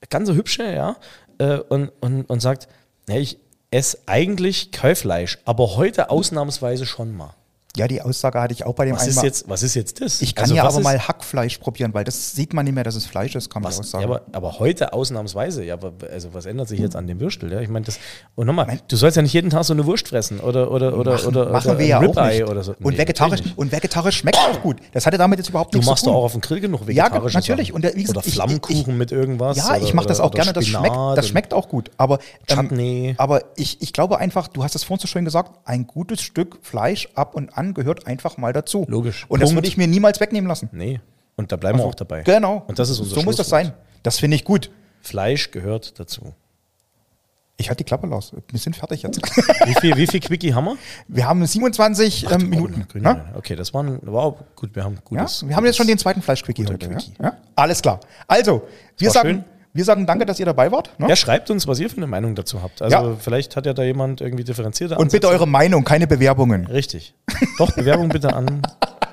ganz 0.10 0.28
so 0.28 0.36
hübsche, 0.36 0.64
ja, 0.64 0.98
äh, 1.38 1.58
und, 1.58 1.92
und, 2.02 2.24
und 2.30 2.40
sagt, 2.42 2.68
ja, 3.08 3.16
ich 3.16 3.38
esse 3.72 4.00
eigentlich 4.08 4.72
Keufleisch, 4.72 5.40
aber 5.46 5.76
heute 5.78 6.10
ausnahmsweise 6.10 6.86
schon 6.86 7.16
mal. 7.16 7.34
Ja, 7.78 7.88
die 7.88 8.02
Aussage 8.02 8.42
hatte 8.42 8.52
ich 8.54 8.66
auch 8.66 8.74
bei 8.74 8.86
dem 8.86 8.96
Was 8.96 9.04
ist 9.04 9.10
einmal. 9.10 9.26
jetzt, 9.26 9.48
was 9.48 9.62
ist 9.62 9.76
jetzt 9.76 10.02
das? 10.02 10.22
Ich 10.24 10.34
kann 10.34 10.44
Also 10.46 10.56
ja 10.56 10.64
aber 10.64 10.78
ist- 10.80 10.84
mal 10.84 11.08
Hackfleisch 11.08 11.60
probieren, 11.60 11.94
weil 11.94 12.04
das 12.04 12.32
sieht 12.34 12.52
man 12.54 12.66
nicht 12.66 12.74
mehr, 12.74 12.84
dass 12.84 12.96
es 12.96 13.06
Fleisch 13.06 13.36
ist, 13.36 13.50
kann 13.52 13.62
man 13.62 13.72
auch 13.72 13.78
Was, 13.80 13.92
sagen. 13.92 14.02
ja, 14.04 14.10
aber, 14.10 14.22
aber 14.32 14.58
heute 14.60 14.92
ausnahmsweise, 14.92 15.64
ja, 15.64 15.76
aber 15.76 15.94
also 16.12 16.34
was 16.34 16.48
ändert 16.48 16.68
sich 16.68 16.80
jetzt 16.80 16.96
an 16.96 17.06
dem 17.06 17.20
Würstel? 17.20 17.52
Ja? 17.54 17.62
Ich 17.62 17.70
meine, 17.70 17.86
das 17.86 18.00
und 18.36 18.48
nochmal, 18.48 18.80
du 18.88 18.96
sollst 18.96 19.18
ja 19.18 19.22
nicht 19.22 19.34
jeden 19.34 19.52
Tag 19.52 19.64
so 19.66 19.74
eine 19.74 19.86
Wurst 19.86 20.08
fressen 20.08 20.40
oder 20.40 20.72
oder 20.72 20.98
oder 20.98 21.12
machen, 21.14 21.28
oder, 21.28 21.50
machen 21.52 21.70
oder 21.70 21.80
wir 21.80 21.86
ja 21.86 21.98
auch 22.00 22.02
nicht. 22.30 22.44
oder 22.44 22.64
so. 22.64 22.74
Und 22.82 22.94
Nee, 22.94 22.98
vegetarisch 22.98 23.32
natürlich 23.32 23.46
nicht. 23.46 23.58
und 23.60 23.72
vegetarisch 23.72 24.18
schmeckt 24.18 24.38
auch 24.40 24.62
gut. 24.62 24.78
Das 24.94 25.06
hatte 25.06 25.20
damit 25.20 25.38
jetzt 25.38 25.50
überhaupt 25.50 25.74
Du 25.74 25.78
nichts 25.78 25.90
machst 25.90 26.04
zu 26.04 26.10
doch 26.10 26.14
tun. 26.16 26.22
auch 26.22 26.26
auf 26.26 26.32
dem 26.32 26.42
Grill 26.42 26.60
genug 26.62 26.82
Ja, 26.82 26.88
vegetarische 27.06 27.38
natürlich. 27.38 27.72
Und 27.72 27.84
der- 27.84 27.92
gesagt, 27.94 28.18
oder 28.18 28.26
ich- 28.28 28.34
Flammkuchen 28.34 28.80
ich- 28.94 28.98
mit 28.98 29.12
irgendwas. 29.12 29.58
Ja, 29.58 29.76
ich 29.78 29.84
oder- 29.84 29.96
mache 29.96 30.08
das 30.08 30.20
auch 30.20 30.32
gerne. 30.32 30.54
Das 30.54 30.66
schmeckt, 30.66 30.96
das 30.96 31.18
und- 31.18 31.26
schmeckt 31.30 31.54
auch 31.54 31.70
gut. 31.70 31.92
Aber, 31.98 32.18
Chutney. 32.48 33.14
aber 33.18 33.44
ich, 33.56 33.82
ich 33.82 33.94
glaube 33.94 34.18
einfach, 34.18 34.48
du 34.48 34.64
hast 34.64 34.76
es 34.76 34.84
vorhin 34.84 35.00
so 35.02 35.08
schön 35.08 35.24
gesagt, 35.26 35.52
ein 35.66 35.86
gutes 35.88 36.22
Stück 36.22 36.58
Fleisch 36.64 37.08
ab 37.14 37.36
und 37.36 37.56
an 37.60 37.74
gehört 37.74 38.08
einfach 38.08 38.38
mal 38.38 38.54
dazu. 38.54 38.86
Logisch. 38.88 39.26
Und 39.30 39.42
das 39.42 39.50
Punkt. 39.50 39.58
würde 39.58 39.68
ich 39.68 39.78
mir 39.78 39.88
niemals 39.88 40.20
wegnehmen 40.20 40.48
lassen. 40.48 40.70
Nee. 40.72 41.00
Und 41.36 41.52
da 41.52 41.56
bleiben 41.56 41.78
wir 41.80 41.86
auch 41.86 41.96
dabei. 41.96 42.24
Genau. 42.24 42.64
Und 42.68 42.80
das 42.80 42.90
ist 42.90 43.00
unser 43.00 43.16
So 43.16 43.22
muss 43.24 43.36
das 43.36 43.50
sein. 43.50 43.74
Das 44.04 44.20
finde 44.20 44.36
ich 44.36 44.44
gut. 44.44 44.72
Fleisch 45.02 45.52
gehört 45.52 46.00
dazu. 46.00 46.34
Ich 47.58 47.68
halte 47.68 47.84
die 47.84 47.88
Klappe 47.88 48.08
los. 48.08 48.34
Wir 48.50 48.60
sind 48.60 48.76
fertig 48.78 49.04
jetzt. 49.04 49.22
Wie 49.66 49.74
viel, 49.82 49.98
wie 49.98 50.08
viel 50.08 50.22
Quickie 50.22 50.54
haben 50.54 50.64
wir? 50.66 50.78
Wir 51.10 51.28
haben 51.28 51.46
27 51.46 52.32
ähm, 52.32 52.50
Minuten. 52.50 52.88
Grün, 52.90 53.04
Ja? 53.04 53.26
Okay, 53.36 53.58
das 53.58 53.74
waren, 53.74 54.00
wow, 54.04 54.36
gut, 54.56 54.74
wir 54.76 54.84
haben 54.86 54.96
Ja? 54.96 55.02
gutes. 55.04 55.46
Wir 55.46 55.56
haben 55.58 55.66
jetzt 55.66 55.76
schon 55.76 55.88
den 55.88 55.98
zweiten 55.98 56.22
Fleischquickie 56.22 56.66
heute. 56.66 56.88
Quickie. 56.88 57.12
Ja? 57.20 57.26
Ja? 57.26 57.38
Alles 57.56 57.82
klar. 57.82 58.00
Also, 58.28 58.64
wir 58.98 59.08
war 59.08 59.14
sagen, 59.14 59.30
schön. 59.30 59.44
Wir 59.74 59.86
sagen 59.86 60.06
danke, 60.08 60.26
dass 60.26 60.40
ihr 60.40 60.46
dabei 60.46 60.72
wart. 60.72 60.92
Ne? 61.00 61.08
Ja, 61.10 61.16
schreibt 61.16 61.50
uns, 61.52 61.68
was 61.68 61.80
ihr 61.80 61.90
für 61.90 61.98
eine 61.98 62.08
Meinung 62.08 62.36
dazu 62.36 62.62
habt. 62.64 62.82
Also 62.82 62.96
Ja. 62.96 63.16
vielleicht 63.20 63.56
hat 63.56 63.66
ja 63.66 63.74
da 63.74 63.84
jemand 63.84 64.20
irgendwie 64.22 64.44
differenzierte 64.44 64.96
Und 64.98 65.12
bitte 65.12 65.28
eure 65.30 65.48
Meinung, 65.48 65.84
keine 65.84 66.08
Bewerbungen. 66.08 66.66
Richtig. 66.68 67.14
Doch, 67.58 67.72
Bewerbung 67.72 68.10
bitte 68.10 68.34
an 68.34 68.62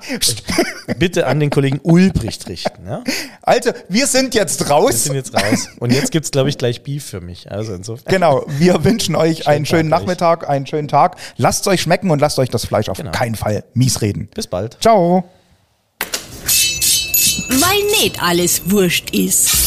bitte 0.99 1.27
an 1.27 1.39
den 1.39 1.49
Kollegen 1.49 1.79
Ulbricht 1.83 2.47
richten. 2.47 2.87
Ja? 2.87 3.03
Also, 3.41 3.71
wir 3.89 4.07
sind 4.07 4.33
jetzt 4.35 4.61
Wir 4.61 4.67
raus. 4.67 5.03
sind 5.03 5.15
jetzt 5.15 5.33
raus. 5.33 5.67
Und 5.79 5.91
jetzt 5.91 6.11
gibt 6.11 6.25
es, 6.25 6.31
glaube 6.31 6.49
ich, 6.49 6.57
gleich 6.57 6.83
Beef 6.83 7.03
für 7.05 7.19
mich. 7.19 7.51
Also 7.51 7.73
insofern. 7.73 8.05
Genau, 8.13 8.45
wir 8.47 8.83
wünschen 8.85 9.15
euch 9.15 9.47
einen 9.47 9.65
schönen 9.65 9.89
Tag 9.89 9.99
euch. 9.99 10.05
Nachmittag, 10.05 10.49
einen 10.49 10.65
schönen 10.65 10.87
Tag. 10.87 11.17
Lasst 11.35 11.61
es 11.61 11.67
euch 11.67 11.81
schmecken 11.81 12.09
und 12.11 12.19
lasst 12.19 12.39
euch 12.39 12.49
das 12.49 12.65
Fleisch 12.65 12.89
auf 12.89 12.97
Genau. 12.97 13.11
keinen 13.11 13.35
Fall 13.35 13.63
mies 13.73 14.01
reden. 14.01 14.29
Bis 14.33 14.47
bald. 14.47 14.77
Ciao. 14.81 15.25
Weil 17.49 17.83
nicht 18.01 18.21
alles 18.21 18.69
wurscht 18.69 19.09
ist. 19.11 19.66